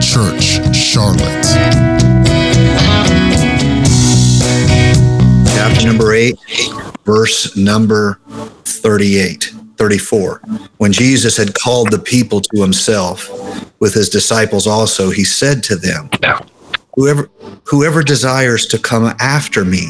Church 0.00 0.74
Charlotte. 0.74 1.44
Chapter 5.46 5.86
number 5.86 6.12
8, 6.14 6.36
verse 7.04 7.56
number 7.56 8.20
38, 8.64 9.52
34. 9.76 10.40
When 10.76 10.92
Jesus 10.92 11.36
had 11.36 11.54
called 11.54 11.90
the 11.90 11.98
people 11.98 12.40
to 12.40 12.62
himself 12.62 13.28
with 13.80 13.94
his 13.94 14.08
disciples 14.08 14.66
also, 14.68 15.10
he 15.10 15.24
said 15.24 15.64
to 15.64 15.76
them, 15.76 16.08
Whoever 16.94 17.28
whoever 17.64 18.02
desires 18.02 18.64
to 18.66 18.78
come 18.78 19.12
after 19.20 19.64
me, 19.64 19.88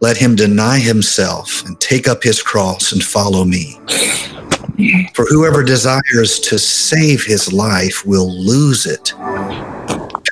let 0.00 0.16
him 0.18 0.36
deny 0.36 0.78
himself 0.78 1.64
and 1.66 1.78
take 1.80 2.06
up 2.06 2.22
his 2.22 2.42
cross 2.42 2.92
and 2.92 3.02
follow 3.02 3.44
me. 3.44 3.78
For 5.14 5.26
whoever 5.26 5.62
desires 5.62 6.38
to 6.40 6.58
save 6.58 7.24
his 7.24 7.52
life 7.52 8.04
will 8.06 8.30
lose 8.30 8.86
it. 8.86 9.12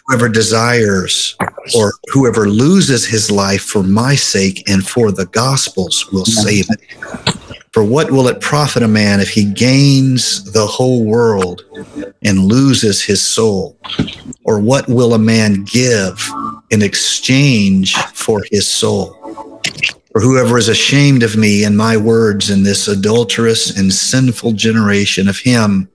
Whoever 0.06 0.28
desires 0.28 1.36
or 1.76 1.92
whoever 2.12 2.48
loses 2.48 3.06
his 3.06 3.30
life 3.30 3.62
for 3.62 3.82
my 3.82 4.14
sake 4.14 4.68
and 4.68 4.86
for 4.86 5.12
the 5.12 5.26
gospel's 5.26 6.10
will 6.12 6.24
save 6.24 6.66
it. 6.70 6.80
For 7.72 7.84
what 7.84 8.10
will 8.10 8.28
it 8.28 8.40
profit 8.40 8.82
a 8.82 8.88
man 8.88 9.20
if 9.20 9.28
he 9.28 9.44
gains 9.44 10.50
the 10.52 10.66
whole 10.66 11.04
world 11.04 11.64
and 12.22 12.46
loses 12.46 13.02
his 13.02 13.20
soul? 13.20 13.76
Or 14.44 14.58
what 14.58 14.88
will 14.88 15.14
a 15.14 15.18
man 15.18 15.64
give 15.64 16.26
in 16.70 16.82
exchange 16.82 17.94
for 18.14 18.42
his 18.50 18.66
soul? 18.66 19.62
For 20.12 20.20
whoever 20.20 20.56
is 20.58 20.68
ashamed 20.68 21.22
of 21.22 21.36
me 21.36 21.64
and 21.64 21.76
my 21.76 21.96
words 21.96 22.50
in 22.50 22.62
this 22.62 22.88
adulterous 22.88 23.76
and 23.76 23.92
sinful 23.92 24.52
generation, 24.52 25.28
of 25.28 25.38
him 25.38 25.88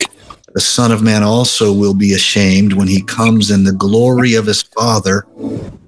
the 0.53 0.61
Son 0.61 0.91
of 0.91 1.01
Man 1.01 1.23
also 1.23 1.73
will 1.73 1.95
be 1.95 2.13
ashamed 2.13 2.73
when 2.73 2.87
he 2.87 3.01
comes 3.01 3.49
in 3.49 3.63
the 3.63 3.73
glory 3.73 4.35
of 4.35 4.45
his 4.45 4.61
Father 4.61 5.25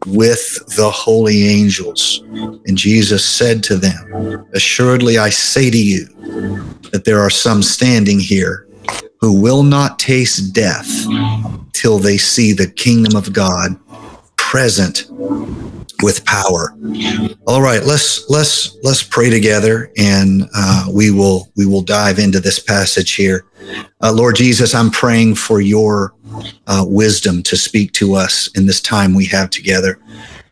with 0.07 0.75
the 0.75 0.89
holy 0.89 1.43
angels. 1.47 2.23
And 2.65 2.75
Jesus 2.75 3.23
said 3.23 3.63
to 3.65 3.75
them, 3.75 4.47
Assuredly 4.55 5.19
I 5.19 5.29
say 5.29 5.69
to 5.69 5.77
you 5.77 6.07
that 6.91 7.03
there 7.05 7.19
are 7.19 7.29
some 7.29 7.61
standing 7.61 8.19
here 8.19 8.67
who 9.21 9.39
will 9.39 9.61
not 9.61 9.99
taste 9.99 10.51
death 10.51 11.05
till 11.73 11.99
they 11.99 12.17
see 12.17 12.51
the 12.51 12.67
kingdom 12.67 13.15
of 13.15 13.33
God 13.33 13.79
present 14.35 15.05
with 16.01 16.25
power. 16.25 16.75
All 17.47 17.61
right, 17.61 17.83
let's 17.83 18.29
let's 18.29 18.77
let's 18.83 19.03
pray 19.03 19.29
together, 19.29 19.91
and 19.97 20.49
uh, 20.55 20.87
we 20.91 21.11
will 21.11 21.51
we 21.55 21.65
will 21.65 21.81
dive 21.81 22.19
into 22.19 22.39
this 22.39 22.59
passage 22.59 23.13
here. 23.13 23.45
Uh, 24.01 24.11
Lord 24.13 24.35
Jesus, 24.35 24.73
I'm 24.73 24.91
praying 24.91 25.35
for 25.35 25.61
your 25.61 26.13
uh, 26.67 26.85
wisdom 26.87 27.41
to 27.43 27.57
speak 27.57 27.91
to 27.93 28.13
us 28.15 28.49
in 28.55 28.65
this 28.65 28.81
time 28.81 29.13
we 29.13 29.25
have 29.25 29.49
together. 29.49 29.99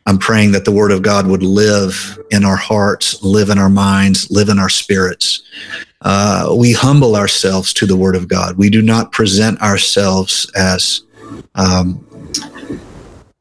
I'm 0.06 0.18
praying 0.18 0.52
that 0.52 0.66
the 0.66 0.72
Word 0.72 0.92
of 0.92 1.02
God 1.02 1.28
would 1.28 1.44
live 1.44 2.20
in 2.32 2.44
our 2.44 2.58
hearts, 2.58 3.24
live 3.24 3.50
in 3.50 3.58
our 3.58 3.70
minds, 3.70 4.30
live 4.30 4.50
in 4.50 4.60
our 4.60 4.70
spirits. 4.70 5.44
Uh, 6.02 6.54
we 6.58 6.74
humble 6.74 7.16
ourselves 7.16 7.74
to 7.74 7.86
the 7.86 7.96
Word 7.96 8.16
of 8.16 8.28
God. 8.28 8.58
We 8.58 8.70
do 8.70 8.82
not 8.82 9.14
present 9.14 9.62
ourselves 9.62 10.50
as 10.56 11.04
um, 11.56 12.06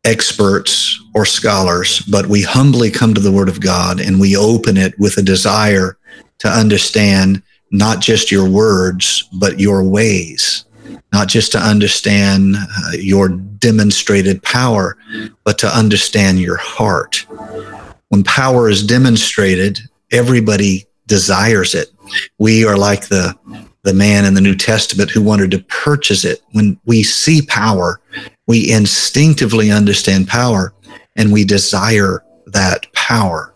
experts 0.04 1.00
or 1.14 1.24
scholars, 1.24 2.00
but 2.00 2.26
we 2.26 2.42
humbly 2.42 2.90
come 2.90 3.14
to 3.14 3.20
the 3.20 3.32
Word 3.32 3.48
of 3.48 3.60
God 3.60 4.00
and 4.00 4.20
we 4.20 4.36
open 4.36 4.76
it 4.76 4.98
with 4.98 5.16
a 5.16 5.22
desire 5.22 5.96
to 6.38 6.48
understand 6.48 7.42
not 7.70 8.00
just 8.00 8.30
your 8.30 8.48
words, 8.48 9.28
but 9.32 9.60
your 9.60 9.84
ways, 9.84 10.64
not 11.12 11.28
just 11.28 11.52
to 11.52 11.58
understand 11.58 12.56
uh, 12.56 12.90
your 12.94 13.28
demonstrated 13.28 14.42
power, 14.42 14.96
but 15.44 15.58
to 15.58 15.68
understand 15.68 16.40
your 16.40 16.56
heart. 16.56 17.26
When 18.08 18.24
power 18.24 18.68
is 18.68 18.86
demonstrated, 18.86 19.78
everybody 20.10 20.86
desires 21.06 21.74
it. 21.74 21.90
We 22.38 22.64
are 22.64 22.76
like 22.76 23.08
the 23.08 23.34
the 23.84 23.94
man 23.94 24.24
in 24.24 24.34
the 24.34 24.40
New 24.40 24.54
Testament 24.54 25.10
who 25.10 25.22
wanted 25.22 25.50
to 25.50 25.64
purchase 25.64 26.24
it. 26.24 26.42
When 26.52 26.78
we 26.84 27.02
see 27.02 27.42
power, 27.42 28.00
we 28.46 28.70
instinctively 28.70 29.70
understand 29.70 30.28
power 30.28 30.72
and 31.16 31.32
we 31.32 31.44
desire 31.44 32.24
that 32.46 32.92
power. 32.92 33.52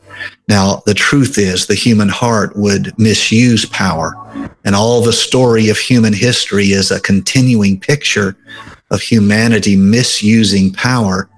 Now, 0.49 0.83
the 0.87 0.95
truth 0.95 1.39
is 1.39 1.67
the 1.67 1.75
human 1.75 2.09
heart 2.09 2.57
would 2.57 2.99
misuse 2.99 3.67
power. 3.67 4.15
And 4.65 4.75
all 4.75 5.03
the 5.03 5.13
story 5.13 5.69
of 5.69 5.79
human 5.79 6.13
history 6.13 6.67
is 6.67 6.91
a 6.91 7.01
continuing 7.01 7.79
picture 7.79 8.37
of 8.91 9.01
humanity 9.01 9.77
misusing 9.77 10.73
power, 10.73 11.29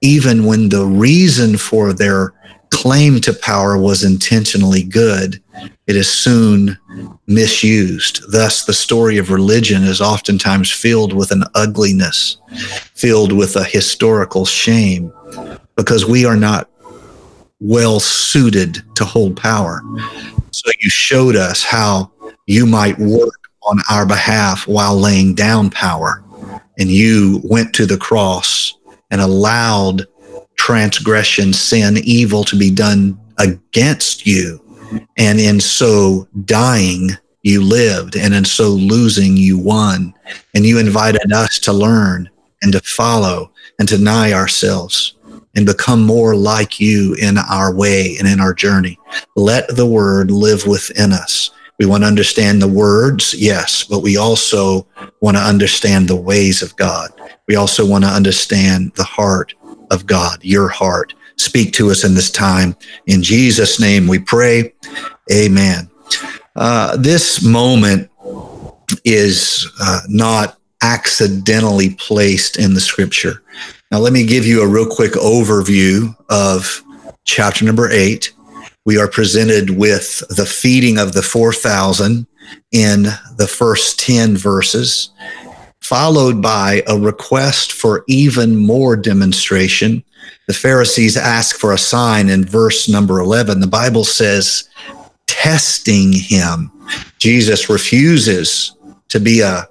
even 0.00 0.46
when 0.46 0.68
the 0.68 0.86
reason 0.86 1.56
for 1.56 1.92
their 1.92 2.32
claim 2.72 3.20
to 3.20 3.32
power 3.32 3.76
was 3.76 4.02
intentionally 4.02 4.82
good, 4.82 5.40
it 5.86 5.94
is 5.94 6.08
soon 6.08 6.78
misused. 7.26 8.22
Thus, 8.32 8.64
the 8.64 8.72
story 8.72 9.18
of 9.18 9.30
religion 9.30 9.84
is 9.84 10.00
oftentimes 10.00 10.70
filled 10.70 11.12
with 11.12 11.30
an 11.30 11.44
ugliness, 11.54 12.38
filled 12.94 13.32
with 13.32 13.54
a 13.56 13.64
historical 13.64 14.44
shame, 14.44 15.12
because 15.76 16.06
we 16.06 16.24
are 16.24 16.36
not 16.36 16.68
well 17.60 18.00
suited 18.00 18.82
to 18.96 19.04
hold 19.04 19.36
power. 19.36 19.82
So, 20.50 20.70
you 20.80 20.90
showed 20.90 21.36
us 21.36 21.62
how 21.62 22.10
you 22.46 22.66
might 22.66 22.98
work 22.98 23.48
on 23.64 23.78
our 23.90 24.06
behalf 24.06 24.66
while 24.66 24.96
laying 24.96 25.34
down 25.34 25.70
power. 25.70 26.24
And 26.78 26.90
you 26.90 27.40
went 27.44 27.74
to 27.74 27.86
the 27.86 27.98
cross 27.98 28.74
and 29.10 29.20
allowed 29.20 30.06
transgression, 30.62 31.52
sin, 31.52 31.96
evil 32.04 32.44
to 32.44 32.56
be 32.56 32.70
done 32.70 33.18
against 33.38 34.24
you. 34.24 34.60
And 35.16 35.40
in 35.40 35.58
so 35.58 36.28
dying, 36.44 37.10
you 37.42 37.64
lived, 37.64 38.14
and 38.14 38.32
in 38.32 38.44
so 38.44 38.68
losing, 38.68 39.36
you 39.36 39.58
won. 39.58 40.14
And 40.54 40.64
you 40.64 40.78
invited 40.78 41.32
us 41.32 41.58
to 41.60 41.72
learn 41.72 42.30
and 42.62 42.72
to 42.74 42.80
follow 42.80 43.50
and 43.80 43.88
to 43.88 43.96
deny 43.96 44.34
ourselves 44.34 45.16
and 45.56 45.66
become 45.66 46.04
more 46.04 46.36
like 46.36 46.78
you 46.78 47.14
in 47.14 47.38
our 47.38 47.74
way 47.74 48.14
and 48.20 48.28
in 48.28 48.38
our 48.38 48.54
journey. 48.54 49.00
Let 49.34 49.66
the 49.74 49.86
word 49.86 50.30
live 50.30 50.64
within 50.68 51.12
us. 51.12 51.50
We 51.80 51.86
want 51.86 52.04
to 52.04 52.08
understand 52.08 52.62
the 52.62 52.68
words, 52.68 53.34
yes, 53.34 53.82
but 53.82 53.98
we 53.98 54.16
also 54.16 54.86
want 55.20 55.36
to 55.36 55.42
understand 55.42 56.06
the 56.06 56.22
ways 56.30 56.62
of 56.62 56.76
God. 56.76 57.10
We 57.48 57.56
also 57.56 57.84
want 57.84 58.04
to 58.04 58.10
understand 58.10 58.92
the 58.94 59.02
heart 59.02 59.54
of 59.92 60.06
God, 60.06 60.38
your 60.42 60.68
heart. 60.68 61.14
Speak 61.36 61.72
to 61.74 61.90
us 61.90 62.04
in 62.04 62.14
this 62.14 62.30
time. 62.30 62.74
In 63.06 63.22
Jesus' 63.22 63.78
name 63.78 64.06
we 64.06 64.18
pray. 64.18 64.74
Amen. 65.30 65.90
Uh, 66.56 66.96
this 66.96 67.44
moment 67.44 68.10
is 69.04 69.70
uh, 69.80 70.00
not 70.08 70.58
accidentally 70.82 71.90
placed 71.94 72.58
in 72.58 72.74
the 72.74 72.80
scripture. 72.80 73.42
Now, 73.90 73.98
let 73.98 74.12
me 74.12 74.26
give 74.26 74.46
you 74.46 74.62
a 74.62 74.66
real 74.66 74.88
quick 74.88 75.12
overview 75.12 76.16
of 76.28 76.82
chapter 77.24 77.64
number 77.64 77.90
eight. 77.90 78.32
We 78.84 78.98
are 78.98 79.08
presented 79.08 79.70
with 79.70 80.22
the 80.28 80.46
feeding 80.46 80.98
of 80.98 81.12
the 81.12 81.22
4,000 81.22 82.26
in 82.72 83.02
the 83.36 83.46
first 83.46 84.00
10 84.00 84.36
verses 84.36 85.10
followed 85.82 86.40
by 86.40 86.82
a 86.86 86.96
request 86.96 87.72
for 87.72 88.04
even 88.06 88.56
more 88.56 88.96
demonstration. 88.96 90.02
The 90.46 90.54
Pharisees 90.54 91.16
ask 91.16 91.56
for 91.56 91.72
a 91.72 91.78
sign 91.78 92.28
in 92.28 92.44
verse 92.44 92.88
number 92.88 93.18
11. 93.18 93.60
The 93.60 93.66
Bible 93.66 94.04
says, 94.04 94.68
testing 95.26 96.12
him. 96.12 96.70
Jesus 97.18 97.68
refuses 97.68 98.76
to 99.08 99.18
be 99.18 99.40
a, 99.40 99.68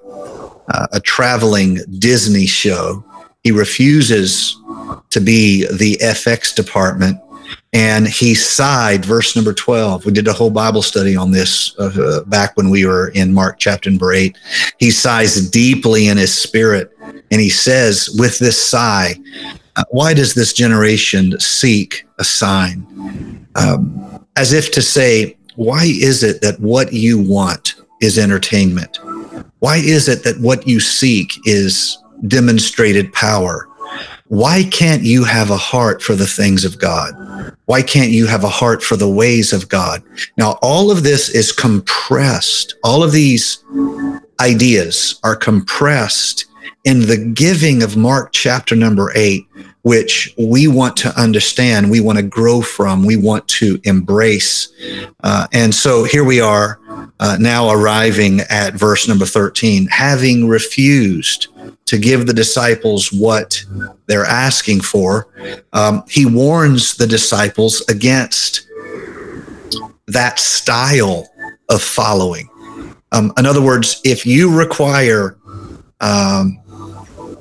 a 0.92 1.00
traveling 1.00 1.78
Disney 1.98 2.46
show. 2.46 3.02
He 3.42 3.50
refuses 3.50 4.56
to 5.10 5.20
be 5.20 5.66
the 5.66 5.96
FX 6.02 6.54
department 6.54 7.18
and 7.74 8.06
he 8.06 8.34
sighed 8.34 9.04
verse 9.04 9.34
number 9.34 9.52
12 9.52 10.04
we 10.04 10.12
did 10.12 10.28
a 10.28 10.32
whole 10.32 10.50
bible 10.50 10.82
study 10.82 11.16
on 11.16 11.30
this 11.30 11.78
uh, 11.78 12.22
back 12.26 12.56
when 12.56 12.68
we 12.70 12.84
were 12.84 13.08
in 13.08 13.32
mark 13.32 13.58
chapter 13.58 13.90
number 13.90 14.12
8 14.12 14.36
he 14.78 14.90
sighs 14.90 15.48
deeply 15.50 16.08
in 16.08 16.16
his 16.16 16.34
spirit 16.34 16.96
and 17.30 17.40
he 17.40 17.48
says 17.50 18.14
with 18.18 18.38
this 18.38 18.62
sigh 18.62 19.14
uh, 19.76 19.84
why 19.90 20.12
does 20.12 20.34
this 20.34 20.52
generation 20.52 21.38
seek 21.40 22.06
a 22.18 22.24
sign? 22.24 23.46
Um, 23.54 24.24
as 24.36 24.52
if 24.52 24.70
to 24.72 24.82
say 24.82 25.36
why 25.56 25.84
is 25.84 26.22
it 26.22 26.40
that 26.42 26.58
what 26.60 26.92
you 26.92 27.18
want 27.18 27.74
is 28.00 28.18
entertainment? 28.18 28.98
Why 29.60 29.76
is 29.76 30.08
it 30.08 30.24
that 30.24 30.40
what 30.40 30.66
you 30.66 30.80
seek 30.80 31.32
is 31.46 31.98
demonstrated 32.26 33.12
power 33.12 33.68
why 34.32 34.62
can't 34.62 35.02
you 35.02 35.24
have 35.24 35.50
a 35.50 35.58
heart 35.58 36.00
for 36.00 36.14
the 36.14 36.26
things 36.26 36.64
of 36.64 36.78
God? 36.78 37.12
Why 37.66 37.82
can't 37.82 38.12
you 38.12 38.26
have 38.26 38.44
a 38.44 38.48
heart 38.48 38.82
for 38.82 38.96
the 38.96 39.10
ways 39.10 39.52
of 39.52 39.68
God? 39.68 40.02
Now, 40.38 40.58
all 40.62 40.90
of 40.90 41.02
this 41.02 41.28
is 41.28 41.52
compressed. 41.52 42.76
All 42.82 43.02
of 43.02 43.12
these 43.12 43.62
ideas 44.40 45.20
are 45.22 45.36
compressed 45.36 46.46
in 46.84 47.00
the 47.00 47.18
giving 47.18 47.82
of 47.82 47.98
Mark 47.98 48.32
chapter 48.32 48.74
number 48.74 49.12
eight, 49.14 49.46
which 49.82 50.32
we 50.38 50.68
want 50.68 50.96
to 50.96 51.20
understand, 51.20 51.90
we 51.90 52.00
want 52.00 52.16
to 52.16 52.22
grow 52.22 52.62
from, 52.62 53.04
we 53.04 53.16
want 53.16 53.46
to 53.48 53.80
embrace. 53.84 54.72
Uh, 55.24 55.46
and 55.52 55.74
so 55.74 56.04
here 56.04 56.24
we 56.24 56.40
are 56.40 56.78
uh, 57.18 57.36
now 57.40 57.70
arriving 57.70 58.40
at 58.48 58.74
verse 58.74 59.08
number 59.08 59.26
13, 59.26 59.86
having 59.86 60.46
refused 60.46 61.48
to 61.86 61.98
give 61.98 62.26
the 62.26 62.32
disciples 62.32 63.12
what 63.12 63.64
they're 64.06 64.24
asking 64.24 64.80
for, 64.80 65.28
um, 65.72 66.04
he 66.08 66.26
warns 66.26 66.94
the 66.96 67.06
disciples 67.06 67.82
against 67.88 68.66
that 70.06 70.38
style 70.38 71.28
of 71.68 71.82
following. 71.82 72.48
Um, 73.12 73.32
in 73.36 73.46
other 73.46 73.62
words, 73.62 74.00
if 74.04 74.24
you 74.24 74.56
require 74.56 75.36
um, 76.00 76.60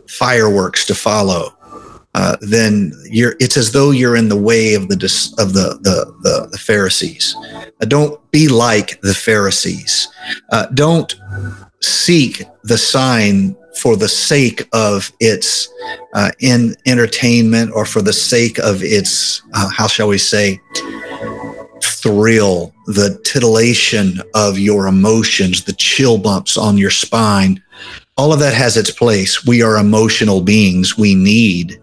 fireworks 0.07 0.85
to 0.87 0.95
follow, 0.95 1.55
uh, 2.13 2.35
then 2.41 2.91
you're 3.05 3.35
it's 3.39 3.57
as 3.57 3.71
though 3.71 3.91
you're 3.91 4.15
in 4.15 4.29
the 4.29 4.35
way 4.35 4.73
of 4.73 4.87
the 4.89 4.95
of 5.37 5.53
the 5.53 5.79
the, 5.81 6.13
the, 6.21 6.49
the 6.51 6.57
Pharisees. 6.57 7.35
Uh, 7.81 7.85
don't 7.85 8.31
be 8.31 8.47
like 8.47 8.99
the 9.01 9.13
Pharisees. 9.13 10.07
Uh, 10.49 10.65
don't 10.67 11.15
seek 11.81 12.43
the 12.63 12.77
sign 12.77 13.55
for 13.79 13.95
the 13.95 14.09
sake 14.09 14.67
of 14.73 15.11
its 15.19 15.69
uh, 16.13 16.31
in 16.39 16.75
entertainment 16.85 17.71
or 17.73 17.85
for 17.85 18.01
the 18.01 18.13
sake 18.13 18.59
of 18.59 18.83
its 18.83 19.41
uh, 19.53 19.69
how 19.69 19.87
shall 19.87 20.09
we 20.09 20.17
say 20.17 20.59
thrill, 21.81 22.73
the 22.87 23.19
titillation 23.23 24.21
of 24.33 24.57
your 24.57 24.87
emotions, 24.87 25.63
the 25.63 25.73
chill 25.73 26.17
bumps 26.17 26.57
on 26.57 26.77
your 26.77 26.89
spine. 26.89 27.61
All 28.17 28.33
of 28.33 28.39
that 28.39 28.53
has 28.53 28.77
its 28.77 28.91
place. 28.91 29.45
We 29.45 29.61
are 29.61 29.77
emotional 29.77 30.41
beings. 30.41 30.97
We 30.97 31.15
need 31.15 31.80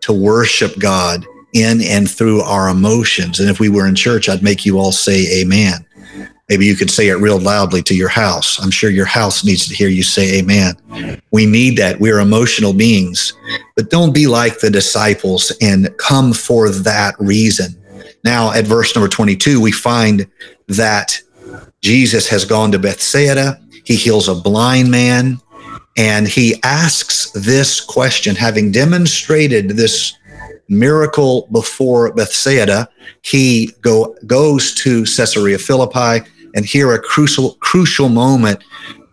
to 0.00 0.12
worship 0.12 0.78
God 0.78 1.24
in 1.52 1.82
and 1.82 2.10
through 2.10 2.40
our 2.42 2.68
emotions. 2.68 3.40
And 3.40 3.50
if 3.50 3.60
we 3.60 3.68
were 3.68 3.86
in 3.86 3.94
church, 3.94 4.28
I'd 4.28 4.42
make 4.42 4.64
you 4.64 4.78
all 4.78 4.92
say 4.92 5.40
amen. 5.40 5.84
Maybe 6.48 6.66
you 6.66 6.76
could 6.76 6.90
say 6.90 7.08
it 7.08 7.14
real 7.14 7.38
loudly 7.38 7.82
to 7.84 7.94
your 7.94 8.08
house. 8.08 8.60
I'm 8.62 8.70
sure 8.70 8.90
your 8.90 9.06
house 9.06 9.44
needs 9.44 9.66
to 9.68 9.74
hear 9.74 9.88
you 9.88 10.02
say 10.02 10.38
amen. 10.38 10.76
We 11.30 11.46
need 11.46 11.78
that. 11.78 11.98
We're 12.00 12.18
emotional 12.18 12.72
beings. 12.72 13.32
But 13.76 13.90
don't 13.90 14.12
be 14.12 14.26
like 14.26 14.60
the 14.60 14.70
disciples 14.70 15.52
and 15.62 15.88
come 15.98 16.32
for 16.32 16.68
that 16.70 17.14
reason. 17.18 17.74
Now, 18.24 18.52
at 18.52 18.66
verse 18.66 18.94
number 18.94 19.08
22, 19.08 19.60
we 19.60 19.72
find 19.72 20.26
that 20.68 21.20
Jesus 21.80 22.28
has 22.28 22.44
gone 22.44 22.70
to 22.72 22.78
Bethsaida. 22.78 23.60
He 23.84 23.96
heals 23.96 24.28
a 24.28 24.34
blind 24.34 24.90
man. 24.90 25.40
And 25.96 26.26
he 26.26 26.54
asks 26.62 27.30
this 27.32 27.80
question, 27.80 28.34
having 28.34 28.72
demonstrated 28.72 29.70
this 29.70 30.16
miracle 30.68 31.48
before 31.52 32.12
Bethsaida, 32.14 32.88
he 33.22 33.72
go, 33.82 34.16
goes 34.26 34.74
to 34.76 35.04
Caesarea 35.04 35.58
Philippi, 35.58 36.26
and 36.54 36.64
here 36.64 36.92
a 36.92 36.98
crucial 36.98 37.54
crucial 37.60 38.08
moment. 38.08 38.62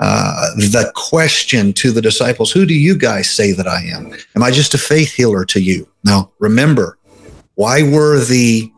Uh, 0.01 0.55
the 0.55 0.91
question 0.95 1.73
to 1.73 1.91
the 1.91 2.01
disciples: 2.01 2.51
Who 2.51 2.65
do 2.65 2.73
you 2.73 2.97
guys 2.97 3.29
say 3.29 3.51
that 3.51 3.67
I 3.67 3.81
am? 3.83 4.13
Am 4.35 4.43
I 4.43 4.51
just 4.51 4.73
a 4.73 4.77
faith 4.77 5.11
healer 5.13 5.43
to 5.45 5.61
you? 5.61 5.87
Now, 6.05 6.31
remember, 6.39 6.97
why 7.55 7.83
were 7.83 8.23
the 8.23 8.71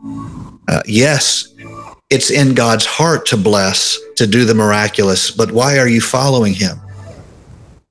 uh, 0.68 0.82
yes? 0.86 1.48
It's 2.10 2.30
in 2.30 2.54
God's 2.54 2.84
heart 2.84 3.24
to 3.26 3.38
bless, 3.38 3.98
to 4.16 4.26
do 4.26 4.44
the 4.44 4.54
miraculous, 4.54 5.30
but 5.30 5.50
why 5.50 5.78
are 5.78 5.88
you 5.88 6.00
following 6.00 6.52
Him? 6.52 6.81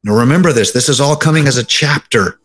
Now 0.03 0.15
remember 0.18 0.51
this, 0.51 0.71
this 0.71 0.89
is 0.89 1.00
all 1.00 1.15
coming 1.15 1.48
as 1.48 1.57
a 1.57 1.63
chapter. 1.63 2.39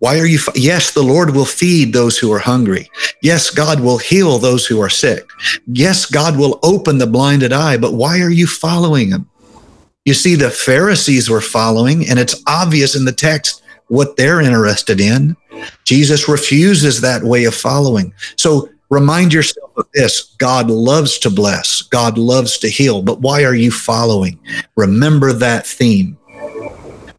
Why 0.00 0.18
are 0.18 0.26
you? 0.26 0.38
Yes, 0.54 0.92
the 0.92 1.02
Lord 1.02 1.34
will 1.34 1.44
feed 1.44 1.92
those 1.92 2.18
who 2.18 2.32
are 2.32 2.38
hungry. 2.38 2.88
Yes, 3.20 3.50
God 3.50 3.80
will 3.80 3.98
heal 3.98 4.38
those 4.38 4.64
who 4.64 4.80
are 4.80 4.88
sick. 4.88 5.28
Yes, 5.66 6.06
God 6.06 6.38
will 6.38 6.60
open 6.62 6.98
the 6.98 7.06
blinded 7.06 7.52
eye, 7.52 7.78
but 7.78 7.94
why 7.94 8.20
are 8.20 8.30
you 8.30 8.46
following 8.46 9.10
him? 9.10 9.28
You 10.04 10.14
see, 10.14 10.36
the 10.36 10.50
Pharisees 10.50 11.28
were 11.28 11.40
following, 11.40 12.08
and 12.08 12.18
it's 12.18 12.40
obvious 12.46 12.94
in 12.94 13.04
the 13.04 13.12
text 13.12 13.62
what 13.88 14.16
they're 14.16 14.40
interested 14.40 15.00
in. 15.00 15.36
Jesus 15.84 16.28
refuses 16.28 17.00
that 17.00 17.24
way 17.24 17.44
of 17.44 17.54
following. 17.54 18.14
So 18.36 18.68
remind 18.90 19.32
yourself 19.32 19.70
of 19.76 19.86
this 19.94 20.34
God 20.38 20.70
loves 20.70 21.18
to 21.18 21.30
bless, 21.30 21.82
God 21.82 22.18
loves 22.18 22.58
to 22.58 22.68
heal, 22.68 23.02
but 23.02 23.20
why 23.20 23.44
are 23.44 23.54
you 23.54 23.70
following? 23.70 24.38
Remember 24.76 25.32
that 25.32 25.66
theme. 25.66 26.16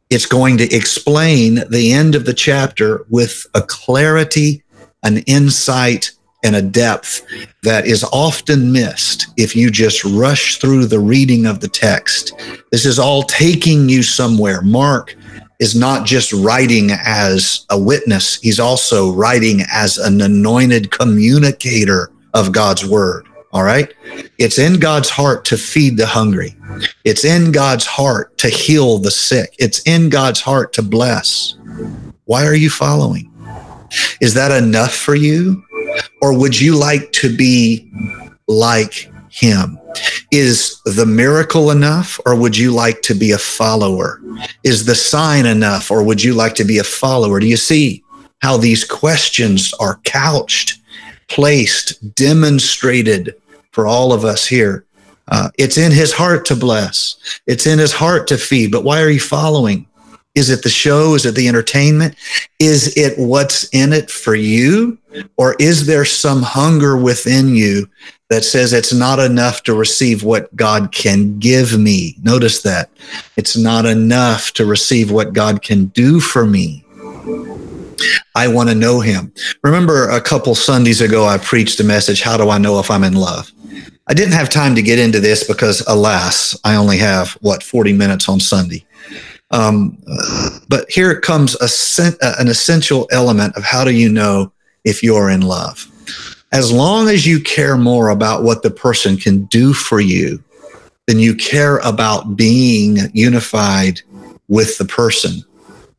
It's 0.10 0.26
going 0.26 0.58
to 0.58 0.76
explain 0.76 1.64
the 1.70 1.94
end 1.94 2.16
of 2.16 2.26
the 2.26 2.34
chapter 2.34 3.06
with 3.10 3.46
a 3.54 3.62
clarity, 3.62 4.64
an 5.04 5.18
insight, 5.20 6.12
and 6.44 6.56
a 6.56 6.62
depth 6.62 7.26
that 7.64 7.86
is 7.86 8.04
often 8.14 8.72
missed 8.72 9.28
if 9.38 9.56
you 9.56 9.70
just 9.70 10.04
rush 10.06 10.58
through 10.58 10.86
the 10.86 11.00
reading 11.00 11.46
of 11.46 11.60
the 11.60 11.68
text. 11.68 12.34
This 12.72 12.86
is 12.86 12.98
all 12.98 13.24
taking 13.24 13.90
you 13.90 14.04
somewhere. 14.04 14.62
Mark 14.62 15.16
is 15.60 15.76
not 15.76 16.06
just 16.06 16.32
writing 16.32 16.92
as 16.92 17.66
a 17.70 17.78
witness, 17.78 18.40
he's 18.42 18.60
also 18.60 19.12
writing 19.12 19.62
as 19.72 19.98
an 19.98 20.22
anointed 20.22 20.92
communicator 20.92 22.12
of 22.34 22.52
God's 22.52 22.86
word. 22.86 23.28
All 23.52 23.64
right. 23.64 23.92
It's 24.38 24.60
in 24.60 24.80
God's 24.80 25.10
heart 25.10 25.44
to 25.46 25.58
feed 25.58 25.98
the 25.98 26.06
hungry. 26.06 26.56
It's 27.04 27.26
in 27.26 27.52
God's 27.52 27.86
heart 27.86 28.38
to 28.38 28.48
heal 28.48 29.00
the 29.00 29.12
sick. 29.12 29.56
It's 29.58 29.80
in 29.88 30.10
God's 30.10 30.40
heart 30.40 30.72
to 30.74 30.84
bless. 30.84 31.56
Why 32.26 32.46
are 32.46 32.56
you 32.56 32.70
following? 32.70 33.32
Is 34.22 34.36
that 34.36 34.52
enough 34.52 34.94
for 34.94 35.16
you? 35.16 35.64
Or 36.22 36.38
would 36.38 36.60
you 36.60 36.76
like 36.76 37.12
to 37.14 37.36
be 37.36 37.92
like 38.48 39.12
him? 39.32 39.80
Is 40.32 40.82
the 40.86 41.06
miracle 41.06 41.72
enough, 41.72 42.20
or 42.26 42.36
would 42.36 42.58
you 42.58 42.72
like 42.72 43.02
to 43.04 43.14
be 43.14 43.32
a 43.32 43.38
follower? 43.38 44.22
Is 44.64 44.86
the 44.86 44.96
sign 44.96 45.46
enough, 45.46 45.92
or 45.92 46.04
would 46.04 46.24
you 46.24 46.34
like 46.34 46.56
to 46.56 46.64
be 46.64 46.78
a 46.78 46.84
follower? 46.84 47.40
Do 47.40 47.48
you 47.48 47.58
see 47.58 48.04
how 48.42 48.58
these 48.58 48.84
questions 48.84 49.74
are 49.80 50.00
couched, 50.04 50.80
placed, 51.28 52.16
demonstrated 52.16 53.36
for 53.72 53.88
all 53.88 54.14
of 54.14 54.24
us 54.26 54.48
here? 54.48 54.86
Uh, 55.28 55.50
it's 55.58 55.78
in 55.78 55.92
his 55.92 56.12
heart 56.12 56.46
to 56.46 56.56
bless. 56.56 57.42
It's 57.46 57.68
in 57.68 57.80
his 57.80 57.94
heart 57.94 58.28
to 58.28 58.38
feed. 58.38 58.72
But 58.72 58.84
why 58.84 59.02
are 59.02 59.10
you 59.10 59.20
following? 59.20 59.86
Is 60.36 60.50
it 60.50 60.64
the 60.64 60.70
show? 60.70 61.16
Is 61.16 61.26
it 61.26 61.36
the 61.36 61.48
entertainment? 61.48 62.16
Is 62.60 62.96
it 62.98 63.18
what's 63.18 63.68
in 63.70 63.94
it 63.94 64.10
for 64.10 64.36
you? 64.36 64.98
Or 65.38 65.56
is 65.60 65.86
there 65.86 66.06
some 66.06 66.42
hunger 66.42 66.98
within 66.98 67.56
you 67.56 67.90
that 68.30 68.44
says 68.44 68.74
it's 68.74 68.94
not 68.94 69.20
enough 69.20 69.64
to 69.64 69.74
receive 69.74 70.24
what 70.24 70.56
God 70.56 70.92
can 70.92 71.40
give 71.40 71.78
me. 71.78 72.16
Notice 72.22 72.62
that. 72.62 72.90
It's 73.38 73.58
not 73.58 73.86
enough 73.86 74.54
to 74.54 74.66
receive 74.66 75.12
what 75.12 75.34
God 75.34 75.62
can 75.62 75.86
do 75.88 76.20
for 76.20 76.46
me. 76.46 76.86
I 78.36 78.48
want 78.48 78.70
to 78.70 78.76
know 78.76 79.00
him. 79.00 79.34
Remember 79.64 80.08
a 80.10 80.22
couple 80.22 80.56
Sundays 80.56 81.02
ago, 81.02 81.26
I 81.26 81.38
preached 81.38 81.80
a 81.80 81.84
message, 81.84 82.22
How 82.22 82.38
do 82.38 82.50
I 82.50 82.58
know 82.58 82.80
if 82.80 82.90
I'm 82.90 83.04
in 83.04 83.16
love? 83.16 83.52
I 84.08 84.14
didn't 84.14 84.34
have 84.34 84.50
time 84.50 84.76
to 84.76 84.82
get 84.82 85.00
into 85.00 85.20
this 85.20 85.44
because, 85.44 85.84
alas, 85.88 86.58
I 86.64 86.76
only 86.76 86.98
have, 86.98 87.34
what, 87.42 87.62
40 87.62 87.94
minutes 87.94 88.30
on 88.30 88.40
Sunday. 88.40 88.86
Um, 89.52 89.98
but 90.68 90.90
here 90.90 91.20
comes 91.20 91.56
a, 91.56 92.12
an 92.40 92.48
essential 92.48 93.08
element 93.12 93.56
of 93.56 93.64
how 93.64 93.84
do 93.84 93.92
you 93.92 94.10
know 94.10 94.52
if 94.84 95.04
you're 95.04 95.30
in 95.30 95.42
love? 95.42 95.88
As 96.52 96.72
long 96.72 97.08
as 97.10 97.28
you 97.28 97.40
care 97.40 97.78
more 97.78 98.10
about 98.10 98.44
what 98.44 98.64
the 98.64 98.72
person 98.72 99.18
can 99.18 99.46
do 99.46 99.74
for 99.74 100.00
you 100.00 100.44
than 101.08 101.20
you 101.20 101.36
care 101.36 101.78
about 101.80 102.36
being 102.36 102.98
unified 103.14 104.02
with 104.48 104.78
the 104.78 104.86
person, 104.86 105.44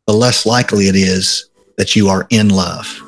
the 0.07 0.12
less 0.12 0.47
likely 0.47 0.88
it 0.88 0.97
is 0.97 1.49
that 1.76 1.95
you 1.95 2.09
are 2.09 2.26
in 2.30 2.49
love. 2.49 3.00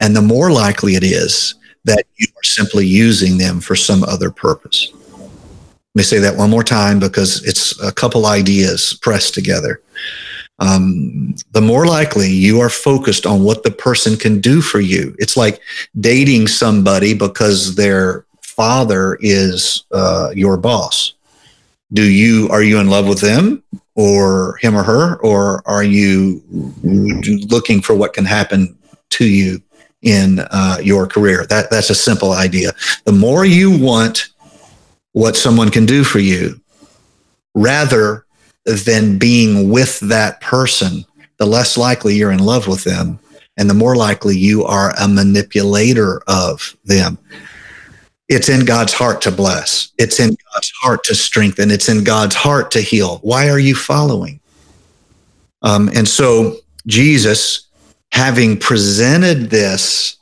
And 0.00 0.14
the 0.14 0.22
more 0.22 0.50
likely 0.50 0.94
it 0.94 1.04
is 1.04 1.54
that 1.84 2.04
you 2.16 2.26
are 2.36 2.44
simply 2.44 2.86
using 2.86 3.38
them 3.38 3.60
for 3.60 3.76
some 3.76 4.02
other 4.04 4.30
purpose. 4.30 4.92
Let 4.92 5.94
me 5.94 6.02
say 6.02 6.18
that 6.18 6.36
one 6.36 6.50
more 6.50 6.64
time 6.64 6.98
because 6.98 7.44
it's 7.44 7.80
a 7.82 7.92
couple 7.92 8.26
ideas 8.26 8.98
pressed 9.02 9.34
together 9.34 9.80
um, 10.58 11.34
the 11.52 11.60
more 11.60 11.86
likely 11.86 12.28
you 12.28 12.60
are 12.60 12.70
focused 12.70 13.26
on 13.26 13.44
what 13.44 13.62
the 13.62 13.70
person 13.70 14.16
can 14.16 14.40
do 14.40 14.60
for 14.60 14.80
you. 14.80 15.14
It's 15.18 15.36
like 15.36 15.60
dating 16.00 16.48
somebody 16.48 17.14
because 17.14 17.76
their 17.76 18.24
father 18.42 19.16
is 19.20 19.84
uh, 19.92 20.30
your 20.34 20.56
boss. 20.56 21.14
Do 21.92 22.02
you 22.02 22.48
are 22.50 22.62
you 22.62 22.80
in 22.80 22.90
love 22.90 23.06
with 23.06 23.20
them 23.20 23.62
or 23.94 24.56
him 24.60 24.76
or 24.76 24.82
her, 24.82 25.16
or 25.16 25.62
are 25.66 25.84
you 25.84 26.42
looking 26.82 27.80
for 27.80 27.94
what 27.94 28.12
can 28.12 28.24
happen 28.24 28.76
to 29.10 29.24
you 29.24 29.62
in 30.02 30.40
uh, 30.50 30.78
your 30.82 31.06
career? 31.06 31.46
That 31.46 31.70
that's 31.70 31.90
a 31.90 31.94
simple 31.94 32.32
idea. 32.32 32.72
The 33.04 33.12
more 33.12 33.44
you 33.44 33.78
want 33.78 34.28
what 35.12 35.36
someone 35.36 35.70
can 35.70 35.86
do 35.86 36.04
for 36.04 36.18
you, 36.18 36.60
rather 37.54 38.26
than 38.68 39.18
being 39.18 39.70
with 39.70 40.00
that 40.00 40.40
person, 40.40 41.04
the 41.38 41.46
less 41.46 41.76
likely 41.76 42.14
you're 42.14 42.32
in 42.32 42.44
love 42.44 42.68
with 42.68 42.84
them 42.84 43.18
and 43.58 43.68
the 43.68 43.74
more 43.74 43.96
likely 43.96 44.38
you 44.38 44.64
are 44.64 44.94
a 44.98 45.08
manipulator 45.08 46.22
of 46.28 46.76
them. 46.84 47.18
It's 48.28 48.48
in 48.48 48.64
God's 48.64 48.92
heart 48.92 49.20
to 49.22 49.32
bless. 49.32 49.90
It's 49.98 50.20
in 50.20 50.36
God's 50.54 50.72
heart 50.80 51.02
to 51.04 51.14
strengthen. 51.14 51.70
It's 51.70 51.88
in 51.88 52.04
God's 52.04 52.36
heart 52.36 52.70
to 52.72 52.80
heal. 52.80 53.18
Why 53.22 53.50
are 53.50 53.58
you 53.58 53.74
following? 53.74 54.38
Um, 55.62 55.90
and 55.94 56.06
so 56.06 56.58
Jesus, 56.86 57.66
having 58.12 58.56
presented 58.56 59.50
this 59.50 60.16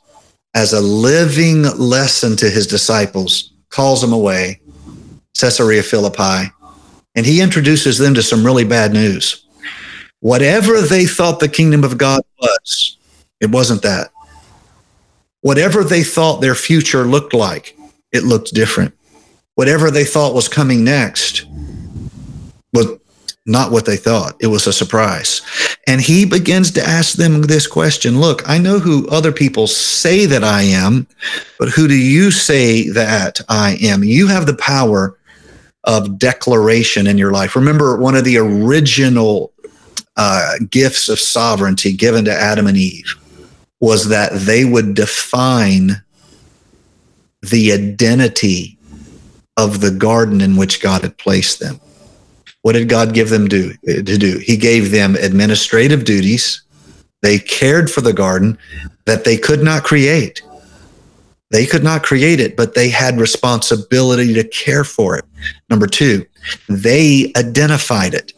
as 0.55 0.73
a 0.73 0.81
living 0.81 1.63
lesson 1.77 2.35
to 2.37 2.49
his 2.49 2.65
disciples, 2.65 3.51
calls 3.69 4.01
them 4.01 4.13
away, 4.13 4.59
Caesarea 5.37 5.83
Philippi, 5.83 6.51
and 7.17 7.25
he 7.25 7.41
introduces 7.41 7.97
them 7.97 8.13
to 8.13 8.21
some 8.21 8.45
really 8.45 8.63
bad 8.63 8.93
news. 8.93 9.43
Whatever 10.19 10.81
they 10.81 11.05
thought 11.05 11.39
the 11.39 11.49
kingdom 11.49 11.83
of 11.83 11.97
God 11.97 12.21
was, 12.39 12.97
it 13.41 13.49
wasn't 13.49 13.81
that. 13.81 14.11
Whatever 15.41 15.83
they 15.83 16.03
thought 16.03 16.41
their 16.41 16.55
future 16.55 17.05
looked 17.05 17.33
like, 17.33 17.75
it 18.11 18.23
looked 18.23 18.53
different. 18.53 18.93
Whatever 19.55 19.89
they 19.89 20.05
thought 20.05 20.35
was 20.35 20.47
coming 20.47 20.83
next 20.83 21.45
was 22.71 22.99
not 23.47 23.71
what 23.71 23.85
they 23.85 23.97
thought. 23.97 24.35
It 24.39 24.47
was 24.47 24.67
a 24.67 24.73
surprise. 24.73 25.41
And 25.87 25.99
he 25.99 26.23
begins 26.25 26.69
to 26.71 26.83
ask 26.83 27.15
them 27.15 27.41
this 27.41 27.65
question 27.65 28.19
Look, 28.19 28.47
I 28.47 28.59
know 28.59 28.77
who 28.77 29.07
other 29.07 29.31
people 29.31 29.65
say 29.65 30.27
that 30.27 30.43
I 30.43 30.61
am, 30.63 31.07
but 31.57 31.69
who 31.69 31.87
do 31.87 31.95
you 31.95 32.29
say 32.29 32.89
that 32.89 33.41
I 33.49 33.77
am? 33.81 34.03
You 34.03 34.27
have 34.27 34.45
the 34.45 34.57
power 34.57 35.16
of 35.83 36.19
declaration 36.19 37.07
in 37.07 37.17
your 37.17 37.31
life. 37.31 37.55
Remember, 37.55 37.97
one 37.97 38.15
of 38.15 38.23
the 38.23 38.37
original 38.37 39.53
uh, 40.15 40.53
gifts 40.69 41.09
of 41.09 41.19
sovereignty 41.19 41.93
given 41.93 42.25
to 42.25 42.33
Adam 42.33 42.67
and 42.67 42.77
Eve 42.77 43.15
was 43.79 44.09
that 44.09 44.31
they 44.33 44.65
would 44.65 44.95
define 44.95 46.01
the 47.41 47.71
identity 47.71 48.77
of 49.55 49.81
the 49.81 49.91
garden 49.91 50.41
in 50.41 50.55
which 50.55 50.81
God 50.81 51.03
had 51.03 51.17
placed 51.17 51.59
them. 51.59 51.79
What 52.63 52.73
did 52.73 52.89
God 52.89 53.13
give 53.13 53.29
them 53.29 53.47
do, 53.47 53.73
to 53.85 54.01
do? 54.03 54.39
He 54.39 54.57
gave 54.57 54.91
them 54.91 55.15
administrative 55.15 56.03
duties. 56.03 56.63
They 57.21 57.39
cared 57.39 57.89
for 57.89 58.01
the 58.01 58.13
garden 58.13 58.57
that 59.05 59.23
they 59.23 59.37
could 59.37 59.63
not 59.63 59.83
create. 59.83 60.41
They 61.49 61.65
could 61.65 61.83
not 61.83 62.03
create 62.03 62.39
it, 62.39 62.57
but 62.57 62.73
they 62.73 62.89
had 62.89 63.19
responsibility 63.19 64.33
to 64.33 64.43
care 64.43 64.83
for 64.83 65.17
it. 65.17 65.25
Number 65.69 65.87
two, 65.87 66.25
they 66.67 67.31
identified 67.37 68.13
it. 68.13 68.33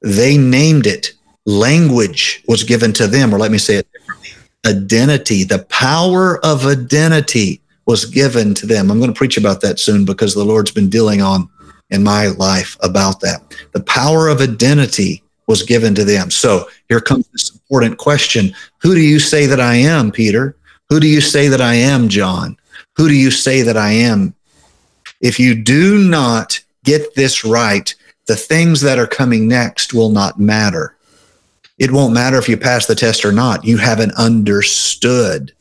They 0.00 0.36
named 0.38 0.86
it. 0.86 1.12
Language 1.44 2.44
was 2.46 2.62
given 2.62 2.92
to 2.94 3.08
them, 3.08 3.34
or 3.34 3.38
let 3.38 3.50
me 3.50 3.58
say 3.58 3.76
it 3.76 3.92
differently. 3.92 4.28
Identity, 4.64 5.42
the 5.42 5.64
power 5.70 6.44
of 6.44 6.66
identity 6.66 7.60
was 7.86 8.04
given 8.04 8.54
to 8.54 8.66
them. 8.66 8.90
I'm 8.90 8.98
going 8.98 9.12
to 9.12 9.16
preach 9.16 9.36
about 9.36 9.60
that 9.62 9.80
soon 9.80 10.04
because 10.04 10.34
the 10.34 10.44
Lord's 10.44 10.70
been 10.70 10.88
dealing 10.88 11.20
on 11.20 11.48
in 11.90 12.04
my 12.04 12.28
life 12.28 12.76
about 12.80 13.20
that. 13.20 13.42
The 13.72 13.82
power 13.82 14.28
of 14.28 14.40
identity 14.40 15.22
was 15.48 15.62
given 15.64 15.94
to 15.96 16.04
them. 16.04 16.30
So 16.30 16.68
here 16.88 17.00
comes 17.00 17.26
this 17.28 17.50
important 17.50 17.98
question 17.98 18.54
Who 18.78 18.94
do 18.94 19.00
you 19.00 19.18
say 19.18 19.46
that 19.46 19.60
I 19.60 19.74
am, 19.74 20.12
Peter? 20.12 20.56
Who 20.92 21.00
do 21.00 21.08
you 21.08 21.22
say 21.22 21.48
that 21.48 21.62
I 21.62 21.76
am, 21.76 22.10
John? 22.10 22.58
Who 22.96 23.08
do 23.08 23.14
you 23.14 23.30
say 23.30 23.62
that 23.62 23.78
I 23.78 23.92
am? 23.92 24.34
If 25.22 25.40
you 25.40 25.54
do 25.54 25.96
not 25.96 26.60
get 26.84 27.14
this 27.14 27.46
right, 27.46 27.94
the 28.26 28.36
things 28.36 28.82
that 28.82 28.98
are 28.98 29.06
coming 29.06 29.48
next 29.48 29.94
will 29.94 30.10
not 30.10 30.38
matter. 30.38 30.94
It 31.78 31.92
won't 31.92 32.12
matter 32.12 32.36
if 32.36 32.46
you 32.46 32.58
pass 32.58 32.84
the 32.84 32.94
test 32.94 33.24
or 33.24 33.32
not. 33.32 33.64
You 33.64 33.78
haven't 33.78 34.12
understood 34.18 35.54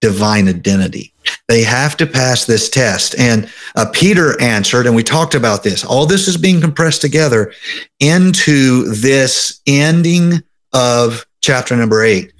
divine 0.00 0.48
identity. 0.48 1.12
They 1.46 1.62
have 1.62 1.96
to 1.98 2.04
pass 2.04 2.44
this 2.44 2.68
test. 2.68 3.16
And 3.16 3.48
uh, 3.76 3.86
Peter 3.92 4.40
answered, 4.42 4.86
and 4.86 4.96
we 4.96 5.04
talked 5.04 5.36
about 5.36 5.62
this. 5.62 5.84
All 5.84 6.04
this 6.04 6.26
is 6.26 6.36
being 6.36 6.60
compressed 6.60 7.00
together 7.00 7.52
into 8.00 8.92
this 8.92 9.60
ending 9.68 10.42
of 10.72 11.24
chapter 11.42 11.76
number 11.76 12.02
eight. 12.02 12.32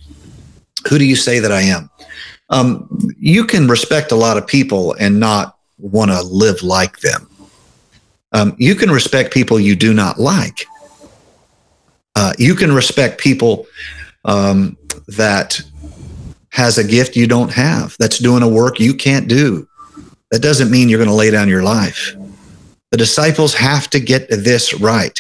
Who 0.89 0.99
do 0.99 1.05
you 1.05 1.15
say 1.15 1.39
that 1.39 1.53
I 1.53 1.61
am? 1.61 1.89
Um, 2.51 2.89
you 3.19 3.45
can 3.45 3.69
respect 3.69 4.13
a 4.13 4.17
lot 4.17 4.37
of 4.37 4.47
people 4.47 4.95
and 4.95 5.21
not 5.21 5.59
want 5.79 6.11
to 6.11 6.23
live 6.23 6.63
like 6.63 7.01
them. 7.01 7.29
Um, 8.33 8.55
you 8.59 8.75
can 8.75 8.91
respect 8.91 9.33
people 9.33 9.59
you 9.59 9.77
do 9.77 9.95
not 9.95 10.19
like. 10.19 10.67
Uh, 12.17 12.33
you 12.39 12.55
can 12.55 12.73
respect 12.73 13.21
people 13.21 13.67
um, 14.25 14.77
that 15.07 15.61
has 16.51 16.79
a 16.79 16.85
gift 16.85 17.17
you 17.17 17.27
don't 17.27 17.53
have, 17.53 17.97
that's 17.99 18.19
doing 18.19 18.43
a 18.43 18.49
work 18.49 18.81
you 18.81 18.95
can't 18.95 19.29
do. 19.29 19.69
That 20.31 20.43
doesn't 20.43 20.71
mean 20.71 20.89
you're 20.89 20.99
going 20.99 21.09
to 21.09 21.15
lay 21.15 21.31
down 21.31 21.49
your 21.49 21.63
life. 21.63 22.17
The 22.91 22.97
disciples 22.97 23.55
have 23.55 23.89
to 23.91 24.01
get 24.01 24.29
this 24.29 24.75
right. 24.75 25.19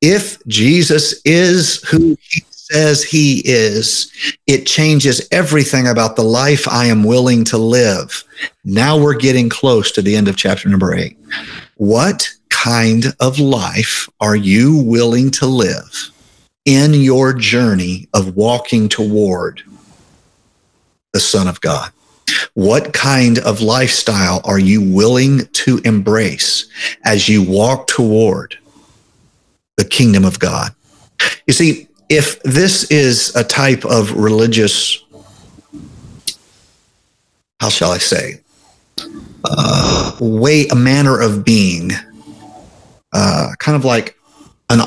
If 0.00 0.44
Jesus 0.46 1.20
is 1.24 1.82
who 1.88 2.16
he 2.20 2.44
says 2.72 3.02
he 3.02 3.42
is, 3.44 4.10
it 4.46 4.66
changes 4.66 5.28
everything 5.30 5.86
about 5.88 6.16
the 6.16 6.24
life 6.24 6.66
I 6.66 6.86
am 6.86 7.04
willing 7.04 7.44
to 7.44 7.58
live. 7.58 8.24
Now 8.64 8.98
we're 8.98 9.14
getting 9.14 9.48
close 9.48 9.92
to 9.92 10.02
the 10.02 10.16
end 10.16 10.28
of 10.28 10.36
chapter 10.36 10.68
number 10.68 10.94
eight. 10.94 11.18
What 11.76 12.30
kind 12.48 13.06
of 13.20 13.38
life 13.38 14.08
are 14.20 14.36
you 14.36 14.76
willing 14.76 15.30
to 15.32 15.46
live 15.46 16.10
in 16.64 16.94
your 16.94 17.32
journey 17.32 18.08
of 18.14 18.36
walking 18.36 18.88
toward 18.88 19.62
the 21.12 21.20
Son 21.20 21.48
of 21.48 21.60
God? 21.60 21.90
What 22.54 22.94
kind 22.94 23.38
of 23.40 23.60
lifestyle 23.60 24.40
are 24.44 24.58
you 24.58 24.80
willing 24.80 25.46
to 25.46 25.78
embrace 25.84 26.66
as 27.04 27.28
you 27.28 27.42
walk 27.42 27.86
toward 27.88 28.58
the 29.76 29.84
kingdom 29.84 30.24
of 30.24 30.38
God? 30.38 30.74
You 31.46 31.52
see, 31.52 31.88
if 32.12 32.42
this 32.42 32.84
is 32.90 33.34
a 33.34 33.42
type 33.42 33.86
of 33.86 34.12
religious, 34.12 35.02
how 37.58 37.70
shall 37.70 37.90
I 37.90 37.96
say, 37.96 38.42
uh, 39.44 40.18
way, 40.20 40.66
a 40.68 40.74
manner 40.74 41.18
of 41.18 41.42
being, 41.42 41.90
uh, 43.14 43.52
kind 43.58 43.76
of 43.76 43.86
like 43.86 44.14
an, 44.68 44.82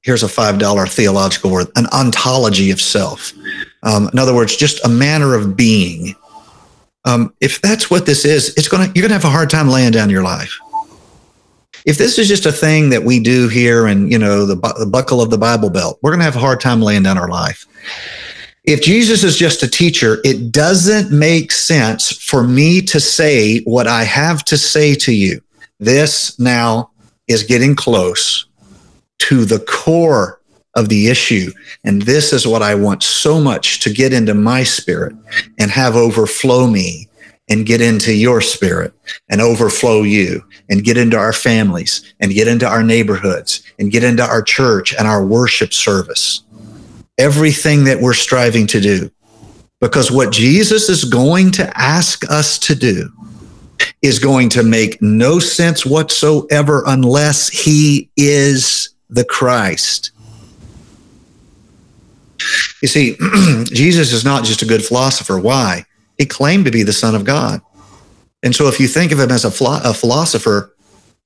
here's 0.00 0.22
a 0.22 0.26
$5 0.26 0.88
theological 0.90 1.50
word, 1.50 1.66
an 1.76 1.86
ontology 1.88 2.70
of 2.70 2.80
self. 2.80 3.34
Um, 3.82 4.08
in 4.14 4.18
other 4.18 4.34
words, 4.34 4.56
just 4.56 4.82
a 4.86 4.88
manner 4.88 5.34
of 5.34 5.58
being. 5.58 6.16
Um, 7.04 7.34
if 7.42 7.60
that's 7.60 7.90
what 7.90 8.06
this 8.06 8.24
is, 8.24 8.54
it's 8.56 8.68
gonna 8.68 8.90
you're 8.94 9.02
gonna 9.02 9.12
have 9.12 9.26
a 9.26 9.28
hard 9.28 9.50
time 9.50 9.68
laying 9.68 9.92
down 9.92 10.08
your 10.08 10.22
life. 10.22 10.58
If 11.84 11.98
this 11.98 12.18
is 12.18 12.28
just 12.28 12.46
a 12.46 12.52
thing 12.52 12.88
that 12.90 13.04
we 13.04 13.20
do 13.20 13.48
here, 13.48 13.86
and 13.86 14.10
you 14.10 14.18
know 14.18 14.46
the, 14.46 14.56
the 14.78 14.86
buckle 14.86 15.20
of 15.20 15.30
the 15.30 15.38
Bible 15.38 15.70
belt, 15.70 15.98
we're 16.02 16.10
gonna 16.10 16.24
have 16.24 16.36
a 16.36 16.40
hard 16.40 16.60
time 16.60 16.80
laying 16.80 17.02
down 17.02 17.18
our 17.18 17.28
life. 17.28 17.66
If 18.64 18.80
Jesus 18.80 19.22
is 19.22 19.36
just 19.36 19.62
a 19.62 19.68
teacher, 19.68 20.18
it 20.24 20.50
doesn't 20.50 21.16
make 21.16 21.52
sense 21.52 22.10
for 22.10 22.42
me 22.42 22.80
to 22.82 22.98
say 22.98 23.60
what 23.64 23.86
I 23.86 24.04
have 24.04 24.42
to 24.46 24.56
say 24.56 24.94
to 24.96 25.12
you. 25.12 25.42
This 25.78 26.38
now 26.38 26.90
is 27.28 27.42
getting 27.42 27.76
close 27.76 28.46
to 29.18 29.44
the 29.44 29.60
core 29.60 30.40
of 30.74 30.88
the 30.88 31.08
issue. 31.08 31.52
And 31.84 32.02
this 32.02 32.32
is 32.32 32.46
what 32.46 32.62
I 32.62 32.74
want 32.74 33.02
so 33.02 33.40
much 33.40 33.80
to 33.80 33.92
get 33.92 34.12
into 34.12 34.34
my 34.34 34.62
spirit 34.64 35.14
and 35.58 35.70
have 35.70 35.94
overflow 35.94 36.66
me 36.66 37.03
and 37.48 37.66
get 37.66 37.80
into 37.80 38.12
your 38.12 38.40
spirit 38.40 38.92
and 39.28 39.40
overflow 39.40 40.02
you 40.02 40.42
and 40.70 40.84
get 40.84 40.96
into 40.96 41.16
our 41.16 41.32
families 41.32 42.14
and 42.20 42.32
get 42.32 42.48
into 42.48 42.66
our 42.66 42.82
neighborhoods 42.82 43.62
and 43.78 43.90
get 43.90 44.02
into 44.02 44.22
our 44.22 44.42
church 44.42 44.94
and 44.94 45.06
our 45.06 45.24
worship 45.24 45.72
service. 45.72 46.42
Everything 47.18 47.84
that 47.84 48.00
we're 48.00 48.14
striving 48.14 48.66
to 48.68 48.80
do. 48.80 49.10
Because 49.80 50.10
what 50.10 50.32
Jesus 50.32 50.88
is 50.88 51.04
going 51.04 51.50
to 51.52 51.78
ask 51.78 52.28
us 52.30 52.58
to 52.60 52.74
do 52.74 53.10
is 54.00 54.18
going 54.18 54.48
to 54.50 54.62
make 54.62 55.00
no 55.02 55.38
sense 55.38 55.84
whatsoever 55.84 56.82
unless 56.86 57.48
he 57.48 58.08
is 58.16 58.94
the 59.10 59.24
Christ. 59.24 60.12
You 62.80 62.88
see, 62.88 63.16
Jesus 63.64 64.12
is 64.12 64.24
not 64.24 64.44
just 64.44 64.62
a 64.62 64.66
good 64.66 64.84
philosopher. 64.84 65.38
Why? 65.38 65.84
He 66.18 66.26
claimed 66.26 66.64
to 66.64 66.70
be 66.70 66.82
the 66.82 66.92
Son 66.92 67.14
of 67.14 67.24
God. 67.24 67.60
And 68.42 68.54
so 68.54 68.68
if 68.68 68.78
you 68.78 68.86
think 68.86 69.12
of 69.12 69.18
him 69.18 69.30
as 69.30 69.44
a, 69.44 69.64
a 69.84 69.94
philosopher, 69.94 70.74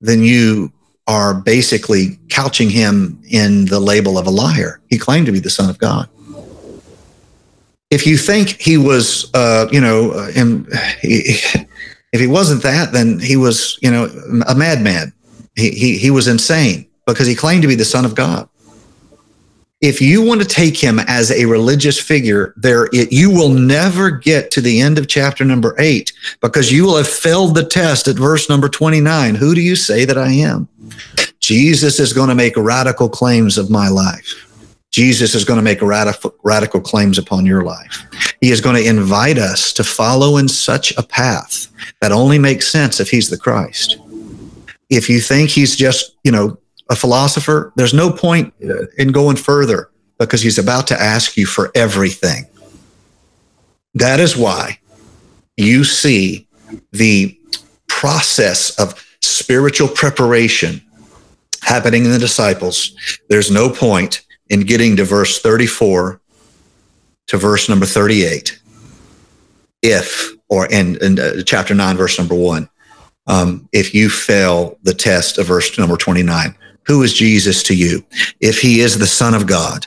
then 0.00 0.22
you 0.22 0.72
are 1.06 1.34
basically 1.34 2.18
couching 2.28 2.70
him 2.70 3.20
in 3.30 3.64
the 3.64 3.80
label 3.80 4.18
of 4.18 4.26
a 4.26 4.30
liar. 4.30 4.80
He 4.88 4.98
claimed 4.98 5.26
to 5.26 5.32
be 5.32 5.40
the 5.40 5.50
Son 5.50 5.68
of 5.68 5.78
God. 5.78 6.08
If 7.90 8.06
you 8.06 8.18
think 8.18 8.60
he 8.60 8.76
was, 8.76 9.30
uh, 9.32 9.66
you 9.72 9.80
know, 9.80 10.10
uh, 10.10 10.30
he, 11.00 11.40
if 12.12 12.20
he 12.20 12.26
wasn't 12.26 12.62
that, 12.62 12.92
then 12.92 13.18
he 13.18 13.36
was, 13.36 13.78
you 13.82 13.90
know, 13.90 14.04
a 14.46 14.54
madman. 14.54 15.12
He, 15.56 15.70
he, 15.70 15.98
he 15.98 16.10
was 16.10 16.28
insane 16.28 16.88
because 17.06 17.26
he 17.26 17.34
claimed 17.34 17.62
to 17.62 17.68
be 17.68 17.74
the 17.74 17.84
Son 17.84 18.04
of 18.04 18.14
God. 18.14 18.48
If 19.80 20.00
you 20.00 20.22
want 20.22 20.42
to 20.42 20.46
take 20.46 20.76
him 20.76 20.98
as 20.98 21.30
a 21.30 21.44
religious 21.44 22.00
figure, 22.00 22.52
there 22.56 22.88
it, 22.92 23.12
you 23.12 23.30
will 23.30 23.50
never 23.50 24.10
get 24.10 24.50
to 24.52 24.60
the 24.60 24.80
end 24.80 24.98
of 24.98 25.06
chapter 25.06 25.44
number 25.44 25.76
eight 25.78 26.12
because 26.40 26.72
you 26.72 26.84
will 26.84 26.96
have 26.96 27.08
failed 27.08 27.54
the 27.54 27.64
test 27.64 28.08
at 28.08 28.16
verse 28.16 28.48
number 28.48 28.68
29. 28.68 29.36
Who 29.36 29.54
do 29.54 29.60
you 29.60 29.76
say 29.76 30.04
that 30.04 30.18
I 30.18 30.32
am? 30.32 30.68
Jesus 31.38 32.00
is 32.00 32.12
going 32.12 32.28
to 32.28 32.34
make 32.34 32.56
radical 32.56 33.08
claims 33.08 33.56
of 33.56 33.70
my 33.70 33.88
life. 33.88 34.46
Jesus 34.90 35.36
is 35.36 35.44
going 35.44 35.58
to 35.58 35.62
make 35.62 35.80
radical, 35.80 36.34
radical 36.42 36.80
claims 36.80 37.16
upon 37.16 37.46
your 37.46 37.62
life. 37.62 38.04
He 38.40 38.50
is 38.50 38.60
going 38.60 38.74
to 38.74 38.88
invite 38.88 39.38
us 39.38 39.72
to 39.74 39.84
follow 39.84 40.38
in 40.38 40.48
such 40.48 40.96
a 40.96 41.04
path 41.04 41.68
that 42.00 42.10
only 42.10 42.38
makes 42.38 42.66
sense 42.66 42.98
if 42.98 43.10
he's 43.10 43.30
the 43.30 43.38
Christ. 43.38 43.98
If 44.90 45.08
you 45.08 45.20
think 45.20 45.50
he's 45.50 45.76
just, 45.76 46.16
you 46.24 46.32
know, 46.32 46.58
a 46.88 46.96
philosopher, 46.96 47.72
there's 47.76 47.94
no 47.94 48.10
point 48.10 48.54
in 48.96 49.12
going 49.12 49.36
further 49.36 49.90
because 50.18 50.42
he's 50.42 50.58
about 50.58 50.86
to 50.88 51.00
ask 51.00 51.36
you 51.36 51.46
for 51.46 51.70
everything. 51.74 52.46
That 53.94 54.20
is 54.20 54.36
why 54.36 54.78
you 55.56 55.84
see 55.84 56.46
the 56.92 57.38
process 57.88 58.78
of 58.78 59.04
spiritual 59.20 59.88
preparation 59.88 60.82
happening 61.62 62.04
in 62.04 62.10
the 62.10 62.18
disciples. 62.18 62.94
There's 63.28 63.50
no 63.50 63.68
point 63.68 64.24
in 64.48 64.60
getting 64.60 64.96
to 64.96 65.04
verse 65.04 65.40
34 65.40 66.20
to 67.28 67.36
verse 67.36 67.68
number 67.68 67.86
38 67.86 68.60
if 69.82 70.32
or 70.48 70.66
in, 70.66 70.96
in 71.02 71.18
uh, 71.18 71.42
chapter 71.44 71.74
9 71.74 71.96
verse 71.96 72.18
number 72.18 72.34
1 72.34 72.68
um, 73.26 73.68
if 73.72 73.94
you 73.94 74.08
fail 74.08 74.78
the 74.82 74.94
test 74.94 75.38
of 75.38 75.46
verse 75.46 75.78
number 75.78 75.96
29 75.96 76.54
who 76.88 77.02
is 77.02 77.12
Jesus 77.12 77.62
to 77.64 77.76
you? 77.76 78.04
If 78.40 78.60
he 78.60 78.80
is 78.80 78.98
the 78.98 79.06
Son 79.06 79.34
of 79.34 79.46
God, 79.46 79.86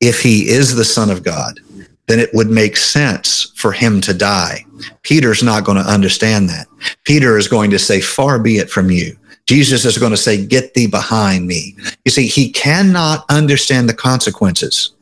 if 0.00 0.20
he 0.20 0.48
is 0.48 0.74
the 0.74 0.84
Son 0.84 1.10
of 1.10 1.22
God, 1.22 1.60
then 2.08 2.18
it 2.18 2.30
would 2.34 2.50
make 2.50 2.76
sense 2.76 3.52
for 3.56 3.70
him 3.70 4.00
to 4.00 4.12
die. 4.12 4.64
Peter's 5.02 5.42
not 5.42 5.64
going 5.64 5.76
to 5.76 5.88
understand 5.88 6.48
that. 6.48 6.66
Peter 7.04 7.38
is 7.38 7.46
going 7.46 7.70
to 7.70 7.78
say, 7.78 8.00
Far 8.00 8.38
be 8.38 8.56
it 8.56 8.70
from 8.70 8.90
you. 8.90 9.16
Jesus 9.46 9.84
is 9.84 9.98
going 9.98 10.10
to 10.10 10.16
say, 10.16 10.44
Get 10.44 10.74
thee 10.74 10.86
behind 10.86 11.46
me. 11.46 11.76
You 12.04 12.10
see, 12.10 12.26
he 12.26 12.50
cannot 12.50 13.24
understand 13.28 13.88
the 13.88 13.94
consequences 13.94 14.92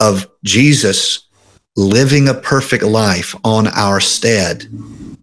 of 0.00 0.26
Jesus 0.44 1.27
living 1.78 2.28
a 2.28 2.34
perfect 2.34 2.82
life 2.82 3.36
on 3.44 3.68
our 3.68 4.00
stead 4.00 4.64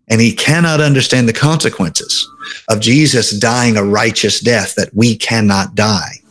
and 0.08 0.22
he 0.22 0.34
cannot 0.34 0.80
understand 0.80 1.28
the 1.28 1.34
consequences 1.34 2.30
of 2.70 2.80
Jesus 2.80 3.32
dying 3.32 3.76
a 3.76 3.84
righteous 3.84 4.40
death 4.40 4.76
that 4.76 4.94
we 4.94 5.18
cannot 5.18 5.76
die. 5.76 6.22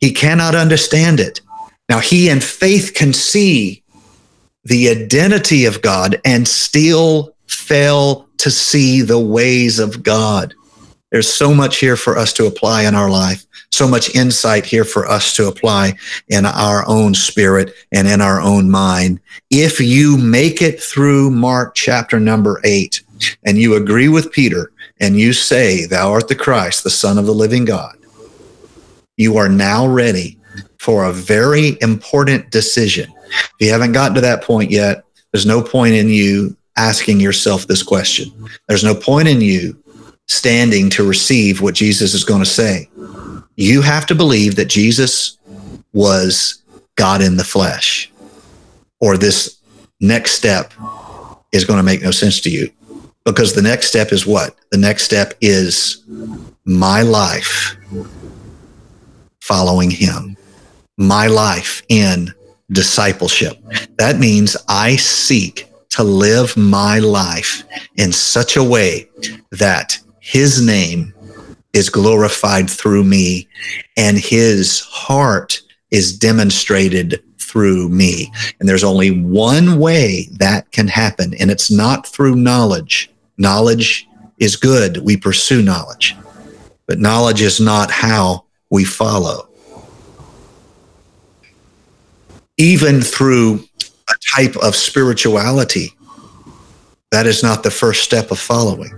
He 0.00 0.12
cannot 0.12 0.54
understand 0.54 1.20
it. 1.20 1.40
Now, 1.88 2.00
he 2.00 2.28
in 2.28 2.40
faith 2.40 2.92
can 2.94 3.14
see 3.14 3.82
the 4.64 4.90
identity 4.90 5.64
of 5.64 5.80
God 5.80 6.20
and 6.24 6.46
still 6.46 7.34
fail 7.46 8.28
to 8.38 8.50
see 8.50 9.00
the 9.00 9.18
ways 9.18 9.78
of 9.78 10.02
God. 10.02 10.54
There's 11.10 11.32
so 11.32 11.54
much 11.54 11.78
here 11.78 11.96
for 11.96 12.18
us 12.18 12.34
to 12.34 12.46
apply 12.46 12.82
in 12.82 12.94
our 12.94 13.08
life, 13.08 13.46
so 13.70 13.88
much 13.88 14.14
insight 14.14 14.66
here 14.66 14.84
for 14.84 15.06
us 15.06 15.34
to 15.36 15.48
apply 15.48 15.94
in 16.28 16.44
our 16.44 16.86
own 16.86 17.14
spirit 17.14 17.74
and 17.92 18.06
in 18.06 18.20
our 18.20 18.40
own 18.40 18.70
mind. 18.70 19.20
If 19.50 19.80
you 19.80 20.18
make 20.18 20.60
it 20.60 20.82
through 20.82 21.30
Mark 21.30 21.74
chapter 21.74 22.20
number 22.20 22.60
eight 22.64 23.02
and 23.44 23.56
you 23.56 23.74
agree 23.74 24.08
with 24.08 24.32
Peter 24.32 24.70
and 25.00 25.18
you 25.18 25.32
say, 25.32 25.86
Thou 25.86 26.12
art 26.12 26.28
the 26.28 26.34
Christ, 26.34 26.84
the 26.84 26.90
Son 26.90 27.16
of 27.16 27.24
the 27.24 27.34
living 27.34 27.64
God, 27.64 27.96
you 29.16 29.38
are 29.38 29.48
now 29.48 29.86
ready 29.86 30.38
for 30.78 31.04
a 31.04 31.12
very 31.12 31.78
important 31.80 32.50
decision. 32.50 33.10
If 33.30 33.54
you 33.60 33.70
haven't 33.70 33.92
gotten 33.92 34.14
to 34.14 34.20
that 34.20 34.42
point 34.42 34.70
yet, 34.70 35.04
there's 35.32 35.46
no 35.46 35.62
point 35.62 35.94
in 35.94 36.08
you 36.08 36.54
asking 36.76 37.18
yourself 37.18 37.66
this 37.66 37.82
question. 37.82 38.30
There's 38.68 38.84
no 38.84 38.94
point 38.94 39.28
in 39.28 39.40
you 39.40 39.82
standing 40.28 40.90
to 40.90 41.06
receive 41.06 41.60
what 41.60 41.74
Jesus 41.74 42.14
is 42.14 42.24
going 42.24 42.40
to 42.42 42.46
say. 42.46 42.88
You 43.56 43.82
have 43.82 44.06
to 44.06 44.14
believe 44.14 44.56
that 44.56 44.66
Jesus 44.66 45.38
was 45.92 46.62
God 46.96 47.22
in 47.22 47.36
the 47.36 47.44
flesh, 47.44 48.10
or 49.00 49.16
this 49.16 49.58
next 50.00 50.32
step 50.32 50.72
is 51.52 51.64
going 51.64 51.78
to 51.78 51.82
make 51.82 52.02
no 52.02 52.10
sense 52.10 52.40
to 52.42 52.50
you. 52.50 52.70
Because 53.24 53.52
the 53.52 53.62
next 53.62 53.88
step 53.88 54.12
is 54.12 54.26
what? 54.26 54.54
The 54.70 54.78
next 54.78 55.02
step 55.02 55.34
is 55.40 56.04
my 56.64 57.02
life 57.02 57.76
following 59.40 59.90
him, 59.90 60.36
my 60.96 61.26
life 61.26 61.82
in 61.88 62.32
discipleship. 62.70 63.58
That 63.96 64.18
means 64.18 64.56
I 64.68 64.96
seek 64.96 65.68
to 65.90 66.04
live 66.04 66.56
my 66.56 66.98
life 66.98 67.64
in 67.96 68.12
such 68.12 68.56
a 68.56 68.62
way 68.62 69.08
that 69.52 69.98
his 70.28 70.60
name 70.60 71.14
is 71.72 71.88
glorified 71.88 72.68
through 72.68 73.02
me 73.02 73.48
and 73.96 74.18
his 74.18 74.80
heart 74.80 75.62
is 75.90 76.18
demonstrated 76.18 77.22
through 77.38 77.88
me. 77.88 78.30
And 78.60 78.68
there's 78.68 78.84
only 78.84 79.22
one 79.22 79.78
way 79.78 80.28
that 80.32 80.70
can 80.70 80.86
happen, 80.86 81.32
and 81.40 81.50
it's 81.50 81.70
not 81.70 82.06
through 82.06 82.36
knowledge. 82.36 83.10
Knowledge 83.38 84.06
is 84.38 84.54
good. 84.54 84.98
We 84.98 85.16
pursue 85.16 85.62
knowledge, 85.62 86.14
but 86.86 86.98
knowledge 86.98 87.40
is 87.40 87.58
not 87.58 87.90
how 87.90 88.44
we 88.68 88.84
follow. 88.84 89.48
Even 92.58 93.00
through 93.00 93.64
a 94.10 94.14
type 94.36 94.56
of 94.58 94.76
spirituality, 94.76 95.94
that 97.12 97.26
is 97.26 97.42
not 97.42 97.62
the 97.62 97.70
first 97.70 98.02
step 98.02 98.30
of 98.30 98.38
following. 98.38 98.92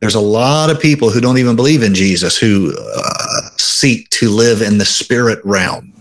There's 0.00 0.14
a 0.14 0.20
lot 0.20 0.70
of 0.70 0.80
people 0.80 1.10
who 1.10 1.20
don't 1.20 1.38
even 1.38 1.56
believe 1.56 1.82
in 1.82 1.94
Jesus 1.94 2.36
who 2.36 2.74
uh, 2.78 3.40
seek 3.58 4.08
to 4.10 4.30
live 4.30 4.62
in 4.62 4.78
the 4.78 4.84
spirit 4.84 5.40
realm. 5.44 5.92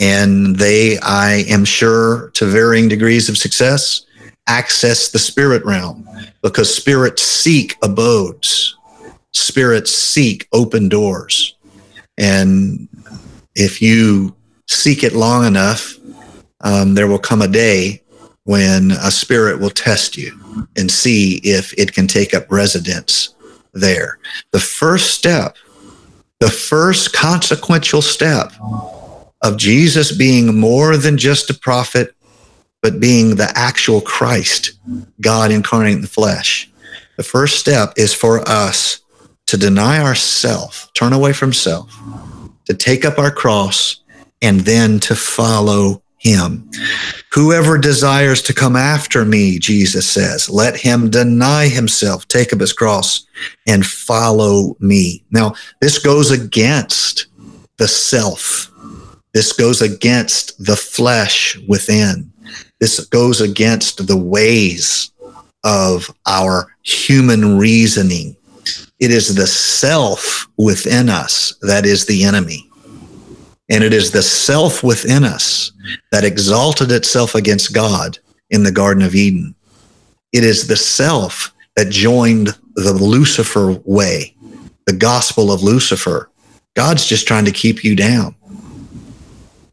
And 0.00 0.56
they, 0.56 0.98
I 0.98 1.44
am 1.48 1.64
sure, 1.64 2.30
to 2.30 2.46
varying 2.46 2.88
degrees 2.88 3.28
of 3.28 3.36
success, 3.36 4.06
access 4.46 5.10
the 5.10 5.18
spirit 5.18 5.64
realm 5.64 6.08
because 6.42 6.74
spirits 6.74 7.22
seek 7.22 7.76
abodes, 7.82 8.76
spirits 9.32 9.94
seek 9.94 10.48
open 10.52 10.88
doors. 10.88 11.54
And 12.16 12.88
if 13.54 13.82
you 13.82 14.34
seek 14.66 15.04
it 15.04 15.12
long 15.12 15.46
enough, 15.46 15.98
um, 16.62 16.94
there 16.94 17.06
will 17.06 17.18
come 17.18 17.42
a 17.42 17.48
day 17.48 18.02
when 18.44 18.92
a 18.92 19.10
spirit 19.10 19.60
will 19.60 19.70
test 19.70 20.16
you 20.16 20.66
and 20.76 20.90
see 20.90 21.36
if 21.44 21.72
it 21.78 21.92
can 21.92 22.06
take 22.06 22.34
up 22.34 22.50
residence 22.50 23.31
there. 23.72 24.18
The 24.52 24.60
first 24.60 25.14
step, 25.14 25.56
the 26.40 26.50
first 26.50 27.12
consequential 27.12 28.02
step 28.02 28.52
of 29.42 29.56
Jesus 29.56 30.12
being 30.12 30.58
more 30.58 30.96
than 30.96 31.18
just 31.18 31.50
a 31.50 31.54
prophet, 31.54 32.14
but 32.80 33.00
being 33.00 33.36
the 33.36 33.50
actual 33.54 34.00
Christ, 34.00 34.72
God 35.20 35.50
incarnate 35.50 35.94
in 35.94 36.02
the 36.02 36.08
flesh. 36.08 36.70
The 37.16 37.22
first 37.22 37.58
step 37.58 37.92
is 37.96 38.14
for 38.14 38.40
us 38.48 39.00
to 39.46 39.56
deny 39.56 40.02
ourself, 40.02 40.90
turn 40.94 41.12
away 41.12 41.32
from 41.32 41.52
self, 41.52 41.92
to 42.64 42.74
take 42.74 43.04
up 43.04 43.18
our 43.18 43.30
cross, 43.30 44.02
and 44.40 44.60
then 44.60 44.98
to 45.00 45.14
follow 45.14 46.01
him. 46.22 46.70
Whoever 47.32 47.78
desires 47.78 48.40
to 48.42 48.54
come 48.54 48.76
after 48.76 49.24
me, 49.24 49.58
Jesus 49.58 50.08
says, 50.08 50.48
let 50.48 50.76
him 50.76 51.10
deny 51.10 51.66
himself, 51.68 52.28
take 52.28 52.52
up 52.52 52.60
his 52.60 52.72
cross, 52.72 53.26
and 53.66 53.84
follow 53.84 54.76
me. 54.78 55.24
Now, 55.30 55.54
this 55.80 55.98
goes 55.98 56.30
against 56.30 57.26
the 57.78 57.88
self. 57.88 58.70
This 59.34 59.52
goes 59.52 59.82
against 59.82 60.64
the 60.64 60.76
flesh 60.76 61.58
within. 61.66 62.32
This 62.78 63.00
goes 63.06 63.40
against 63.40 64.06
the 64.06 64.16
ways 64.16 65.10
of 65.64 66.08
our 66.26 66.74
human 66.82 67.58
reasoning. 67.58 68.36
It 69.00 69.10
is 69.10 69.34
the 69.34 69.46
self 69.46 70.46
within 70.56 71.08
us 71.08 71.54
that 71.62 71.84
is 71.84 72.06
the 72.06 72.22
enemy. 72.22 72.68
And 73.72 73.82
it 73.82 73.94
is 73.94 74.10
the 74.10 74.22
self 74.22 74.84
within 74.84 75.24
us 75.24 75.72
that 76.12 76.24
exalted 76.24 76.92
itself 76.92 77.34
against 77.34 77.72
God 77.72 78.18
in 78.50 78.64
the 78.64 78.70
Garden 78.70 79.02
of 79.02 79.14
Eden. 79.14 79.54
It 80.30 80.44
is 80.44 80.68
the 80.68 80.76
self 80.76 81.54
that 81.74 81.88
joined 81.88 82.48
the 82.74 82.92
Lucifer 82.92 83.80
way, 83.86 84.36
the 84.86 84.92
gospel 84.92 85.50
of 85.50 85.62
Lucifer. 85.62 86.30
God's 86.76 87.06
just 87.06 87.26
trying 87.26 87.46
to 87.46 87.50
keep 87.50 87.82
you 87.82 87.96
down. 87.96 88.34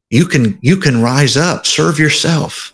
You 0.09 0.25
can, 0.25 0.57
you 0.62 0.77
can 0.77 1.01
rise 1.01 1.35
up, 1.35 1.65
serve 1.65 1.99
yourself. 1.99 2.73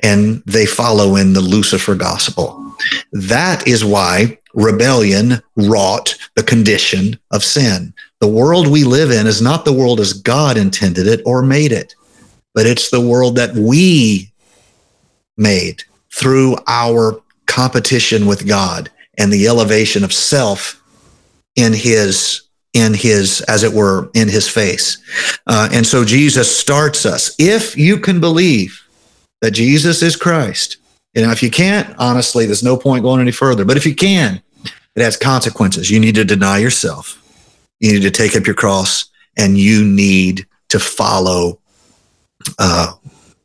And 0.00 0.44
they 0.46 0.64
follow 0.64 1.16
in 1.16 1.32
the 1.32 1.40
Lucifer 1.40 1.96
gospel. 1.96 2.72
That 3.12 3.66
is 3.66 3.84
why 3.84 4.38
rebellion 4.54 5.42
wrought 5.56 6.16
the 6.36 6.44
condition 6.44 7.18
of 7.32 7.42
sin. 7.42 7.92
The 8.20 8.28
world 8.28 8.66
we 8.66 8.84
live 8.84 9.10
in 9.10 9.26
is 9.26 9.40
not 9.40 9.64
the 9.64 9.72
world 9.72 10.00
as 10.00 10.12
God 10.12 10.56
intended 10.56 11.06
it 11.06 11.20
or 11.24 11.42
made 11.42 11.72
it, 11.72 11.94
but 12.54 12.66
it's 12.66 12.90
the 12.90 13.00
world 13.00 13.36
that 13.36 13.54
we 13.54 14.32
made 15.36 15.84
through 16.12 16.56
our 16.66 17.22
competition 17.46 18.26
with 18.26 18.46
God 18.46 18.90
and 19.16 19.32
the 19.32 19.46
elevation 19.46 20.04
of 20.04 20.12
self 20.12 20.82
in 21.56 21.72
his 21.72 22.42
in 22.74 22.92
his 22.92 23.40
as 23.42 23.62
it 23.62 23.72
were 23.72 24.10
in 24.14 24.28
his 24.28 24.48
face. 24.48 24.98
Uh, 25.46 25.68
and 25.72 25.86
so 25.86 26.04
jesus 26.04 26.54
starts 26.54 27.06
us. 27.06 27.34
If 27.38 27.76
you 27.76 27.98
can 27.98 28.20
believe 28.20 28.80
that 29.40 29.52
jesus 29.52 30.02
is 30.02 30.16
christ 30.16 30.76
you 31.14 31.22
know 31.22 31.30
if 31.30 31.42
you 31.42 31.50
can't 31.50 31.94
honestly 31.98 32.44
there's 32.44 32.62
no 32.62 32.76
point 32.76 33.02
going 33.02 33.20
any 33.20 33.30
further 33.30 33.64
but 33.64 33.76
if 33.76 33.86
you 33.86 33.94
can 33.94 34.42
it 34.98 35.04
has 35.04 35.16
consequences. 35.16 35.90
You 35.90 36.00
need 36.00 36.16
to 36.16 36.24
deny 36.24 36.58
yourself 36.58 37.22
you 37.80 37.92
need 37.92 38.02
to 38.02 38.10
take 38.10 38.36
up 38.36 38.46
your 38.46 38.54
cross 38.54 39.06
and 39.36 39.58
you 39.58 39.84
need 39.84 40.46
to 40.68 40.78
follow 40.78 41.60
uh, 42.58 42.92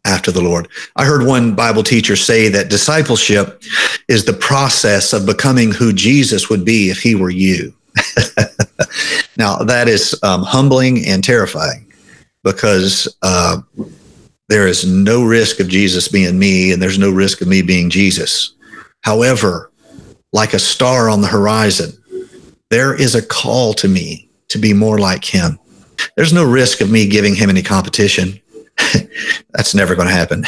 after 0.06 0.32
the 0.32 0.42
Lord. 0.42 0.68
I 0.96 1.06
heard 1.06 1.26
one 1.26 1.56
Bible 1.56 1.84
teacher 1.84 2.16
say 2.16 2.50
that 2.50 2.70
discipleship 2.70 3.62
is 4.08 4.26
the 4.26 4.34
process 4.34 5.14
of 5.14 5.26
becoming 5.26 5.72
who 5.72 5.94
Jesus 5.94 6.50
would 6.50 6.66
be 6.66 6.90
if 6.90 7.02
he 7.02 7.16
were 7.16 7.30
you. 7.30 7.74
now, 9.38 9.58
that 9.58 9.88
is 9.88 10.20
um, 10.24 10.44
humbling 10.44 11.06
and 11.06 11.24
terrifying 11.24 11.92
because 12.44 13.08
uh, 13.22 13.62
there 14.50 14.68
is 14.68 14.86
no 14.86 15.24
risk 15.24 15.60
of 15.60 15.70
Jesus 15.70 16.08
being 16.08 16.38
me, 16.38 16.74
and 16.74 16.82
there's 16.82 17.00
no 17.00 17.10
risk 17.10 17.42
of 17.42 17.48
me 17.48 17.62
being 17.62 17.90
Jesus. 17.90 18.54
However, 19.02 19.72
like 20.34 20.54
a 20.54 20.60
star 20.60 21.10
on 21.10 21.22
the 21.22 21.28
horizon, 21.28 21.94
there 22.74 23.00
is 23.00 23.14
a 23.14 23.22
call 23.22 23.76
to 23.76 23.88
me 23.88 24.28
to 24.48 24.58
be 24.58 24.74
more 24.74 24.98
like 24.98 25.24
him. 25.24 25.60
There's 26.18 26.34
no 26.34 26.44
risk 26.44 26.82
of 26.82 26.90
me 26.90 27.08
giving 27.08 27.36
him 27.36 27.52
any 27.52 27.62
competition. 27.62 28.42
That's 29.52 29.76
never 29.76 29.94
going 29.94 30.08
to 30.08 30.14
happen. 30.14 30.44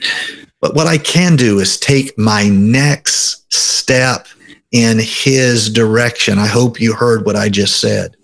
but 0.60 0.74
what 0.74 0.86
I 0.86 0.98
can 0.98 1.34
do 1.34 1.60
is 1.60 1.80
take 1.80 2.18
my 2.18 2.46
next 2.46 3.50
step 3.50 4.26
in 4.70 4.98
his 4.98 5.70
direction. 5.70 6.38
I 6.38 6.46
hope 6.46 6.78
you 6.78 6.92
heard 6.92 7.24
what 7.24 7.36
I 7.36 7.48
just 7.48 7.80
said. 7.80 8.16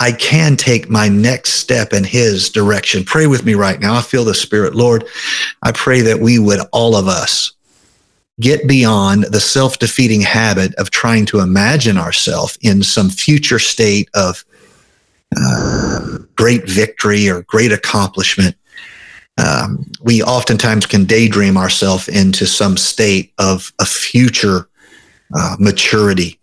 I 0.00 0.12
can 0.12 0.56
take 0.56 0.88
my 0.88 1.08
next 1.08 1.50
step 1.50 1.92
in 1.92 2.02
his 2.02 2.48
direction. 2.48 3.04
Pray 3.04 3.26
with 3.26 3.44
me 3.44 3.52
right 3.52 3.78
now. 3.78 3.94
I 3.94 4.00
feel 4.00 4.24
the 4.24 4.32
Spirit. 4.32 4.74
Lord, 4.74 5.04
I 5.62 5.72
pray 5.72 6.00
that 6.00 6.18
we 6.18 6.38
would, 6.38 6.60
all 6.72 6.96
of 6.96 7.08
us, 7.08 7.52
get 8.40 8.66
beyond 8.66 9.24
the 9.24 9.40
self 9.40 9.78
defeating 9.78 10.20
habit 10.20 10.74
of 10.76 10.90
trying 10.90 11.26
to 11.26 11.40
imagine 11.40 11.98
ourselves 11.98 12.58
in 12.62 12.82
some 12.82 13.10
future 13.10 13.58
state 13.58 14.08
of 14.14 14.44
uh, 15.36 16.18
great 16.34 16.68
victory 16.68 17.28
or 17.28 17.42
great 17.42 17.72
accomplishment. 17.72 18.56
Um, 19.38 19.90
we 20.02 20.22
oftentimes 20.22 20.86
can 20.86 21.04
daydream 21.04 21.56
ourselves 21.56 22.08
into 22.08 22.46
some 22.46 22.76
state 22.76 23.32
of 23.38 23.72
a 23.78 23.86
future 23.86 24.68
uh, 25.34 25.56
maturity. 25.58 26.38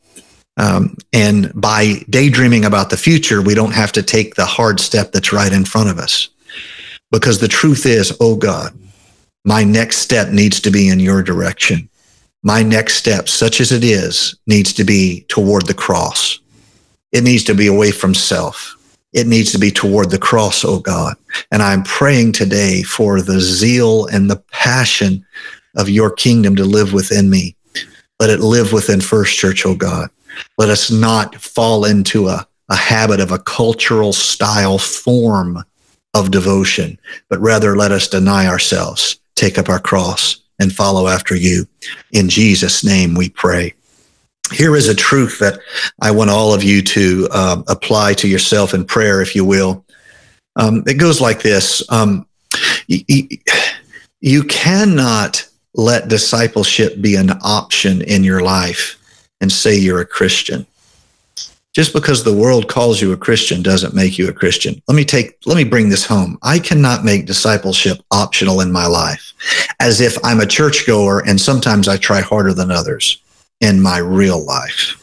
Um, 0.58 0.97
and 1.13 1.52
by 1.54 2.04
daydreaming 2.10 2.65
about 2.65 2.89
the 2.89 2.97
future, 2.97 3.41
we 3.41 3.56
don't 3.56 3.73
have 3.73 3.91
to 3.93 4.04
take 4.04 4.36
the 4.36 4.45
hard 4.45 4.80
step 4.80 5.12
that's 5.12 5.32
right 5.32 5.54
in 5.54 5.65
front 5.65 5.89
of 5.89 5.99
us. 5.99 6.30
Because 7.12 7.39
the 7.39 7.47
truth 7.47 7.86
is, 7.86 8.15
oh 8.19 8.36
God, 8.36 8.73
my 9.49 9.63
next 9.63 9.97
step 9.97 10.29
needs 10.29 10.62
to 10.62 10.71
be 10.71 10.88
in 10.88 10.99
your 10.99 11.21
direction. 11.23 11.89
My 12.43 12.63
next 12.63 12.93
step, 12.93 13.27
such 13.27 13.59
as 13.59 13.71
it 13.71 13.83
is, 13.83 14.35
needs 14.47 14.71
to 14.73 14.83
be 14.83 15.25
toward 15.27 15.65
the 15.65 15.73
cross. 15.73 16.39
It 17.12 17.23
needs 17.23 17.43
to 17.45 17.55
be 17.55 17.67
away 17.67 17.91
from 17.91 18.13
self 18.13 18.77
it 19.13 19.27
needs 19.27 19.51
to 19.51 19.57
be 19.57 19.71
toward 19.71 20.12
the 20.12 20.19
cross, 20.19 20.63
oh 20.63 20.79
God. 20.79 21.15
And 21.51 21.62
I'm 21.62 21.83
praying 21.83 22.33
today 22.33 22.83
for 22.83 23.21
the 23.21 23.39
zeal 23.39 24.05
and 24.07 24.29
the 24.29 24.41
passion 24.51 25.25
of 25.75 25.89
your 25.89 26.12
kingdom 26.12 26.55
to 26.55 26.63
live 26.63 26.93
within 26.93 27.29
me. 27.29 27.55
Let 28.19 28.29
it 28.29 28.39
live 28.39 28.71
within 28.71 29.01
First 29.01 29.38
Church, 29.38 29.65
oh 29.65 29.75
God. 29.75 30.09
Let 30.57 30.69
us 30.69 30.91
not 30.91 31.35
fall 31.35 31.85
into 31.85 32.27
a, 32.27 32.47
a 32.69 32.75
habit 32.75 33.19
of 33.19 33.31
a 33.31 33.39
cultural 33.39 34.13
style 34.13 34.77
form 34.77 35.63
of 36.13 36.31
devotion, 36.31 36.99
but 37.29 37.39
rather 37.39 37.75
let 37.75 37.91
us 37.91 38.07
deny 38.07 38.47
ourselves, 38.47 39.18
take 39.39 39.58
up 39.58 39.69
our 39.69 39.80
cross, 39.80 40.41
and 40.60 40.73
follow 40.73 41.08
after 41.08 41.36
you. 41.36 41.65
In 42.12 42.28
Jesus' 42.30 42.84
name 42.84 43.15
we 43.15 43.30
pray 43.30 43.73
here 44.52 44.75
is 44.75 44.88
a 44.88 44.95
truth 44.95 45.39
that 45.39 45.60
I 46.02 46.12
want 46.12 46.30
all 46.30 46.54
of 46.54 46.63
you 46.63 46.82
to 46.82 47.28
uh, 47.32 47.63
apply 47.67 48.13
to 48.15 48.28
yourself 48.28 48.73
in 48.73 48.86
prayer, 48.86 49.21
if 49.21 49.36
you 49.36 49.45
will. 49.45 49.86
Um, 50.56 50.84
it 50.88 50.95
goes 50.95 51.21
like 51.21 51.41
this 51.41 51.84
um, 51.91 52.25
you, 52.88 53.28
you 54.21 54.43
cannot 54.43 55.47
let 55.75 56.08
discipleship 56.08 57.02
be 57.02 57.15
an 57.15 57.32
option 57.43 58.02
in 58.02 58.23
your 58.23 58.41
life 58.41 58.97
and 59.39 59.52
say 59.52 59.78
you're 59.78 60.02
a 60.02 60.06
Christian. 60.06 60.65
Just 61.75 61.93
because 61.93 62.23
the 62.23 62.34
world 62.34 62.67
calls 62.67 62.99
you 62.99 63.12
a 63.12 63.17
Christian 63.17 63.62
doesn't 63.62 63.93
make 63.93 64.17
you 64.17 64.27
a 64.27 64.34
Christian. 64.34 64.82
Let 64.88 64.95
me 64.95 65.05
take, 65.05 65.38
let 65.45 65.55
me 65.55 65.63
bring 65.63 65.89
this 65.89 66.05
home. 66.05 66.38
I 66.41 66.58
cannot 66.58 67.05
make 67.05 67.27
discipleship 67.27 67.99
optional 68.12 68.62
in 68.62 68.71
my 68.71 68.88
life 68.88 69.34
as 69.79 70.01
if 70.01 70.17
I'm 70.23 70.39
a 70.39 70.47
churchgoer 70.47 71.23
and 71.27 71.39
sometimes 71.39 71.88
I 71.88 71.97
try 71.97 72.21
harder 72.21 72.53
than 72.53 72.71
others 72.71 73.21
in 73.62 73.82
my 73.82 73.99
real 73.99 74.43
life. 74.43 74.95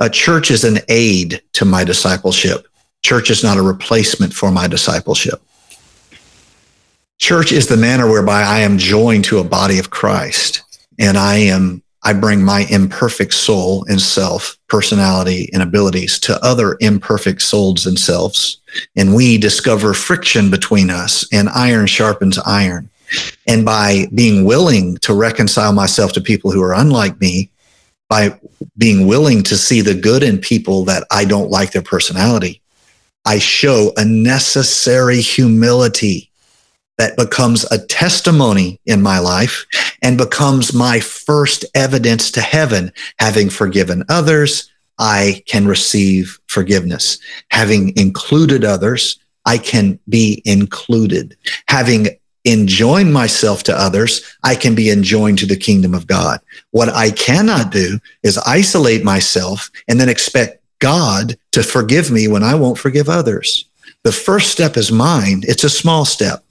A 0.00 0.10
church 0.10 0.50
is 0.50 0.64
an 0.64 0.78
aid 0.88 1.40
to 1.52 1.64
my 1.64 1.84
discipleship. 1.84 2.66
Church 3.02 3.30
is 3.30 3.44
not 3.44 3.58
a 3.58 3.62
replacement 3.62 4.32
for 4.32 4.50
my 4.50 4.66
discipleship. 4.66 5.40
Church 7.20 7.52
is 7.52 7.68
the 7.68 7.76
manner 7.76 8.10
whereby 8.10 8.42
I 8.42 8.60
am 8.60 8.78
joined 8.78 9.24
to 9.26 9.38
a 9.38 9.44
body 9.44 9.78
of 9.78 9.90
Christ 9.90 10.62
and 10.98 11.16
I 11.16 11.36
am 11.36 11.82
I 12.04 12.12
bring 12.12 12.42
my 12.42 12.66
imperfect 12.68 13.32
soul 13.32 13.84
and 13.88 14.00
self, 14.00 14.58
personality 14.68 15.48
and 15.52 15.62
abilities 15.62 16.18
to 16.20 16.44
other 16.44 16.76
imperfect 16.80 17.42
souls 17.42 17.86
and 17.86 17.98
selves. 17.98 18.60
And 18.96 19.14
we 19.14 19.38
discover 19.38 19.94
friction 19.94 20.50
between 20.50 20.90
us 20.90 21.26
and 21.32 21.48
iron 21.50 21.86
sharpens 21.86 22.38
iron. 22.38 22.90
And 23.46 23.64
by 23.64 24.06
being 24.14 24.44
willing 24.44 24.96
to 24.98 25.14
reconcile 25.14 25.72
myself 25.72 26.12
to 26.14 26.20
people 26.20 26.50
who 26.50 26.62
are 26.62 26.74
unlike 26.74 27.20
me, 27.20 27.50
by 28.08 28.38
being 28.76 29.06
willing 29.06 29.42
to 29.44 29.56
see 29.56 29.80
the 29.80 29.94
good 29.94 30.22
in 30.22 30.38
people 30.38 30.84
that 30.86 31.06
I 31.10 31.24
don't 31.24 31.50
like 31.50 31.72
their 31.72 31.82
personality, 31.82 32.60
I 33.24 33.38
show 33.38 33.92
a 33.96 34.04
necessary 34.04 35.20
humility 35.20 36.31
that 37.02 37.16
becomes 37.16 37.64
a 37.72 37.84
testimony 37.86 38.80
in 38.86 39.02
my 39.02 39.18
life 39.18 39.66
and 40.02 40.16
becomes 40.16 40.72
my 40.72 41.00
first 41.00 41.64
evidence 41.74 42.30
to 42.30 42.40
heaven. 42.40 42.92
Having 43.18 43.50
forgiven 43.50 44.04
others, 44.08 44.70
I 45.00 45.42
can 45.48 45.66
receive 45.66 46.38
forgiveness. 46.46 47.18
Having 47.50 47.96
included 47.96 48.64
others, 48.64 49.18
I 49.44 49.58
can 49.58 49.98
be 50.08 50.42
included. 50.44 51.36
Having 51.66 52.06
enjoin 52.44 53.12
myself 53.12 53.64
to 53.64 53.76
others, 53.76 54.36
I 54.44 54.54
can 54.54 54.76
be 54.76 54.88
enjoined 54.88 55.40
to 55.40 55.46
the 55.46 55.56
kingdom 55.56 55.94
of 55.94 56.06
God. 56.06 56.38
What 56.70 56.88
I 56.88 57.10
cannot 57.10 57.72
do 57.72 57.98
is 58.22 58.38
isolate 58.38 59.02
myself 59.02 59.72
and 59.88 59.98
then 59.98 60.08
expect 60.08 60.62
God 60.78 61.36
to 61.50 61.64
forgive 61.64 62.12
me 62.12 62.28
when 62.28 62.44
I 62.44 62.54
won't 62.54 62.78
forgive 62.78 63.08
others. 63.08 63.68
The 64.04 64.12
first 64.12 64.52
step 64.52 64.76
is 64.76 64.92
mine. 64.92 65.42
It's 65.48 65.64
a 65.64 65.68
small 65.68 66.04
step. 66.04 66.44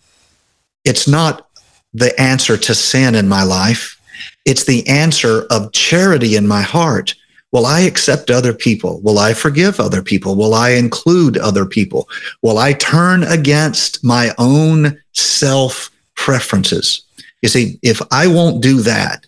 It's 0.85 1.07
not 1.07 1.47
the 1.93 2.19
answer 2.19 2.57
to 2.57 2.75
sin 2.75 3.15
in 3.15 3.27
my 3.27 3.43
life. 3.43 3.99
It's 4.45 4.63
the 4.63 4.87
answer 4.87 5.45
of 5.49 5.71
charity 5.71 6.35
in 6.35 6.47
my 6.47 6.61
heart. 6.61 7.15
Will 7.51 7.65
I 7.65 7.81
accept 7.81 8.31
other 8.31 8.53
people? 8.53 9.01
Will 9.01 9.19
I 9.19 9.33
forgive 9.33 9.79
other 9.79 10.01
people? 10.01 10.35
Will 10.35 10.53
I 10.53 10.71
include 10.71 11.37
other 11.37 11.65
people? 11.65 12.07
Will 12.41 12.57
I 12.57 12.73
turn 12.73 13.23
against 13.23 14.03
my 14.03 14.33
own 14.37 14.97
self 15.13 15.91
preferences? 16.15 17.03
You 17.41 17.49
see, 17.49 17.77
if 17.81 18.01
I 18.11 18.27
won't 18.27 18.63
do 18.63 18.81
that, 18.81 19.25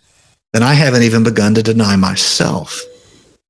then 0.53 0.63
I 0.63 0.73
haven't 0.73 1.03
even 1.03 1.23
begun 1.23 1.53
to 1.55 1.63
deny 1.63 1.95
myself. 1.95 2.81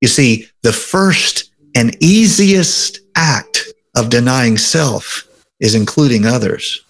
You 0.01 0.07
see, 0.07 0.47
the 0.63 0.73
first 0.73 1.51
and 1.75 1.95
easiest 2.01 2.99
act 3.15 3.67
of 3.95 4.09
denying 4.09 4.57
self 4.57 5.27
is 5.59 5.75
including 5.75 6.25
others. 6.25 6.83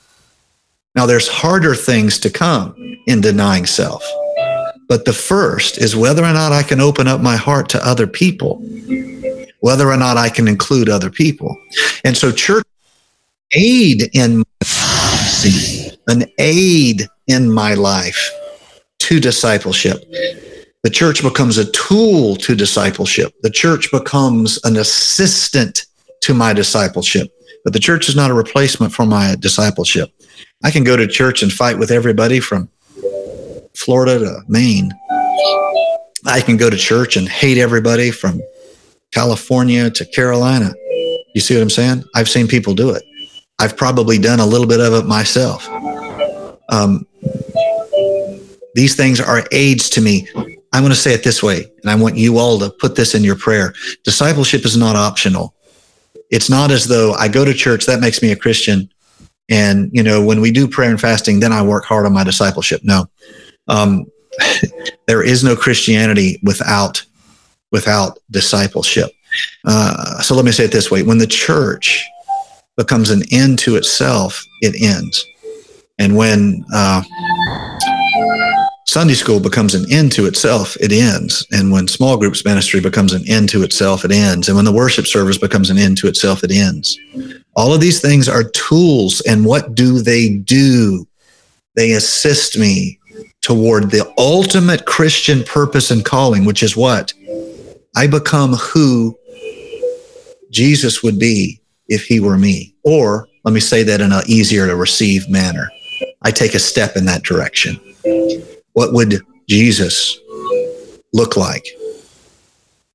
Now, 0.96 1.06
there's 1.06 1.28
harder 1.28 1.76
things 1.76 2.20
to 2.20 2.30
come 2.30 2.76
in 3.08 3.22
denying 3.22 3.66
self. 3.66 4.04
But 4.88 5.06
the 5.06 5.14
first 5.14 5.80
is 5.80 5.96
whether 5.96 6.24
or 6.24 6.34
not 6.34 6.52
I 6.52 6.62
can 6.62 6.80
open 6.80 7.08
up 7.08 7.22
my 7.22 7.36
heart 7.36 7.70
to 7.70 7.86
other 7.86 8.06
people, 8.06 8.62
whether 9.62 9.90
or 9.90 9.98
not 9.98 10.18
I 10.18 10.30
can 10.30 10.48
include 10.48 10.90
other 10.90 11.10
people. 11.10 11.58
And 12.04 12.16
so 12.16 12.32
church 12.32 12.66
aid 13.54 14.10
in 14.14 14.44
an 16.08 16.26
aid 16.38 17.08
in 17.28 17.52
my 17.52 17.74
life 17.74 18.32
to 19.00 19.20
discipleship. 19.20 20.04
The 20.84 20.90
church 20.90 21.24
becomes 21.24 21.58
a 21.58 21.72
tool 21.72 22.36
to 22.38 22.56
discipleship. 22.56 23.34
The 23.42 23.50
church 23.50 23.90
becomes 23.92 24.60
an 24.64 24.78
assistant 24.78 25.86
to 26.22 26.34
my 26.34 26.54
discipleship. 26.54 27.32
But 27.64 27.74
the 27.74 27.80
church 27.80 28.10
is 28.10 28.16
not 28.16 28.32
a 28.32 28.34
replacement 28.34 28.94
for 28.94 29.06
my 29.06 29.36
discipleship. 29.40 30.10
I 30.64 30.72
can 30.72 30.84
go 30.84 30.96
to 30.96 31.08
church 31.08 31.44
and 31.44 31.52
fight 31.52 31.78
with 31.78 31.92
everybody 31.92 32.40
from 32.40 32.70
Florida 33.76 34.20
to 34.20 34.42
Maine. 34.48 34.92
I 36.26 36.42
can 36.42 36.58
go 36.58 36.70
to 36.70 36.78
church 36.78 37.18
and 37.18 37.28
hate 37.28 37.58
everybody 37.58 38.12
from 38.12 38.42
California 39.12 39.90
to 39.90 40.06
Carolina. 40.06 40.74
You 41.36 41.42
see 41.42 41.56
what 41.56 41.64
I'm 41.64 41.70
saying? 41.70 42.04
I've 42.16 42.30
seen 42.30 42.48
people 42.48 42.74
do 42.74 42.92
it. 42.92 43.04
I've 43.60 43.78
probably 43.78 44.18
done 44.18 44.40
a 44.40 44.46
little 44.46 44.68
bit 44.68 44.80
of 44.80 44.94
it 44.94 45.06
myself. 45.06 45.68
Um, 46.70 47.06
these 48.76 48.96
things 48.96 49.20
are 49.22 49.44
aids 49.52 49.90
to 49.92 50.02
me. 50.02 50.28
I 50.74 50.82
want 50.82 50.94
to 50.94 51.00
say 51.00 51.14
it 51.14 51.24
this 51.24 51.44
way, 51.44 51.66
and 51.82 51.92
I 51.92 51.96
want 51.96 52.18
you 52.18 52.40
all 52.40 52.58
to 52.60 52.72
put 52.72 52.96
this 52.96 53.14
in 53.14 53.24
your 53.24 53.36
prayer. 53.36 53.74
Discipleship 54.04 54.66
is 54.66 54.76
not 54.76 54.96
optional. 54.96 55.54
It's 56.30 56.50
not 56.50 56.72
as 56.72 56.86
though 56.86 57.14
I 57.14 57.28
go 57.28 57.46
to 57.46 57.54
church, 57.54 57.86
that 57.86 58.00
makes 58.00 58.22
me 58.22 58.32
a 58.32 58.36
Christian. 58.36 58.90
And, 59.50 59.90
you 59.94 60.04
know, 60.04 60.24
when 60.24 60.42
we 60.42 60.52
do 60.52 60.68
prayer 60.68 60.90
and 60.90 61.00
fasting, 61.00 61.40
then 61.40 61.52
I 61.52 61.62
work 61.62 61.86
hard 61.86 62.06
on 62.06 62.14
my 62.14 62.24
discipleship. 62.24 62.82
No. 62.84 63.06
Um, 63.68 64.06
there 65.08 65.24
is 65.24 65.44
no 65.44 65.56
Christianity 65.56 66.40
without 66.44 67.04
without 67.72 68.20
discipleship. 68.30 69.12
Uh, 69.66 70.22
so 70.22 70.36
let 70.36 70.46
me 70.46 70.52
say 70.52 70.66
it 70.66 70.72
this 70.72 70.92
way: 70.92 71.04
when 71.04 71.18
the 71.18 71.28
church 71.28 72.08
becomes 72.78 73.10
an 73.10 73.24
end 73.32 73.60
to 73.60 73.76
itself, 73.76 74.44
it 74.62 74.76
ends, 74.82 75.26
and 76.00 76.16
when 76.16 76.64
uh, 76.74 77.02
Sunday 78.86 79.14
school 79.14 79.40
becomes 79.40 79.74
an 79.74 79.92
end 79.92 80.12
to 80.12 80.26
itself, 80.26 80.76
it 80.80 80.92
ends. 80.92 81.48
And 81.52 81.72
when 81.72 81.88
small 81.88 82.18
groups 82.18 82.46
ministry 82.46 82.80
becomes 82.80 83.14
an 83.14 83.24
end 83.28 83.50
to 83.50 83.64
itself, 83.64 84.06
it 84.06 84.12
ends. 84.12 84.48
And 84.48 84.56
when 84.56 84.66
the 84.66 84.72
worship 84.72 85.08
service 85.08 85.38
becomes 85.38 85.70
an 85.70 85.78
end 85.78 85.98
to 86.00 86.08
itself, 86.08 86.44
it 86.44 86.52
ends. 86.52 86.98
All 87.56 87.74
of 87.74 87.82
these 87.82 88.02
things 88.02 88.28
are 88.28 88.44
tools. 88.44 89.22
And 89.22 89.46
what 89.46 89.74
do 89.74 90.02
they 90.02 90.30
do? 90.30 91.08
They 91.76 91.94
assist 91.94 92.58
me 92.58 93.00
toward 93.42 93.90
the 93.90 94.14
ultimate 94.18 94.86
Christian 94.86 95.44
purpose 95.44 95.90
and 95.90 96.06
calling, 96.06 96.46
which 96.46 96.62
is 96.62 96.78
what? 96.78 97.14
I 97.96 98.08
become 98.08 98.54
who 98.54 99.18
Jesus 100.52 101.02
would 101.02 101.18
be 101.18 101.60
if 101.88 102.06
he 102.06 102.20
were 102.20 102.38
me. 102.38 102.76
Or 102.84 103.28
let 103.44 103.54
me 103.54 103.60
say 103.60 103.84
that 103.84 104.02
in 104.02 104.12
an 104.12 104.24
easier 104.28 104.68
to 104.68 104.76
receive 104.76 105.28
manner. 105.30 105.70
I 106.22 106.32
take 106.32 106.54
a 106.54 106.60
step 106.60 106.96
in 106.96 107.06
that 107.06 107.24
direction 107.24 107.80
what 108.74 108.94
would 108.94 109.22
Jesus 109.48 110.20
look 111.14 111.38
like 111.38 111.66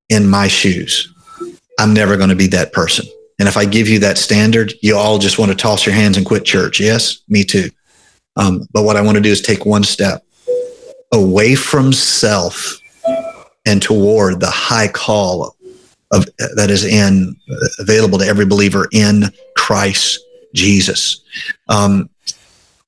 in 0.09 0.29
my 0.29 0.49
shoes? 0.49 1.13
I'm 1.79 1.95
never 1.95 2.17
going 2.17 2.31
to 2.31 2.37
be 2.37 2.49
that 2.49 2.73
person. 2.73 3.07
And 3.39 3.49
if 3.49 3.57
I 3.57 3.65
give 3.65 3.89
you 3.89 4.01
that 4.01 4.19
standard, 4.19 4.73
you 4.83 4.97
all 4.97 5.19
just 5.19 5.39
want 5.39 5.53
to 5.53 5.57
toss 5.57 5.87
your 5.87 5.95
hands 5.95 6.17
and 6.17 6.27
quit 6.27 6.45
church. 6.45 6.81
Yes, 6.81 7.21
me 7.29 7.45
too. 7.45 7.71
Um, 8.37 8.67
but 8.73 8.85
what 8.85 8.97
I 8.97 9.01
want 9.01 9.17
to 9.17 9.23
do 9.23 9.31
is 9.31 9.41
take 9.41 9.65
one 9.65 9.85
step 9.85 10.25
away 11.13 11.55
from 11.55 11.93
self 11.93 12.81
and 13.67 13.81
toward 13.81 14.41
the 14.41 14.51
high 14.51 14.89
call 14.89 15.55
of 16.11 16.27
that 16.57 16.71
is 16.71 16.85
in 16.85 17.37
available 17.79 18.19
to 18.19 18.25
every 18.25 18.47
believer 18.47 18.89
in 18.93 19.25
Christ 19.57 20.21
Jesus. 20.55 21.23
Um, 21.69 22.09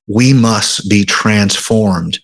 we 0.07 0.33
must 0.33 0.89
be 0.89 1.05
transformed 1.05 2.19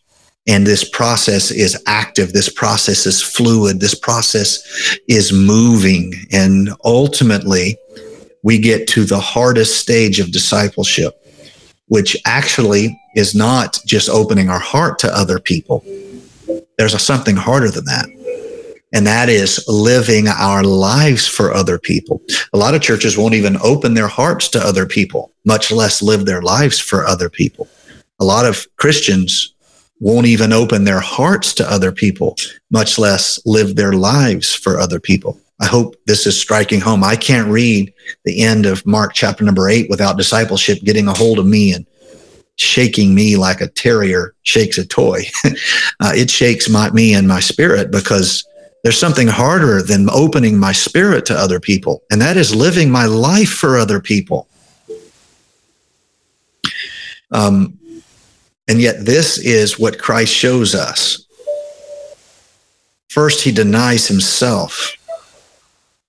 and 0.47 0.67
this 0.67 0.89
process 0.89 1.51
is 1.51 1.83
active. 1.87 2.33
This 2.33 2.49
process 2.49 3.05
is 3.05 3.21
fluid. 3.21 3.81
This 3.81 3.95
process 3.95 4.99
is 5.09 5.33
moving. 5.33 6.15
And 6.31 6.71
ultimately, 6.85 7.77
we 8.43 8.59
get 8.59 8.87
to 8.89 9.05
the 9.05 9.19
hardest 9.19 9.81
stage 9.81 10.21
of 10.21 10.31
discipleship, 10.31 11.15
which 11.89 12.17
actually 12.25 12.99
is 13.17 13.35
not 13.35 13.81
just 13.87 14.09
opening 14.09 14.49
our 14.49 14.61
heart 14.61 15.01
to 15.01 15.17
other 15.17 15.41
people. 15.41 15.85
There's 16.79 16.95
a, 16.95 16.99
something 16.99 17.35
harder 17.35 17.71
than 17.71 17.85
that. 17.87 18.07
And 18.93 19.05
that 19.05 19.29
is 19.29 19.65
living 19.67 20.29
our 20.29 20.63
lives 20.63 21.27
for 21.27 21.53
other 21.53 21.77
people. 21.77 22.23
A 22.53 22.57
lot 22.57 22.75
of 22.75 22.83
churches 22.83 23.19
won't 23.19 23.35
even 23.35 23.59
open 23.63 23.95
their 23.95 24.07
hearts 24.07 24.49
to 24.51 24.61
other 24.65 24.87
people, 24.87 25.33
much 25.45 25.73
less 25.73 26.03
live 26.03 26.25
their 26.25 26.41
lives 26.41 26.79
for 26.79 27.05
other 27.05 27.29
people. 27.29 27.69
A 28.21 28.25
lot 28.25 28.47
of 28.47 28.65
Christians 28.77 29.56
won't 30.01 30.27
even 30.27 30.53
open 30.53 30.85
their 30.85 31.01
hearts 31.01 31.55
to 31.55 31.71
other 31.71 31.93
people, 31.93 32.37
much 32.71 32.99
less 32.99 33.41
live 33.47 33.77
their 33.77 33.93
lives 33.93 34.55
for 34.55 34.79
other 34.79 35.01
people. 35.01 35.39
I 35.61 35.67
hope 35.67 35.97
this 36.07 36.27
is 36.27 36.39
striking 36.39 36.81
home. 36.81 37.03
I 37.03 37.17
can't 37.17 37.49
read 37.49 37.93
the 38.25 38.43
end 38.43 38.67
of 38.67 38.85
Mark 38.85 39.15
chapter 39.15 39.43
number 39.43 39.71
eight 39.71 39.89
without 39.89 40.19
discipleship 40.19 40.81
getting 40.83 41.09
a 41.09 41.15
hold 41.15 41.39
of 41.39 41.47
me 41.47 41.73
and 41.73 41.87
shaking 42.57 43.15
me 43.15 43.37
like 43.37 43.61
a 43.61 43.69
terrier 43.69 44.35
shakes 44.43 44.77
a 44.77 44.87
toy. 44.87 45.23
uh, 45.45 46.13
it 46.15 46.31
shakes 46.31 46.69
my, 46.69 46.91
me 46.91 47.15
and 47.15 47.27
my 47.27 47.41
spirit 47.41 47.91
because 47.91 48.47
there's 48.83 48.99
something 48.99 49.29
harder 49.29 49.83
than 49.83 50.09
opening 50.11 50.59
my 50.59 50.73
spirit 50.73 51.27
to 51.27 51.35
other 51.35 51.59
people, 51.59 52.03
and 52.11 52.21
that 52.21 52.37
is 52.37 52.55
living 52.55 52.91
my 52.91 53.07
life 53.07 53.51
for 53.51 53.77
other 53.77 54.01
people. 54.01 54.47
Um, 57.33 57.79
and 58.69 58.81
yet, 58.81 59.05
this 59.05 59.39
is 59.39 59.79
what 59.79 59.99
Christ 59.99 60.33
shows 60.33 60.75
us. 60.75 61.25
First, 63.09 63.43
he 63.43 63.53
denies 63.53 64.09
himself. 64.09 64.93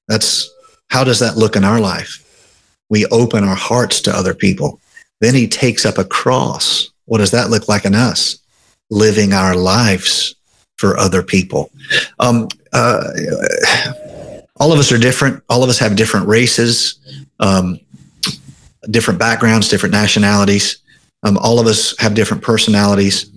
That's 0.08 0.50
how 0.89 1.04
does 1.04 1.20
that 1.20 1.38
look 1.38 1.56
in 1.56 1.63
our 1.63 1.80
life? 1.80 2.24
We 2.89 3.06
open 3.08 3.43
our 3.43 3.56
hearts 3.56 4.02
to 4.02 4.15
other 4.15 4.34
people. 4.34 4.80
Then 5.22 5.36
he 5.36 5.48
takes 5.48 5.86
up 5.86 5.98
a 5.98 6.04
cross. 6.04 6.89
What 7.06 7.20
does 7.20 7.32
that 7.32 7.50
look 7.50 7.67
like 7.67 7.86
in 7.86 7.96
us? 7.96 8.39
Living 8.89 9.34
our 9.34 9.56
lives 9.56 10.36
for 10.78 10.98
other 10.98 11.24
people. 11.24 11.72
Um, 12.20 12.48
uh, 12.74 13.04
all 14.60 14.72
of 14.72 14.80
us 14.80 14.91
are 14.91 14.98
different. 14.98 15.43
All 15.50 15.63
of 15.63 15.70
us 15.70 15.80
have 15.80 15.96
different 15.96 16.28
races, 16.28 17.00
um, 17.39 17.80
different 18.89 19.20
backgrounds, 19.20 19.70
different 19.70 19.93
nationalities. 19.93 20.78
Um, 21.23 21.38
all 21.39 21.60
of 21.60 21.67
us 21.67 21.97
have 21.99 22.13
different 22.13 22.43
personalities. 22.43 23.30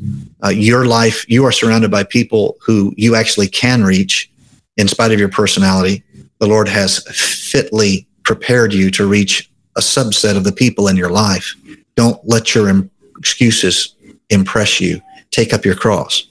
Uh, 0.45 0.49
your 0.49 0.85
life, 0.85 1.29
you 1.29 1.45
are 1.45 1.53
surrounded 1.53 1.91
by 1.91 2.05
people 2.05 2.57
who 2.61 2.93
you 2.97 3.15
actually 3.15 3.49
can 3.49 3.83
reach 3.83 4.31
in 4.77 4.87
spite 4.87 5.13
of 5.13 5.19
your 5.19 5.29
personality. 5.29 6.03
The 6.39 6.47
Lord 6.47 6.69
has 6.69 7.03
fitly 7.51 8.07
prepared 8.25 8.73
you 8.73 8.91
to 8.93 9.07
reach 9.07 9.51
a 9.77 9.81
subset 9.81 10.37
of 10.37 10.45
the 10.45 10.53
people 10.53 10.89
in 10.89 10.97
your 10.97 11.11
life. 11.11 11.55
Don't 11.97 12.21
let 12.27 12.55
your 12.55 12.69
Im- 12.69 12.91
excuses 13.19 13.95
impress 14.29 14.81
you. 14.81 15.01
Take 15.31 15.53
up 15.53 15.65
your 15.65 15.75
cross. 15.75 16.27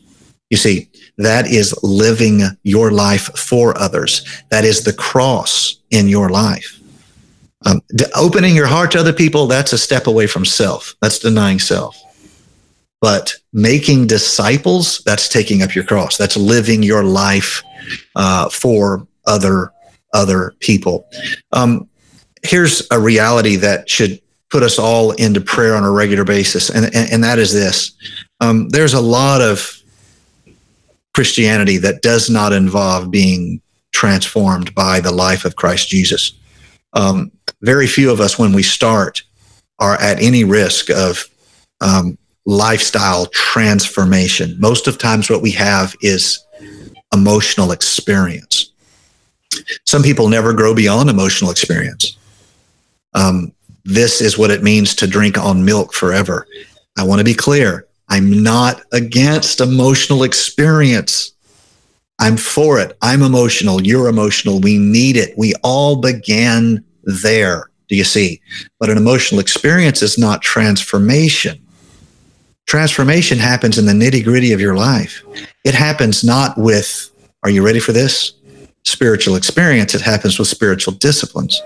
You 0.50 0.58
see, 0.58 0.90
that 1.18 1.48
is 1.48 1.78
living 1.84 2.42
your 2.64 2.92
life 2.92 3.38
for 3.38 3.78
others. 3.78 4.26
That 4.50 4.66
is 4.66 4.84
the 4.84 4.94
cross 4.94 5.78
in 5.92 6.08
your 6.08 6.30
life. 6.30 6.79
Um, 7.66 7.82
opening 8.16 8.56
your 8.56 8.68
heart 8.68 8.92
to 8.92 9.00
other 9.00 9.14
people, 9.14 9.48
that's 9.48 9.74
a 9.74 9.78
step 9.78 10.08
away 10.08 10.28
from 10.28 10.46
self. 10.46 10.96
That's 11.02 11.20
denying 11.20 11.60
self. 11.60 12.02
But 13.02 13.34
making 13.54 14.08
disciples, 14.08 15.02
that's 15.06 15.28
taking 15.28 15.62
up 15.62 15.76
your 15.76 15.84
cross. 15.84 16.18
That's 16.18 16.38
living 16.38 16.84
your 16.84 17.04
life 17.04 17.64
uh, 18.16 18.50
for 18.50 19.08
other 19.26 19.72
other 20.14 20.54
people. 20.60 21.08
Um, 21.52 21.88
here's 22.44 22.88
a 22.92 23.00
reality 23.00 23.56
that 23.58 23.90
should 23.90 24.20
put 24.50 24.64
us 24.64 24.80
all 24.80 25.12
into 25.12 25.40
prayer 25.40 25.76
on 25.76 25.84
a 25.84 25.92
regular 25.92 26.24
basis, 26.24 26.70
and 26.70 26.86
and, 26.86 27.12
and 27.12 27.24
that 27.24 27.40
is 27.40 27.54
this: 27.54 27.92
um, 28.42 28.70
there's 28.70 28.94
a 28.94 29.02
lot 29.02 29.42
of 29.42 29.82
Christianity 31.14 31.78
that 31.78 32.02
does 32.02 32.30
not 32.30 32.54
involve 32.54 33.12
being 33.12 33.62
transformed 33.92 34.74
by 34.76 35.00
the 35.00 35.12
life 35.12 35.46
of 35.46 35.56
Christ 35.56 35.90
Jesus. 35.90 36.34
Um, 36.94 37.32
very 37.62 37.88
few 37.88 38.12
of 38.12 38.20
us, 38.20 38.40
when 38.40 38.54
we 38.54 38.64
start, 38.64 39.24
are 39.80 39.96
at 39.96 40.22
any 40.22 40.44
risk 40.44 40.90
of 40.90 41.26
um, 41.82 42.18
lifestyle 42.46 43.26
transformation. 43.28 44.56
Most 44.60 44.88
of 44.88 44.98
times, 44.98 45.30
what 45.30 45.42
we 45.42 45.52
have 45.52 45.96
is 46.02 46.44
emotional 47.14 47.72
experience. 47.72 48.72
Some 49.86 50.04
people 50.04 50.30
never 50.30 50.54
grow 50.54 50.76
beyond 50.76 51.10
emotional 51.10 51.52
experience. 51.52 52.18
Um, 53.14 53.54
this 53.86 54.22
is 54.22 54.38
what 54.38 54.52
it 54.52 54.64
means 54.64 54.96
to 54.96 55.08
drink 55.08 55.38
on 55.38 55.66
milk 55.66 55.94
forever. 55.94 56.48
I 56.98 57.04
want 57.04 57.20
to 57.20 57.26
be 57.26 57.34
clear. 57.34 57.88
I'm 58.10 58.44
not 58.44 58.82
against 58.92 59.62
emotional 59.62 60.24
experience. 60.24 61.34
I'm 62.20 62.38
for 62.38 62.80
it. 62.80 62.98
I'm 63.02 63.22
emotional. 63.22 63.82
You're 63.82 64.08
emotional. 64.08 64.60
We 64.60 64.78
need 64.78 65.16
it. 65.16 65.34
We 65.38 65.54
all 65.64 65.96
began 65.96 66.84
there. 67.04 67.70
Do 67.88 67.96
you 67.96 68.04
see? 68.04 68.42
But 68.80 68.90
an 68.90 68.98
emotional 68.98 69.40
experience 69.40 70.02
is 70.02 70.18
not 70.18 70.42
transformation. 70.42 71.60
Transformation 72.68 73.40
happens 73.40 73.80
in 73.80 73.86
the 73.86 73.94
nitty 73.94 74.24
gritty 74.24 74.52
of 74.52 74.62
your 74.62 74.76
life. 74.76 75.24
It 75.66 75.74
happens 75.74 76.24
not 76.24 76.56
with, 76.58 77.10
are 77.42 77.50
you 77.50 77.66
ready 77.66 77.80
for 77.80 77.94
this? 77.94 78.34
Spiritual 78.84 79.36
experience. 79.36 79.96
It 79.96 80.02
happens 80.02 80.38
with 80.38 80.48
spiritual 80.48 80.94
disciplines. 80.94 81.60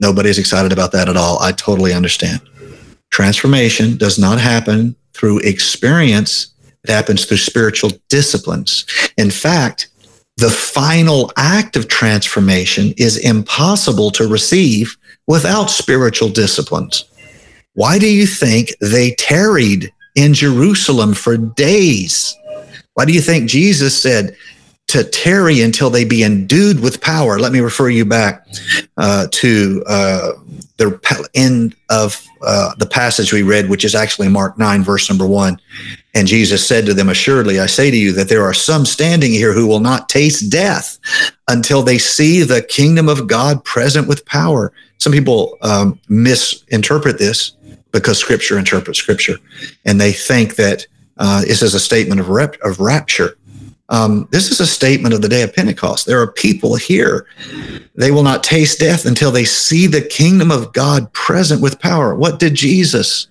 Nobody's 0.00 0.38
excited 0.38 0.72
about 0.72 0.92
that 0.92 1.08
at 1.08 1.16
all. 1.16 1.38
I 1.40 1.52
totally 1.52 1.94
understand. 1.94 2.40
Transformation 3.10 3.96
does 3.96 4.18
not 4.18 4.38
happen 4.38 4.94
through 5.14 5.38
experience. 5.40 6.48
It 6.84 6.90
happens 6.90 7.24
through 7.24 7.38
spiritual 7.38 7.90
disciplines. 8.08 8.86
In 9.16 9.30
fact, 9.30 9.88
the 10.36 10.50
final 10.50 11.32
act 11.36 11.74
of 11.74 11.88
transformation 11.88 12.94
is 12.96 13.18
impossible 13.18 14.10
to 14.12 14.28
receive 14.28 14.96
without 15.26 15.68
spiritual 15.68 16.28
disciplines. 16.28 17.04
Why 17.74 17.98
do 17.98 18.08
you 18.08 18.26
think 18.26 18.72
they 18.80 19.12
tarried 19.16 19.92
in 20.14 20.34
Jerusalem 20.34 21.14
for 21.14 21.36
days? 21.36 22.36
Why 22.94 23.04
do 23.04 23.12
you 23.12 23.20
think 23.20 23.48
Jesus 23.48 24.00
said 24.00 24.36
to 24.88 25.04
tarry 25.04 25.60
until 25.60 25.90
they 25.90 26.04
be 26.04 26.24
endued 26.24 26.80
with 26.80 27.00
power? 27.00 27.38
Let 27.38 27.52
me 27.52 27.60
refer 27.60 27.88
you 27.88 28.04
back 28.04 28.46
uh, 28.96 29.26
to 29.30 29.84
uh, 29.86 30.32
the 30.76 31.28
end 31.34 31.74
of 31.90 32.24
uh, 32.42 32.74
the 32.76 32.86
passage 32.86 33.32
we 33.32 33.42
read, 33.42 33.68
which 33.68 33.84
is 33.84 33.94
actually 33.94 34.28
Mark 34.28 34.58
9, 34.58 34.82
verse 34.82 35.08
number 35.08 35.26
one. 35.26 35.60
And 36.18 36.26
Jesus 36.26 36.66
said 36.66 36.84
to 36.86 36.94
them, 36.94 37.08
Assuredly, 37.08 37.60
I 37.60 37.66
say 37.66 37.92
to 37.92 37.96
you 37.96 38.10
that 38.14 38.28
there 38.28 38.42
are 38.42 38.52
some 38.52 38.84
standing 38.84 39.30
here 39.30 39.52
who 39.52 39.68
will 39.68 39.78
not 39.78 40.08
taste 40.08 40.50
death 40.50 40.98
until 41.46 41.84
they 41.84 41.96
see 41.96 42.42
the 42.42 42.60
kingdom 42.60 43.08
of 43.08 43.28
God 43.28 43.62
present 43.62 44.08
with 44.08 44.26
power. 44.26 44.72
Some 44.98 45.12
people 45.12 45.56
um, 45.62 46.00
misinterpret 46.08 47.18
this 47.18 47.52
because 47.92 48.18
scripture 48.18 48.58
interprets 48.58 48.98
scripture. 48.98 49.36
And 49.84 50.00
they 50.00 50.10
think 50.10 50.56
that 50.56 50.88
uh, 51.18 51.42
this 51.42 51.62
is 51.62 51.74
a 51.74 51.80
statement 51.80 52.20
of, 52.20 52.30
rep- 52.30 52.60
of 52.62 52.80
rapture. 52.80 53.38
Um, 53.88 54.26
this 54.32 54.50
is 54.50 54.58
a 54.58 54.66
statement 54.66 55.14
of 55.14 55.22
the 55.22 55.28
day 55.28 55.42
of 55.42 55.54
Pentecost. 55.54 56.04
There 56.04 56.20
are 56.20 56.32
people 56.32 56.74
here. 56.74 57.28
They 57.94 58.10
will 58.10 58.24
not 58.24 58.42
taste 58.42 58.80
death 58.80 59.06
until 59.06 59.30
they 59.30 59.44
see 59.44 59.86
the 59.86 60.02
kingdom 60.02 60.50
of 60.50 60.72
God 60.72 61.12
present 61.12 61.62
with 61.62 61.78
power. 61.78 62.16
What 62.16 62.40
did 62.40 62.56
Jesus 62.56 63.28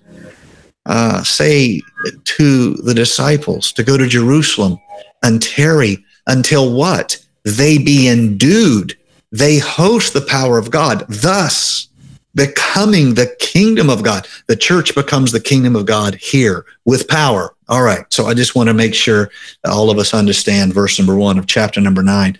uh, 0.88 1.22
say 1.22 1.80
to 2.24 2.74
the 2.74 2.94
disciples 2.94 3.72
to 3.72 3.84
go 3.84 3.96
to 3.96 4.08
Jerusalem 4.08 4.78
and 5.22 5.42
tarry 5.42 6.04
until 6.26 6.72
what? 6.72 7.24
They 7.44 7.78
be 7.78 8.08
endued. 8.08 8.98
They 9.30 9.58
host 9.58 10.14
the 10.14 10.22
power 10.22 10.58
of 10.58 10.70
God, 10.70 11.04
thus 11.08 11.88
becoming 12.34 13.14
the 13.14 13.34
kingdom 13.40 13.90
of 13.90 14.02
God. 14.02 14.26
The 14.46 14.56
church 14.56 14.94
becomes 14.94 15.32
the 15.32 15.40
kingdom 15.40 15.76
of 15.76 15.86
God 15.86 16.14
here 16.14 16.64
with 16.84 17.08
power. 17.08 17.54
All 17.68 17.82
right. 17.82 18.04
So 18.10 18.26
I 18.26 18.34
just 18.34 18.54
want 18.54 18.68
to 18.68 18.74
make 18.74 18.94
sure 18.94 19.30
all 19.66 19.90
of 19.90 19.98
us 19.98 20.14
understand 20.14 20.72
verse 20.72 20.98
number 20.98 21.16
one 21.16 21.38
of 21.38 21.46
chapter 21.46 21.80
number 21.80 22.02
nine. 22.02 22.38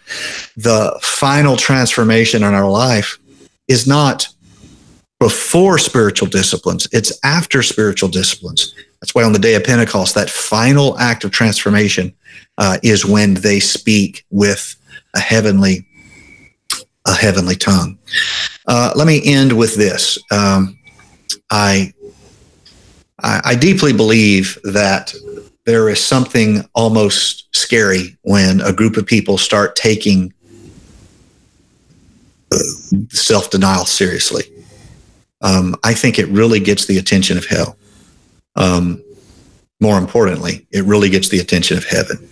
The 0.57 0.99
final 1.03 1.57
transformation 1.57 2.43
in 2.43 2.55
our 2.55 2.71
life 2.71 3.19
is 3.67 3.87
not 3.87 4.29
before 5.19 5.79
spiritual 5.79 6.29
disciplines, 6.29 6.89
it's 6.93 7.19
after 7.25 7.63
spiritual 7.63 8.09
disciplines. 8.09 8.75
That's 9.01 9.15
why 9.15 9.25
on 9.25 9.33
the 9.33 9.39
day 9.39 9.55
of 9.55 9.65
Pentecost, 9.65 10.15
that 10.15 10.31
final 10.31 10.99
act 10.99 11.25
of 11.25 11.31
transformation 11.31 12.15
uh, 12.57 12.79
is 12.83 13.05
when 13.05 13.35
they 13.35 13.61
speak 13.61 14.25
with 14.31 14.77
a 15.15 15.21
heavenly, 15.21 15.87
a 17.07 17.15
heavenly 17.15 17.57
tongue. 17.57 17.99
Uh, 18.67 18.93
let 18.95 19.07
me 19.07 19.21
end 19.25 19.57
with 19.57 19.75
this. 19.77 20.19
Um, 20.31 20.79
I 21.51 21.93
I, 23.21 23.41
I 23.45 23.55
deeply 23.55 23.93
believe 23.93 24.59
that 24.65 25.15
there 25.65 25.89
is 25.89 26.03
something 26.03 26.65
almost 26.75 27.55
scary 27.55 28.17
when 28.23 28.61
a 28.61 28.73
group 28.73 28.97
of 28.97 29.07
people 29.07 29.39
start 29.39 29.77
taking 29.77 30.33
self 33.11 33.51
denial 33.51 33.85
seriously. 33.85 34.45
Um, 35.41 35.77
I 35.85 35.95
think 35.95 36.19
it 36.19 36.27
really 36.29 36.61
gets 36.61 36.87
the 36.87 36.99
attention 36.99 37.39
of 37.39 37.47
hell. 37.47 37.77
Um, 38.57 39.03
more 39.81 39.99
importantly, 39.99 40.67
it 40.73 40.85
really 40.85 41.09
gets 41.09 41.29
the 41.29 41.39
attention 41.39 41.77
of 41.77 41.85
heaven. 41.85 42.29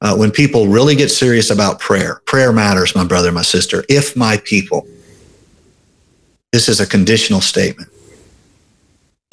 Uh, 0.00 0.16
when 0.16 0.30
people 0.30 0.66
really 0.66 0.96
get 0.96 1.08
serious 1.08 1.50
about 1.50 1.78
prayer, 1.78 2.20
prayer 2.26 2.52
matters, 2.52 2.94
my 2.94 3.04
brother, 3.04 3.30
my 3.30 3.42
sister. 3.42 3.84
If 3.88 4.16
my 4.16 4.38
people, 4.44 4.86
this 6.52 6.68
is 6.68 6.80
a 6.80 6.86
conditional 6.86 7.40
statement 7.40 7.90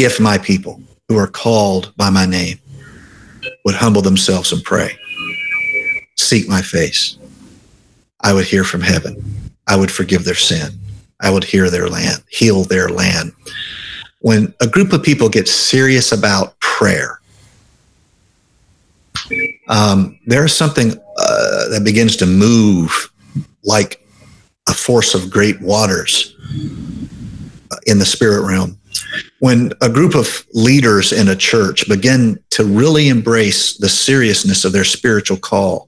if 0.02 0.20
my 0.20 0.38
people 0.40 0.82
who 1.08 1.18
are 1.18 1.28
called 1.28 1.94
by 1.96 2.10
my 2.10 2.26
name 2.26 2.58
would 3.64 3.76
humble 3.76 4.02
themselves 4.02 4.52
and 4.52 4.64
pray, 4.64 4.98
seek 6.18 6.48
my 6.48 6.62
face, 6.62 7.18
I 8.22 8.34
would 8.34 8.46
hear 8.46 8.64
from 8.64 8.82
heaven. 8.82 9.52
I 9.68 9.76
would 9.76 9.92
forgive 9.92 10.24
their 10.24 10.34
sin. 10.34 10.72
I 11.22 11.30
would 11.30 11.44
hear 11.44 11.70
their 11.70 11.88
land, 11.88 12.24
heal 12.30 12.64
their 12.64 12.90
land. 12.90 13.32
When 14.20 14.54
a 14.62 14.68
group 14.68 14.94
of 14.94 15.04
people 15.04 15.30
get 15.30 15.48
serious 15.48 16.12
about 16.12 16.60
prayer, 16.60 17.20
um, 19.68 20.20
there's 20.26 20.56
something 20.56 20.92
uh, 20.92 21.70
that 21.70 21.84
begins 21.84 22.18
to 22.18 22.26
move 22.26 23.12
like 23.64 24.06
a 24.68 24.74
force 24.74 25.14
of 25.14 25.30
great 25.30 25.62
waters 25.62 26.36
in 27.86 28.00
the 28.00 28.06
spirit 28.06 28.46
realm 28.46 28.78
when 29.40 29.72
a 29.82 29.90
group 29.90 30.16
of 30.16 30.46
leaders 30.54 31.12
in 31.12 31.30
a 31.30 31.36
church 31.36 31.88
begin 31.88 32.38
to 32.52 32.64
really 32.64 33.10
embrace 33.10 33.78
the 33.78 33.90
seriousness 33.90 34.66
of 34.66 34.72
their 34.72 34.84
spiritual 34.84 35.38
call 35.38 35.88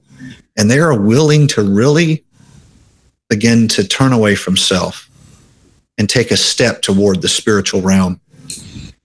and 0.56 0.70
they 0.70 0.78
are 0.78 0.98
willing 0.98 1.46
to 1.46 1.62
really 1.62 2.24
begin 3.28 3.68
to 3.68 3.86
turn 3.86 4.12
away 4.12 4.34
from 4.34 4.56
self 4.56 5.08
and 5.98 6.08
take 6.08 6.30
a 6.30 6.36
step 6.36 6.82
toward 6.82 7.22
the 7.22 7.28
spiritual 7.28 7.82
realm, 7.82 8.20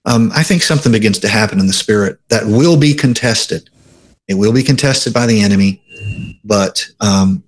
um, 0.04 0.30
I 0.34 0.42
think 0.42 0.62
something 0.62 0.92
begins 0.92 1.18
to 1.20 1.28
happen 1.28 1.60
in 1.60 1.66
the 1.66 1.72
spirit 1.72 2.18
that 2.28 2.46
will 2.46 2.76
be 2.76 2.94
contested. 2.94 3.68
It 4.28 4.34
will 4.34 4.52
be 4.52 4.62
contested 4.62 5.12
by 5.12 5.26
the 5.26 5.42
enemy, 5.42 5.82
but 6.44 6.86
um, 7.00 7.42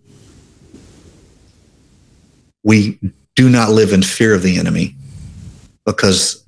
we 2.62 2.98
do 3.34 3.48
not 3.48 3.70
live 3.70 3.92
in 3.92 4.02
fear 4.02 4.34
of 4.34 4.42
the 4.42 4.58
enemy 4.58 4.94
because 5.86 6.44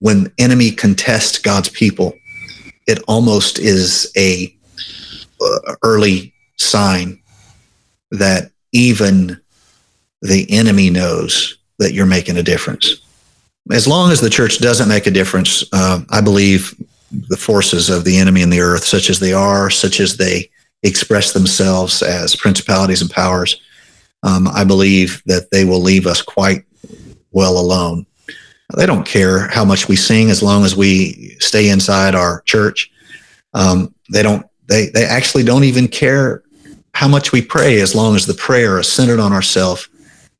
when 0.00 0.32
enemy 0.38 0.70
contests 0.70 1.38
God's 1.38 1.68
people, 1.68 2.14
it 2.86 3.00
almost 3.06 3.58
is 3.58 4.10
a 4.16 4.54
uh, 5.40 5.74
early 5.82 6.32
sign 6.56 7.20
that 8.10 8.50
even 8.72 9.40
the 10.22 10.46
enemy 10.50 10.90
knows 10.90 11.58
that 11.78 11.92
you're 11.92 12.06
making 12.06 12.36
a 12.36 12.42
difference. 12.42 13.00
As 13.70 13.86
long 13.86 14.10
as 14.10 14.20
the 14.20 14.30
church 14.30 14.58
doesn't 14.58 14.88
make 14.88 15.06
a 15.06 15.10
difference, 15.10 15.64
uh, 15.72 16.00
I 16.10 16.20
believe 16.20 16.74
the 17.10 17.36
forces 17.36 17.90
of 17.90 18.04
the 18.04 18.18
enemy 18.18 18.42
in 18.42 18.50
the 18.50 18.60
earth, 18.60 18.84
such 18.84 19.10
as 19.10 19.20
they 19.20 19.32
are, 19.32 19.70
such 19.70 20.00
as 20.00 20.16
they 20.16 20.50
express 20.82 21.32
themselves 21.32 22.02
as 22.02 22.36
principalities 22.36 23.02
and 23.02 23.10
powers, 23.10 23.60
um, 24.22 24.48
I 24.48 24.64
believe 24.64 25.22
that 25.26 25.50
they 25.50 25.64
will 25.64 25.80
leave 25.80 26.06
us 26.06 26.22
quite 26.22 26.64
well 27.30 27.58
alone. 27.58 28.06
They 28.76 28.86
don't 28.86 29.06
care 29.06 29.48
how 29.48 29.64
much 29.64 29.88
we 29.88 29.96
sing 29.96 30.30
as 30.30 30.42
long 30.42 30.64
as 30.64 30.76
we 30.76 31.36
stay 31.38 31.70
inside 31.70 32.14
our 32.14 32.42
church. 32.42 32.90
Um, 33.54 33.94
they 34.12 34.22
don't. 34.22 34.44
They 34.66 34.88
they 34.88 35.06
actually 35.06 35.44
don't 35.44 35.64
even 35.64 35.88
care 35.88 36.42
how 36.92 37.08
much 37.08 37.32
we 37.32 37.40
pray 37.40 37.80
as 37.80 37.94
long 37.94 38.14
as 38.14 38.26
the 38.26 38.34
prayer 38.34 38.78
is 38.78 38.92
centered 38.92 39.20
on 39.20 39.32
ourselves 39.32 39.88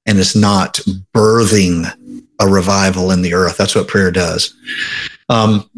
and 0.09 0.19
is 0.19 0.35
not 0.35 0.81
birthing 1.15 1.87
a 2.41 2.49
revival 2.49 3.13
in 3.13 3.23
the 3.23 3.35
earth. 3.35 3.57
That's 3.57 3.77
what 3.77 3.87
prayer 3.87 4.11
does. 4.11 4.55
Um, 5.29 5.71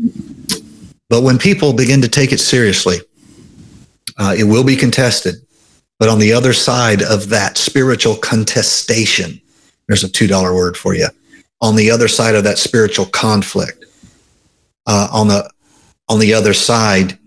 but 1.11 1.23
when 1.23 1.37
people 1.37 1.75
begin 1.75 2.01
to 2.01 2.09
take 2.09 2.33
it 2.33 2.41
seriously, 2.41 2.99
uh, 4.17 4.35
it 4.39 4.45
will 4.45 4.65
be 4.65 4.77
contested. 4.77 5.35
But 5.99 6.09
on 6.09 6.19
the 6.19 6.33
other 6.33 6.55
side 6.55 7.03
of 7.03 7.29
that 7.29 7.59
spiritual 7.59 8.17
contestation, 8.17 9.41
there's 9.87 10.05
a 10.05 10.09
$2 10.09 10.55
word 10.55 10.77
for 10.77 10.95
you 10.95 11.09
on 11.61 11.77
the 11.77 11.91
other 11.91 12.09
side 12.09 12.35
of 12.35 12.45
that 12.45 12.59
spiritual 12.59 13.07
conflict, 13.07 13.85
uh, 14.87 15.09
on 15.13 15.29
the 15.29 15.51
on 16.09 16.19
the 16.19 16.35
other 16.35 16.55
side, 16.55 17.19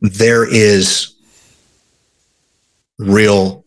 there 0.00 0.44
is 0.44 1.14
real 2.98 3.64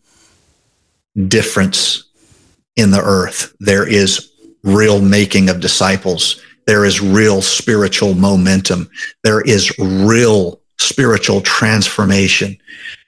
difference 1.28 2.09
in 2.76 2.90
the 2.90 3.02
earth. 3.02 3.54
There 3.60 3.86
is 3.88 4.32
real 4.62 5.00
making 5.00 5.48
of 5.48 5.60
disciples. 5.60 6.40
There 6.66 6.84
is 6.84 7.00
real 7.00 7.42
spiritual 7.42 8.14
momentum. 8.14 8.88
There 9.24 9.40
is 9.40 9.76
real 9.78 10.60
spiritual 10.78 11.40
transformation. 11.40 12.56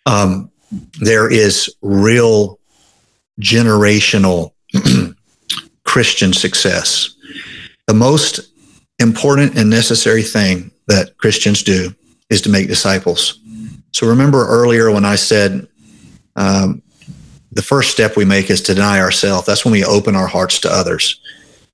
Um, 0.07 0.51
there 1.01 1.31
is 1.31 1.75
real 1.83 2.59
generational 3.41 4.53
Christian 5.85 6.33
success. 6.33 7.15
The 7.87 7.95
most 7.95 8.41
important 8.99 9.57
and 9.57 9.69
necessary 9.69 10.23
thing 10.23 10.71
that 10.89 11.17
Christians 11.19 11.63
do 11.63 11.95
is 12.31 12.41
to 12.43 12.49
make 12.49 12.69
disciples. 12.69 13.41
So 13.93 14.07
remember 14.07 14.47
earlier 14.47 14.91
when 14.91 15.05
I 15.05 15.17
said 15.17 15.69
um, 16.37 16.83
the 17.53 17.63
first 17.63 17.91
step 17.91 18.17
we 18.17 18.25
make 18.25 18.51
is 18.51 18.63
to 18.63 18.75
deny 18.75 19.01
ourselves. 19.01 19.47
That's 19.47 19.65
when 19.65 19.73
we 19.73 19.85
open 19.85 20.17
our 20.17 20.27
hearts 20.27 20.59
to 20.61 20.71
others. 20.71 21.21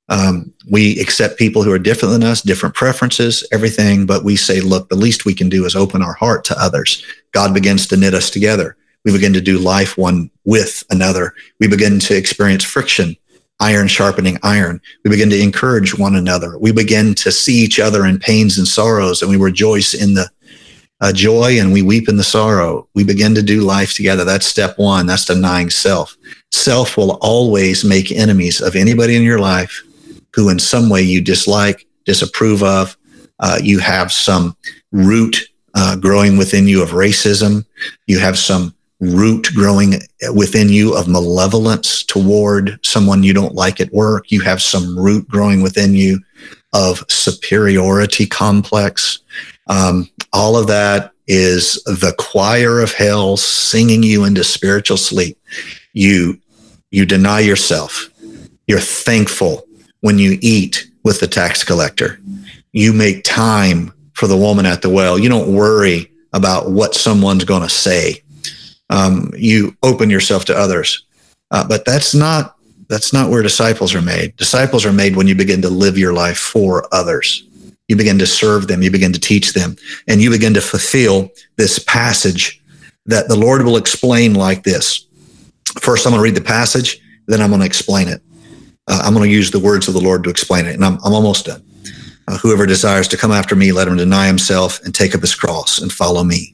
Um, 0.08 0.52
we 0.70 0.98
accept 1.00 1.38
people 1.38 1.62
who 1.62 1.72
are 1.72 1.78
different 1.78 2.12
than 2.12 2.24
us, 2.24 2.40
different 2.40 2.74
preferences, 2.74 3.46
everything, 3.52 4.06
but 4.06 4.24
we 4.24 4.36
say, 4.36 4.60
look, 4.60 4.88
the 4.88 4.96
least 4.96 5.24
we 5.24 5.34
can 5.34 5.48
do 5.48 5.66
is 5.66 5.76
open 5.76 6.02
our 6.02 6.14
heart 6.14 6.44
to 6.44 6.60
others. 6.60 7.04
God 7.32 7.52
begins 7.52 7.86
to 7.88 7.96
knit 7.96 8.14
us 8.14 8.30
together. 8.30 8.76
We 9.04 9.12
begin 9.12 9.32
to 9.34 9.40
do 9.40 9.58
life 9.58 9.96
one 9.96 10.30
with 10.44 10.82
another. 10.90 11.34
We 11.60 11.68
begin 11.68 12.00
to 12.00 12.16
experience 12.16 12.64
friction, 12.64 13.16
iron 13.60 13.86
sharpening 13.86 14.38
iron. 14.42 14.80
We 15.04 15.10
begin 15.10 15.30
to 15.30 15.40
encourage 15.40 15.96
one 15.96 16.16
another. 16.16 16.58
We 16.58 16.72
begin 16.72 17.14
to 17.16 17.30
see 17.30 17.56
each 17.56 17.78
other 17.78 18.06
in 18.06 18.18
pains 18.18 18.58
and 18.58 18.66
sorrows, 18.66 19.20
and 19.20 19.30
we 19.30 19.36
rejoice 19.36 19.94
in 19.94 20.14
the 20.14 20.30
uh, 21.00 21.12
joy 21.12 21.58
and 21.60 21.72
we 21.72 21.82
weep 21.82 22.08
in 22.08 22.16
the 22.16 22.24
sorrow. 22.24 22.88
We 22.94 23.04
begin 23.04 23.34
to 23.34 23.42
do 23.42 23.60
life 23.60 23.94
together. 23.94 24.24
That's 24.24 24.46
step 24.46 24.78
one. 24.78 25.06
That's 25.06 25.24
denying 25.24 25.70
self. 25.70 26.16
Self 26.50 26.96
will 26.96 27.12
always 27.20 27.84
make 27.84 28.10
enemies 28.10 28.60
of 28.60 28.74
anybody 28.74 29.16
in 29.16 29.22
your 29.22 29.38
life 29.38 29.82
who, 30.34 30.48
in 30.48 30.58
some 30.58 30.88
way, 30.88 31.02
you 31.02 31.20
dislike, 31.20 31.86
disapprove 32.04 32.62
of. 32.62 32.96
Uh, 33.38 33.58
you 33.62 33.78
have 33.78 34.12
some 34.12 34.56
root 34.90 35.36
uh, 35.74 35.96
growing 35.96 36.36
within 36.36 36.66
you 36.66 36.82
of 36.82 36.90
racism. 36.90 37.64
You 38.06 38.18
have 38.18 38.36
some 38.36 38.74
root 39.00 39.48
growing 39.54 39.94
within 40.34 40.68
you 40.68 40.96
of 40.96 41.06
malevolence 41.06 42.02
toward 42.02 42.84
someone 42.84 43.22
you 43.22 43.32
don't 43.32 43.54
like 43.54 43.80
at 43.80 43.92
work. 43.92 44.32
You 44.32 44.40
have 44.40 44.60
some 44.60 44.98
root 44.98 45.28
growing 45.28 45.62
within 45.62 45.94
you 45.94 46.20
of 46.72 47.04
superiority 47.08 48.26
complex. 48.26 49.20
Um, 49.68 50.08
all 50.32 50.56
of 50.56 50.66
that 50.68 51.12
is 51.26 51.82
the 51.84 52.14
choir 52.18 52.80
of 52.80 52.92
hell 52.92 53.36
singing 53.36 54.02
you 54.02 54.24
into 54.24 54.42
spiritual 54.42 54.96
sleep. 54.96 55.38
You, 55.92 56.40
you 56.90 57.04
deny 57.04 57.40
yourself. 57.40 58.08
You're 58.66 58.80
thankful 58.80 59.66
when 60.00 60.18
you 60.18 60.38
eat 60.40 60.90
with 61.04 61.20
the 61.20 61.26
tax 61.26 61.64
collector. 61.64 62.20
You 62.72 62.92
make 62.92 63.24
time 63.24 63.92
for 64.14 64.26
the 64.26 64.36
woman 64.36 64.66
at 64.66 64.82
the 64.82 64.90
well. 64.90 65.18
You 65.18 65.28
don't 65.28 65.54
worry 65.54 66.10
about 66.32 66.70
what 66.70 66.94
someone's 66.94 67.44
going 67.44 67.62
to 67.62 67.68
say. 67.68 68.22
Um, 68.90 69.32
you 69.36 69.76
open 69.82 70.10
yourself 70.10 70.44
to 70.46 70.56
others. 70.56 71.04
Uh, 71.50 71.66
but 71.66 71.84
that's 71.84 72.14
not 72.14 72.56
that's 72.88 73.12
not 73.12 73.30
where 73.30 73.42
disciples 73.42 73.94
are 73.94 74.00
made. 74.02 74.34
Disciples 74.36 74.86
are 74.86 74.92
made 74.92 75.14
when 75.14 75.26
you 75.26 75.34
begin 75.34 75.60
to 75.62 75.68
live 75.68 75.98
your 75.98 76.14
life 76.14 76.38
for 76.38 76.88
others. 76.92 77.46
You 77.88 77.96
begin 77.96 78.18
to 78.18 78.26
serve 78.26 78.68
them, 78.68 78.82
you 78.82 78.90
begin 78.90 79.12
to 79.12 79.20
teach 79.20 79.54
them, 79.54 79.76
and 80.06 80.20
you 80.20 80.30
begin 80.30 80.54
to 80.54 80.60
fulfill 80.60 81.30
this 81.56 81.78
passage 81.78 82.62
that 83.06 83.28
the 83.28 83.36
Lord 83.36 83.64
will 83.64 83.76
explain 83.76 84.34
like 84.34 84.62
this. 84.62 85.06
First, 85.80 86.06
I'm 86.06 86.12
going 86.12 86.20
to 86.20 86.24
read 86.24 86.34
the 86.34 86.46
passage, 86.46 87.00
then 87.26 87.40
I'm 87.40 87.48
going 87.48 87.60
to 87.60 87.66
explain 87.66 88.08
it. 88.08 88.22
Uh, 88.86 89.02
I'm 89.04 89.14
going 89.14 89.28
to 89.28 89.34
use 89.34 89.50
the 89.50 89.58
words 89.58 89.88
of 89.88 89.94
the 89.94 90.00
Lord 90.00 90.24
to 90.24 90.30
explain 90.30 90.66
it, 90.66 90.74
and 90.74 90.84
I'm, 90.84 90.98
I'm 91.04 91.14
almost 91.14 91.46
done. 91.46 91.62
Uh, 92.26 92.36
whoever 92.36 92.66
desires 92.66 93.08
to 93.08 93.16
come 93.16 93.32
after 93.32 93.56
me, 93.56 93.72
let 93.72 93.88
him 93.88 93.96
deny 93.96 94.26
himself 94.26 94.82
and 94.84 94.94
take 94.94 95.14
up 95.14 95.22
his 95.22 95.34
cross 95.34 95.80
and 95.80 95.90
follow 95.90 96.22
me. 96.22 96.52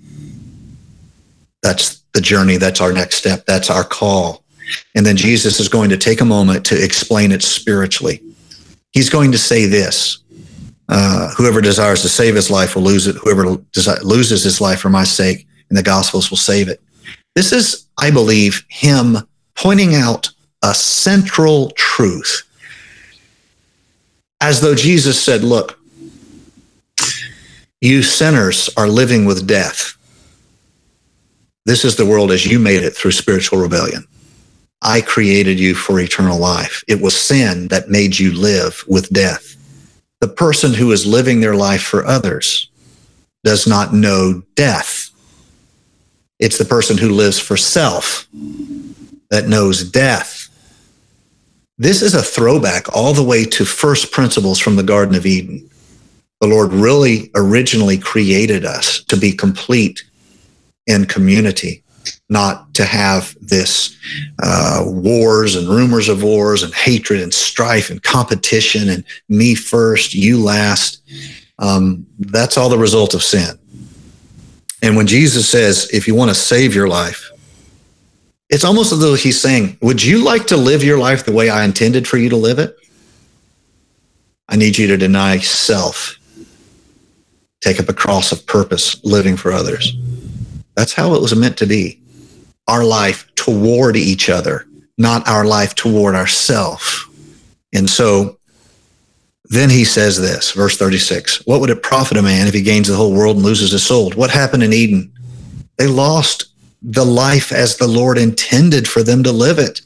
That's 1.63 2.05
the 2.13 2.21
journey. 2.21 2.59
That's 2.59 2.81
our 2.81 2.93
next 2.93 3.17
step. 3.17 3.45
That's 3.47 3.71
our 3.71 3.83
call. 3.83 4.45
And 4.95 5.05
then 5.05 5.17
Jesus 5.17 5.59
is 5.59 5.69
going 5.69 5.91
to 5.91 5.97
take 5.97 6.21
a 6.21 6.25
moment 6.25 6.65
to 6.67 6.83
explain 6.83 7.33
it 7.33 7.43
spiritually. 7.43 8.23
He's 8.93 9.11
going 9.11 9.33
to 9.33 9.39
say 9.39 9.67
this 9.67 10.19
uh, 10.89 11.31
whoever 11.37 11.61
desires 11.61 12.03
to 12.03 12.09
save 12.09 12.35
his 12.35 12.51
life 12.51 12.75
will 12.75 12.83
lose 12.83 13.07
it. 13.07 13.17
Whoever 13.17 13.45
desi- 13.45 14.03
loses 14.03 14.43
his 14.45 14.61
life 14.61 14.81
for 14.81 14.91
my 14.91 15.05
sake 15.05 15.47
and 15.69 15.79
the 15.79 15.83
gospels 15.83 16.31
will 16.31 16.39
save 16.39 16.69
it. 16.69 16.81
This 17.35 17.53
is, 17.53 17.87
I 17.99 18.11
believe, 18.11 18.65
him 18.69 19.17
pointing 19.55 19.95
out 19.95 20.31
a 20.63 20.75
central 20.75 21.71
truth. 21.71 22.43
As 24.41 24.61
though 24.61 24.75
Jesus 24.75 25.23
said, 25.23 25.43
Look, 25.43 25.79
you 27.81 28.03
sinners 28.03 28.71
are 28.77 28.89
living 28.89 29.25
with 29.25 29.47
death. 29.47 29.97
This 31.67 31.85
is 31.85 31.97
the 31.97 32.07
world 32.07 32.31
as 32.31 32.47
you 32.47 32.59
made 32.59 32.83
it 32.83 32.95
through 32.95 33.13
spiritual 33.13 33.59
rebellion. 33.59 34.07
I 34.83 35.01
created 35.01 35.59
you 35.59 35.75
for 35.75 35.99
eternal 35.99 36.39
life. 36.39 36.85
It 36.87 37.01
was 37.01 37.19
sin 37.19 37.69
that 37.69 37.89
made 37.89 38.19
you 38.19 38.33
live 38.33 38.85
with 38.87 39.11
death. 39.11 39.57
The 40.21 40.29
person 40.29 40.75
who 40.75 40.93
is 40.93 41.07
living 41.07 41.41
their 41.41 41.55
life 41.55 41.83
for 41.83 42.05
others 42.05 42.71
does 43.45 43.67
not 43.67 43.93
know 43.93 44.43
death. 44.55 45.11
It's 46.39 46.59
the 46.59 46.65
person 46.65 46.99
who 46.99 47.11
lives 47.11 47.39
for 47.39 47.57
self 47.57 48.27
that 49.31 49.49
knows 49.49 49.89
death. 49.89 50.49
This 51.79 52.03
is 52.03 52.15
a 52.15 52.23
throwback 52.23 52.95
all 52.97 53.13
the 53.13 53.23
way 53.23 53.45
to 53.45 53.65
first 53.65 54.13
principles 54.13 54.59
from 54.59 54.77
the 54.77 54.83
Garden 54.83 55.15
of 55.15 55.27
Eden. 55.27 55.69
The 56.41 56.49
Lord 56.49 56.73
really 56.73 57.31
originally 57.35 57.99
created 57.99 58.65
us 58.65 59.03
to 59.05 59.17
be 59.17 59.33
complete 59.33 60.05
in 60.87 61.07
community 61.07 61.84
not 62.35 62.75
to 62.75 62.85
have 62.85 63.35
this 63.41 63.97
uh, 64.43 64.83
wars 64.85 65.55
and 65.55 65.69
rumors 65.69 66.09
of 66.09 66.25
wars 66.25 66.65
and 66.65 66.75
hatred 66.75 67.21
and 67.21 67.33
strife 67.33 67.91
and 67.91 68.03
competition 68.03 68.89
and 68.89 69.05
me 69.29 69.55
first, 69.55 70.15
you 70.15 70.43
last. 70.43 71.01
Um, 71.61 72.05
that's 72.19 72.59
all 72.59 72.69
the 72.69 72.77
result 72.77 73.15
of 73.15 73.23
sin. 73.23 73.57
And 74.83 74.97
when 74.97 75.07
Jesus 75.07 75.49
says, 75.49 75.89
if 75.93 76.09
you 76.09 76.17
want 76.17 76.31
to 76.31 76.35
save 76.35 76.75
your 76.75 76.89
life, 76.89 77.31
it's 78.51 78.65
almost 78.65 78.93
as 78.93 78.99
though 78.99 79.15
he's 79.15 79.41
saying, 79.41 79.79
Would 79.81 80.03
you 80.03 80.23
like 80.23 80.47
to 80.49 80.57
live 80.57 80.83
your 80.83 80.99
life 80.99 81.25
the 81.25 81.33
way 81.33 81.49
I 81.49 81.65
intended 81.65 82.07
for 82.07 82.19
you 82.19 82.29
to 82.31 82.37
live 82.37 82.59
it? 82.59 82.77
I 84.49 84.57
need 84.57 84.77
you 84.77 84.89
to 84.89 84.97
deny 84.97 85.39
self, 85.39 86.19
take 87.61 87.81
up 87.81 87.89
a 87.89 87.95
cross 87.95 88.33
of 88.33 88.45
purpose, 88.47 89.03
living 89.05 89.37
for 89.37 89.53
others. 89.53 89.97
That's 90.75 90.93
how 90.93 91.15
it 91.15 91.23
was 91.23 91.35
meant 91.35 91.57
to 91.59 91.67
be 91.67 92.04
our 92.69 92.85
life 92.85 93.33
toward 93.35 93.97
each 93.97 94.29
other, 94.29 94.67
not 94.99 95.27
our 95.29 95.45
life 95.45 95.75
toward 95.75 96.15
ourself. 96.15 97.09
And 97.75 97.89
so 97.89 98.39
then 99.45 99.69
he 99.69 99.85
says 99.85 100.21
this, 100.21 100.53
verse 100.53 100.77
36 100.77 101.47
What 101.47 101.61
would 101.61 101.71
it 101.71 101.83
profit 101.83 102.17
a 102.17 102.23
man 102.23 102.47
if 102.47 102.55
he 102.55 102.63
gains 102.63 102.89
the 102.89 102.97
whole 102.97 103.13
world 103.13 103.37
and 103.37 103.45
loses 103.45 103.73
his 103.73 103.85
soul? 103.85 104.11
What 104.13 104.31
happened 104.31 104.63
in 104.63 104.73
Eden? 104.73 105.13
They 105.77 105.87
lost 105.87 106.47
the 106.83 107.05
life 107.05 107.53
as 107.53 107.77
the 107.77 107.89
Lord 107.89 108.19
intended 108.19 108.87
for 108.87 109.03
them 109.03 109.23
to 109.25 109.33
live 109.33 109.59
it. 109.59 109.81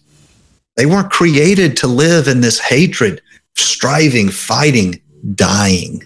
They 0.76 0.86
weren't 0.86 1.10
created 1.10 1.76
to 1.78 1.86
live 1.86 2.28
in 2.28 2.40
this 2.40 2.60
hatred, 2.60 3.20
striving, 3.56 4.28
fighting, 4.28 5.00
dying. 5.34 6.02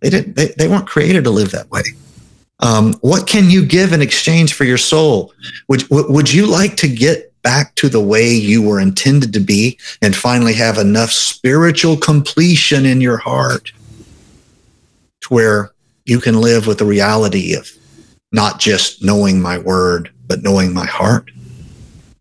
They, 0.00 0.10
didn't, 0.10 0.36
they, 0.36 0.46
they 0.56 0.68
weren't 0.68 0.86
created 0.86 1.24
to 1.24 1.30
live 1.30 1.50
that 1.52 1.70
way. 1.70 1.82
Um, 2.60 2.94
what 3.00 3.26
can 3.26 3.50
you 3.50 3.64
give 3.64 3.92
in 3.92 4.02
exchange 4.02 4.54
for 4.54 4.64
your 4.64 4.78
soul? 4.78 5.32
Would, 5.68 5.84
would 5.90 6.32
you 6.32 6.46
like 6.46 6.76
to 6.78 6.88
get 6.88 7.32
back 7.42 7.74
to 7.76 7.88
the 7.88 8.00
way 8.00 8.32
you 8.32 8.62
were 8.62 8.80
intended 8.80 9.32
to 9.32 9.40
be 9.40 9.78
and 10.02 10.14
finally 10.14 10.52
have 10.54 10.78
enough 10.78 11.10
spiritual 11.10 11.96
completion 11.96 12.84
in 12.84 13.00
your 13.00 13.16
heart 13.16 13.72
to 15.22 15.28
where 15.28 15.72
you 16.04 16.20
can 16.20 16.40
live 16.40 16.66
with 16.66 16.78
the 16.78 16.84
reality 16.84 17.54
of 17.54 17.70
not 18.32 18.60
just 18.60 19.02
knowing 19.02 19.40
my 19.40 19.58
word, 19.58 20.10
but 20.26 20.42
knowing 20.42 20.72
my 20.72 20.86
heart? 20.86 21.30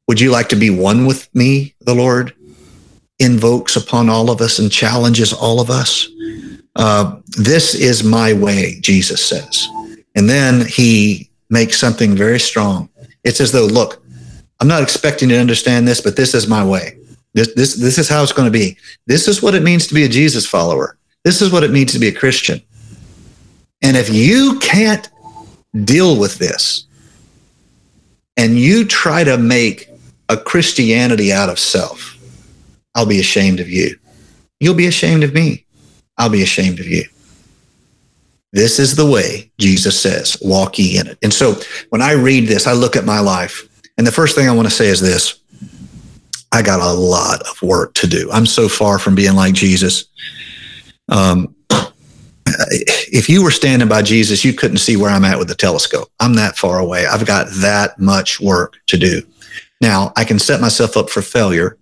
Would 0.07 0.19
you 0.19 0.31
like 0.31 0.49
to 0.49 0.55
be 0.55 0.69
one 0.69 1.05
with 1.05 1.33
me, 1.35 1.75
the 1.81 1.93
Lord 1.93 2.33
invokes 3.19 3.75
upon 3.75 4.09
all 4.09 4.31
of 4.31 4.41
us 4.41 4.57
and 4.59 4.71
challenges 4.71 5.33
all 5.33 5.59
of 5.59 5.69
us? 5.69 6.07
Uh, 6.75 7.19
this 7.37 7.75
is 7.75 8.03
my 8.03 8.33
way, 8.33 8.79
Jesus 8.79 9.23
says. 9.23 9.67
And 10.15 10.29
then 10.29 10.65
he 10.65 11.29
makes 11.49 11.79
something 11.79 12.15
very 12.15 12.39
strong. 12.39 12.89
It's 13.23 13.41
as 13.41 13.51
though, 13.51 13.65
look, 13.65 14.03
I'm 14.59 14.67
not 14.67 14.83
expecting 14.83 15.29
you 15.29 15.35
to 15.35 15.41
understand 15.41 15.87
this, 15.87 16.01
but 16.01 16.15
this 16.15 16.33
is 16.33 16.47
my 16.47 16.63
way. 16.65 16.97
This, 17.33 17.53
this, 17.53 17.75
this 17.75 17.97
is 17.97 18.09
how 18.09 18.23
it's 18.23 18.31
going 18.31 18.51
to 18.51 18.57
be. 18.57 18.77
This 19.05 19.27
is 19.27 19.41
what 19.41 19.55
it 19.55 19.63
means 19.63 19.87
to 19.87 19.93
be 19.93 20.03
a 20.03 20.09
Jesus 20.09 20.45
follower. 20.45 20.97
This 21.23 21.41
is 21.41 21.51
what 21.51 21.63
it 21.63 21.71
means 21.71 21.93
to 21.93 21.99
be 21.99 22.07
a 22.07 22.13
Christian. 22.13 22.61
And 23.81 23.95
if 23.95 24.09
you 24.09 24.59
can't 24.59 25.07
deal 25.83 26.19
with 26.19 26.37
this 26.37 26.85
and 28.35 28.57
you 28.57 28.85
try 28.85 29.23
to 29.23 29.37
make 29.37 29.89
a 30.27 30.37
Christianity 30.37 31.31
out 31.31 31.49
of 31.49 31.59
self, 31.59 32.17
I'll 32.95 33.05
be 33.05 33.19
ashamed 33.19 33.59
of 33.59 33.69
you. 33.69 33.97
You'll 34.59 34.75
be 34.75 34.87
ashamed 34.87 35.23
of 35.23 35.33
me. 35.33 35.65
I'll 36.17 36.29
be 36.29 36.41
ashamed 36.41 36.79
of 36.79 36.87
you. 36.87 37.05
This 38.51 38.79
is 38.79 38.95
the 38.95 39.05
way 39.05 39.51
Jesus 39.59 39.99
says, 39.99 40.37
walk 40.41 40.79
ye 40.79 40.97
in 40.97 41.07
it. 41.07 41.17
And 41.21 41.33
so 41.33 41.55
when 41.89 42.01
I 42.01 42.13
read 42.13 42.47
this, 42.47 42.65
I 42.65 42.73
look 42.73 42.95
at 42.95 43.05
my 43.05 43.19
life. 43.19 43.67
And 43.97 44.07
the 44.07 44.11
first 44.11 44.35
thing 44.35 44.49
I 44.49 44.53
want 44.53 44.67
to 44.67 44.73
say 44.73 44.87
is 44.87 44.99
this 44.99 45.39
I 46.51 46.61
got 46.61 46.79
a 46.79 46.93
lot 46.93 47.41
of 47.43 47.61
work 47.61 47.93
to 47.95 48.07
do. 48.07 48.29
I'm 48.31 48.45
so 48.45 48.67
far 48.67 48.97
from 48.97 49.13
being 49.13 49.35
like 49.35 49.53
Jesus. 49.53 50.05
Um, 51.09 51.55
if 52.47 53.29
you 53.29 53.43
were 53.43 53.51
standing 53.51 53.87
by 53.87 54.01
Jesus, 54.01 54.43
you 54.43 54.53
couldn't 54.53 54.77
see 54.77 54.97
where 54.97 55.11
I'm 55.11 55.25
at 55.25 55.37
with 55.37 55.47
the 55.47 55.55
telescope. 55.55 56.09
I'm 56.19 56.33
that 56.35 56.57
far 56.57 56.79
away. 56.79 57.05
I've 57.05 57.27
got 57.27 57.47
that 57.57 57.99
much 57.99 58.39
work 58.39 58.77
to 58.87 58.97
do. 58.97 59.21
Now, 59.81 60.11
I 60.15 60.23
can 60.23 60.39
set 60.39 60.59
myself 60.59 60.97
up 60.97 61.09
for 61.09 61.21
failure 61.21 61.77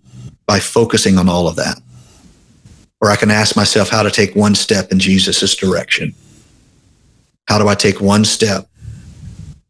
by 0.46 0.60
focusing 0.60 1.18
on 1.18 1.28
all 1.28 1.48
of 1.48 1.56
that. 1.56 1.80
Or 3.00 3.10
I 3.10 3.16
can 3.16 3.30
ask 3.30 3.56
myself 3.56 3.88
how 3.88 4.02
to 4.02 4.10
take 4.10 4.34
one 4.34 4.54
step 4.54 4.92
in 4.92 4.98
Jesus' 4.98 5.54
direction. 5.54 6.14
How 7.48 7.58
do 7.58 7.66
I 7.66 7.74
take 7.74 8.00
one 8.00 8.26
step 8.26 8.68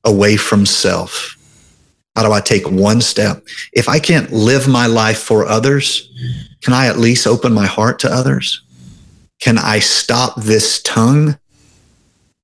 away 0.05 0.37
from 0.37 0.67
self? 0.67 1.37
How 2.17 2.25
do 2.25 2.33
I 2.33 2.41
take 2.41 2.69
one 2.69 3.01
step? 3.01 3.45
If 3.73 3.89
I 3.89 4.01
can't 4.01 4.33
live 4.33 4.67
my 4.67 4.87
life 4.87 5.21
for 5.21 5.47
others, 5.47 6.11
can 6.61 6.73
I 6.73 6.89
at 6.89 6.99
least 6.99 7.29
open 7.29 7.53
my 7.53 7.67
heart 7.67 8.01
to 8.01 8.13
others? 8.13 8.63
Can 9.41 9.57
I 9.59 9.79
stop 9.79 10.35
this 10.43 10.83
tongue? 10.83 11.39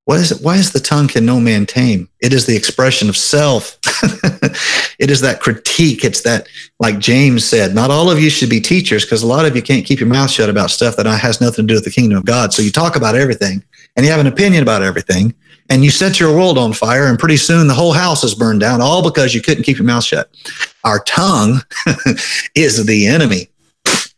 What 0.04 0.20
is 0.20 0.30
it? 0.30 0.44
Why 0.44 0.56
is 0.56 0.70
the 0.70 0.78
tongue 0.78 1.08
can 1.08 1.26
no 1.26 1.40
man 1.40 1.66
tame? 1.66 2.08
It 2.20 2.32
is 2.32 2.46
the 2.46 2.54
expression 2.56 3.08
of 3.08 3.16
self. 3.16 3.76
it 5.00 5.10
is 5.10 5.20
that 5.22 5.40
critique. 5.40 6.04
It's 6.04 6.22
that, 6.22 6.46
like 6.78 7.00
James 7.00 7.44
said, 7.44 7.74
not 7.74 7.90
all 7.90 8.08
of 8.08 8.20
you 8.20 8.30
should 8.30 8.50
be 8.50 8.60
teachers 8.60 9.04
because 9.04 9.24
a 9.24 9.26
lot 9.26 9.46
of 9.46 9.56
you 9.56 9.62
can't 9.62 9.84
keep 9.84 9.98
your 9.98 10.08
mouth 10.08 10.30
shut 10.30 10.48
about 10.48 10.70
stuff 10.70 10.94
that 10.94 11.06
has 11.06 11.40
nothing 11.40 11.66
to 11.66 11.72
do 11.72 11.74
with 11.74 11.84
the 11.84 11.90
kingdom 11.90 12.18
of 12.18 12.24
God. 12.24 12.52
So 12.52 12.62
you 12.62 12.70
talk 12.70 12.94
about 12.94 13.16
everything 13.16 13.64
and 13.96 14.04
you 14.04 14.10
have 14.10 14.20
an 14.20 14.26
opinion 14.26 14.62
about 14.62 14.82
everything 14.82 15.34
and 15.70 15.84
you 15.84 15.90
set 15.90 16.20
your 16.20 16.34
world 16.34 16.58
on 16.58 16.72
fire 16.72 17.06
and 17.06 17.18
pretty 17.18 17.36
soon 17.36 17.66
the 17.66 17.74
whole 17.74 17.92
house 17.92 18.22
is 18.24 18.34
burned 18.34 18.60
down 18.60 18.80
all 18.80 19.02
because 19.02 19.34
you 19.34 19.40
couldn't 19.40 19.64
keep 19.64 19.78
your 19.78 19.86
mouth 19.86 20.04
shut. 20.04 20.30
Our 20.84 21.02
tongue 21.04 21.60
is 22.54 22.84
the 22.84 23.06
enemy 23.06 23.48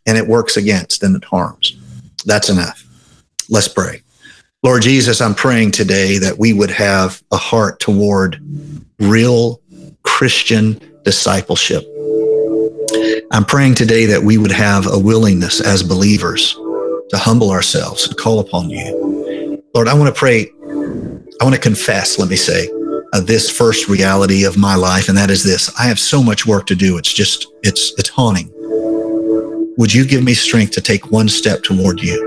and 0.05 0.17
it 0.17 0.27
works 0.27 0.57
against 0.57 1.03
and 1.03 1.15
it 1.15 1.23
harms. 1.23 1.77
That's 2.25 2.49
enough. 2.49 2.83
Let's 3.49 3.67
pray. 3.67 4.01
Lord 4.63 4.81
Jesus, 4.81 5.21
I'm 5.21 5.35
praying 5.35 5.71
today 5.71 6.17
that 6.17 6.37
we 6.37 6.51
would 6.51 6.71
have 6.71 7.21
a 7.31 7.37
heart 7.37 7.79
toward 7.79 8.41
real 8.99 9.61
Christian 10.03 10.81
discipleship. 11.03 11.83
I'm 13.31 13.45
praying 13.45 13.75
today 13.75 14.05
that 14.07 14.21
we 14.23 14.37
would 14.37 14.51
have 14.51 14.87
a 14.87 14.97
willingness 14.97 15.61
as 15.61 15.83
believers 15.83 16.53
to 17.09 17.17
humble 17.17 17.51
ourselves 17.51 18.07
and 18.07 18.17
call 18.17 18.39
upon 18.39 18.69
you. 18.69 19.06
Lord, 19.77 19.89
I 19.89 19.93
want 19.93 20.07
to 20.11 20.19
pray, 20.19 20.51
I 21.39 21.43
want 21.43 21.53
to 21.53 21.61
confess, 21.61 22.17
let 22.17 22.29
me 22.29 22.35
say, 22.35 22.67
uh, 23.13 23.19
this 23.19 23.47
first 23.47 23.87
reality 23.87 24.43
of 24.43 24.57
my 24.57 24.73
life, 24.73 25.07
and 25.07 25.15
that 25.15 25.29
is 25.29 25.43
this 25.43 25.71
I 25.79 25.83
have 25.83 25.99
so 25.99 26.23
much 26.23 26.47
work 26.47 26.65
to 26.65 26.75
do. 26.75 26.97
It's 26.97 27.13
just, 27.13 27.45
it's, 27.61 27.93
it's 27.99 28.09
haunting. 28.09 28.49
Would 29.77 29.93
you 29.93 30.03
give 30.03 30.23
me 30.23 30.33
strength 30.33 30.71
to 30.71 30.81
take 30.81 31.11
one 31.11 31.29
step 31.29 31.61
toward 31.61 32.01
you? 32.01 32.17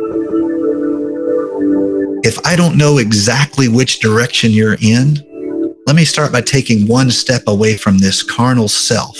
If 2.22 2.38
I 2.46 2.54
don't 2.54 2.78
know 2.78 2.98
exactly 2.98 3.66
which 3.66 3.98
direction 3.98 4.52
you're 4.52 4.76
in, 4.80 5.16
let 5.88 5.96
me 5.96 6.04
start 6.04 6.30
by 6.30 6.42
taking 6.42 6.86
one 6.86 7.10
step 7.10 7.42
away 7.48 7.76
from 7.76 7.98
this 7.98 8.22
carnal 8.22 8.68
self 8.68 9.18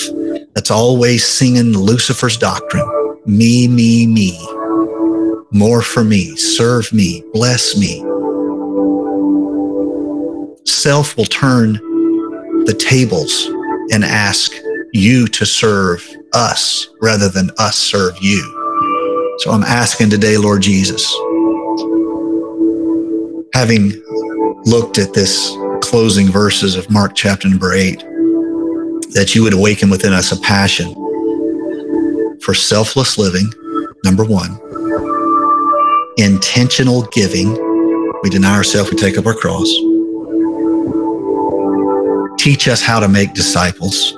that's 0.55 0.71
always 0.71 1.27
singing 1.27 1.73
Lucifer's 1.73 2.37
doctrine 2.37 2.89
me, 3.27 3.67
me, 3.67 4.07
me. 4.07 4.39
More 5.51 5.83
for 5.83 6.05
me, 6.05 6.37
serve 6.37 6.93
me, 6.93 7.25
bless 7.33 7.77
me. 7.77 8.05
Self 10.71 11.17
will 11.17 11.27
turn 11.27 11.75
the 12.65 12.75
tables 12.79 13.47
and 13.93 14.05
ask 14.05 14.53
you 14.93 15.27
to 15.27 15.45
serve 15.45 16.09
us 16.33 16.89
rather 17.03 17.29
than 17.29 17.51
us 17.59 17.77
serve 17.77 18.17
you. 18.23 18.41
So 19.41 19.51
I'm 19.51 19.65
asking 19.65 20.11
today, 20.11 20.37
Lord 20.37 20.63
Jesus, 20.63 21.13
having 23.53 23.93
looked 24.65 24.99
at 24.99 25.13
this 25.13 25.51
closing 25.83 26.29
verses 26.29 26.77
of 26.77 26.89
Mark 26.89 27.15
chapter 27.15 27.49
number 27.49 27.75
eight, 27.75 27.99
that 29.13 29.33
you 29.35 29.43
would 29.43 29.55
awaken 29.55 29.91
within 29.91 30.13
us 30.13 30.31
a 30.31 30.41
passion 30.41 30.95
for 32.41 32.55
selfless 32.55 33.19
living, 33.19 33.53
number 34.05 34.25
one, 34.25 34.59
intentional 36.17 37.03
giving. 37.13 37.53
We 38.23 38.31
deny 38.31 38.55
ourselves, 38.55 38.91
we 38.91 38.97
take 38.97 39.19
up 39.19 39.27
our 39.27 39.35
cross. 39.35 39.69
Teach 42.51 42.67
us 42.67 42.83
how 42.83 42.99
to 42.99 43.07
make 43.07 43.33
disciples. 43.33 44.13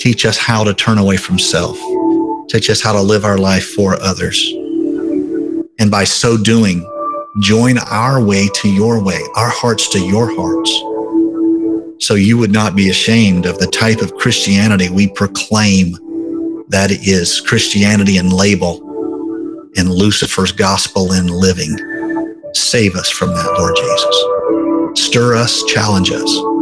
Teach 0.00 0.26
us 0.26 0.36
how 0.36 0.64
to 0.64 0.74
turn 0.74 0.98
away 0.98 1.16
from 1.16 1.38
self. 1.38 1.78
Teach 2.48 2.68
us 2.68 2.80
how 2.80 2.92
to 2.92 3.00
live 3.00 3.24
our 3.24 3.38
life 3.38 3.64
for 3.74 3.94
others. 4.02 4.44
And 5.78 5.88
by 5.88 6.02
so 6.02 6.36
doing, 6.36 6.84
join 7.42 7.78
our 7.78 8.20
way 8.20 8.48
to 8.56 8.68
your 8.68 9.00
way, 9.00 9.20
our 9.36 9.50
hearts 9.50 9.88
to 9.90 10.00
your 10.00 10.34
hearts. 10.34 10.68
So 12.04 12.14
you 12.14 12.38
would 12.38 12.50
not 12.50 12.74
be 12.74 12.90
ashamed 12.90 13.46
of 13.46 13.58
the 13.58 13.68
type 13.68 14.02
of 14.02 14.16
Christianity 14.16 14.90
we 14.90 15.06
proclaim 15.10 15.92
that 16.70 16.90
is 16.90 17.40
Christianity 17.40 18.16
and 18.16 18.32
label 18.32 18.80
and 19.76 19.88
Lucifer's 19.88 20.50
gospel 20.50 21.12
in 21.12 21.28
living. 21.28 21.78
Save 22.52 22.96
us 22.96 23.10
from 23.10 23.28
that, 23.28 23.54
Lord 23.56 23.76
Jesus. 23.76 25.06
Stir 25.06 25.36
us, 25.36 25.62
challenge 25.66 26.10
us. 26.10 26.53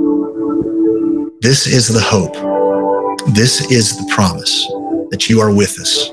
This 1.42 1.66
is 1.66 1.88
the 1.88 2.00
hope. 2.00 2.34
This 3.34 3.68
is 3.68 3.96
the 3.96 4.08
promise 4.14 4.64
that 5.10 5.28
you 5.28 5.40
are 5.40 5.52
with 5.52 5.76
us, 5.80 6.08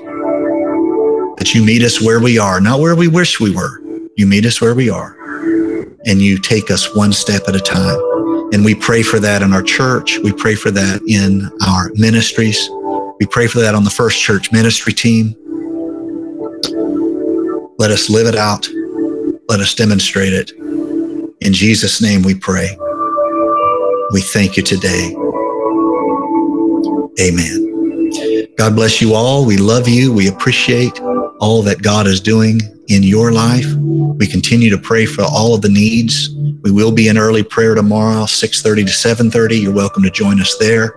that 1.37 1.53
you 1.53 1.63
meet 1.63 1.83
us 1.83 2.01
where 2.01 2.19
we 2.19 2.39
are, 2.39 2.59
not 2.59 2.79
where 2.79 2.95
we 2.95 3.07
wish 3.07 3.39
we 3.39 3.55
were. 3.55 3.79
You 4.15 4.25
meet 4.25 4.47
us 4.47 4.59
where 4.59 4.73
we 4.73 4.89
are, 4.89 5.15
and 6.07 6.19
you 6.19 6.39
take 6.39 6.71
us 6.71 6.95
one 6.95 7.13
step 7.13 7.43
at 7.47 7.55
a 7.55 7.59
time. 7.59 7.99
And 8.53 8.65
we 8.65 8.73
pray 8.73 9.03
for 9.03 9.19
that 9.19 9.43
in 9.43 9.53
our 9.53 9.61
church. 9.61 10.17
We 10.17 10.33
pray 10.33 10.55
for 10.55 10.71
that 10.71 10.99
in 11.07 11.51
our 11.67 11.91
ministries. 11.93 12.67
We 13.19 13.27
pray 13.27 13.45
for 13.45 13.59
that 13.59 13.75
on 13.75 13.83
the 13.83 13.91
First 13.91 14.19
Church 14.19 14.51
ministry 14.51 14.93
team. 14.93 15.35
Let 17.77 17.91
us 17.91 18.09
live 18.09 18.25
it 18.25 18.35
out. 18.35 18.67
Let 19.47 19.59
us 19.59 19.75
demonstrate 19.75 20.33
it. 20.33 20.53
In 21.41 21.53
Jesus' 21.53 22.01
name 22.01 22.23
we 22.23 22.33
pray. 22.33 22.75
We 24.11 24.21
thank 24.21 24.57
you 24.57 24.63
today. 24.63 25.15
Amen. 27.21 28.55
God 28.57 28.75
bless 28.75 29.01
you 29.01 29.13
all. 29.13 29.45
We 29.45 29.57
love 29.57 29.87
you. 29.87 30.11
We 30.11 30.27
appreciate 30.27 30.99
all 31.39 31.61
that 31.63 31.83
God 31.83 32.07
is 32.07 32.19
doing 32.19 32.59
in 32.87 33.03
your 33.03 33.31
life. 33.31 33.67
We 33.75 34.25
continue 34.25 34.71
to 34.71 34.77
pray 34.79 35.05
for 35.05 35.21
all 35.23 35.53
of 35.53 35.61
the 35.61 35.69
needs. 35.69 36.29
We 36.63 36.71
will 36.71 36.91
be 36.91 37.07
in 37.07 37.17
early 37.17 37.43
prayer 37.43 37.75
tomorrow, 37.75 38.23
6.30 38.23 38.87
to 38.87 38.91
7.30. 38.91 39.61
You're 39.61 39.73
welcome 39.73 40.01
to 40.03 40.09
join 40.09 40.41
us 40.41 40.57
there. 40.57 40.95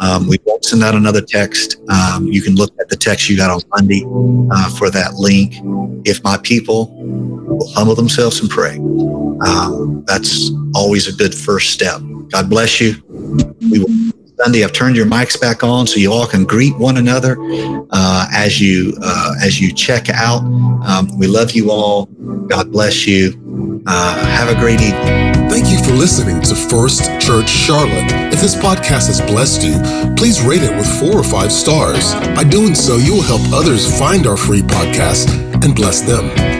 Um, 0.00 0.26
we 0.26 0.38
won't 0.44 0.64
send 0.64 0.82
out 0.82 0.94
another 0.94 1.20
text. 1.20 1.76
Um, 1.88 2.26
you 2.26 2.42
can 2.42 2.56
look 2.56 2.72
at 2.80 2.88
the 2.88 2.96
text 2.96 3.28
you 3.28 3.36
got 3.36 3.50
on 3.50 3.60
Monday 3.70 4.04
uh, 4.50 4.70
for 4.70 4.90
that 4.90 5.14
link. 5.14 5.54
If 6.04 6.24
my 6.24 6.36
people 6.38 6.96
humble 7.68 7.94
themselves 7.94 8.40
and 8.40 8.50
pray, 8.50 8.76
um, 9.46 10.04
that's 10.06 10.50
always 10.74 11.06
a 11.08 11.12
good 11.12 11.34
first 11.34 11.70
step. 11.70 12.00
God 12.30 12.48
bless 12.48 12.80
you. 12.80 12.94
We 13.70 13.80
will 13.80 14.10
Sunday. 14.42 14.64
I've 14.64 14.72
turned 14.72 14.96
your 14.96 15.06
mics 15.06 15.38
back 15.38 15.62
on 15.62 15.86
so 15.86 15.96
you 16.00 16.10
all 16.10 16.26
can 16.26 16.44
greet 16.44 16.76
one 16.78 16.96
another 16.96 17.36
uh, 17.90 18.26
as 18.32 18.58
you 18.58 18.96
uh, 19.02 19.34
as 19.42 19.60
you 19.60 19.72
check 19.72 20.08
out. 20.08 20.40
Um, 20.86 21.18
we 21.18 21.26
love 21.26 21.52
you 21.52 21.70
all. 21.70 22.06
God 22.48 22.72
bless 22.72 23.06
you. 23.06 23.82
Uh, 23.86 24.26
have 24.26 24.48
a 24.48 24.58
great 24.58 24.80
evening. 24.80 25.50
Thank 25.50 25.68
you 25.68 25.78
for 25.84 25.92
listening 25.92 26.40
to 26.42 26.54
First 26.54 27.04
Church 27.20 27.48
Charlotte. 27.48 28.32
If 28.32 28.40
this 28.40 28.54
podcast 28.54 29.08
has 29.08 29.20
blessed 29.20 29.62
you, 29.62 30.14
please 30.14 30.40
rate 30.40 30.62
it 30.62 30.74
with 30.74 30.88
four 31.00 31.20
or 31.20 31.24
five 31.24 31.52
stars. 31.52 32.14
By 32.14 32.44
doing 32.44 32.74
so, 32.74 32.96
you 32.96 33.12
will 33.12 33.22
help 33.22 33.42
others 33.52 33.98
find 33.98 34.26
our 34.26 34.36
free 34.36 34.62
podcast 34.62 35.28
and 35.64 35.74
bless 35.74 36.00
them. 36.00 36.59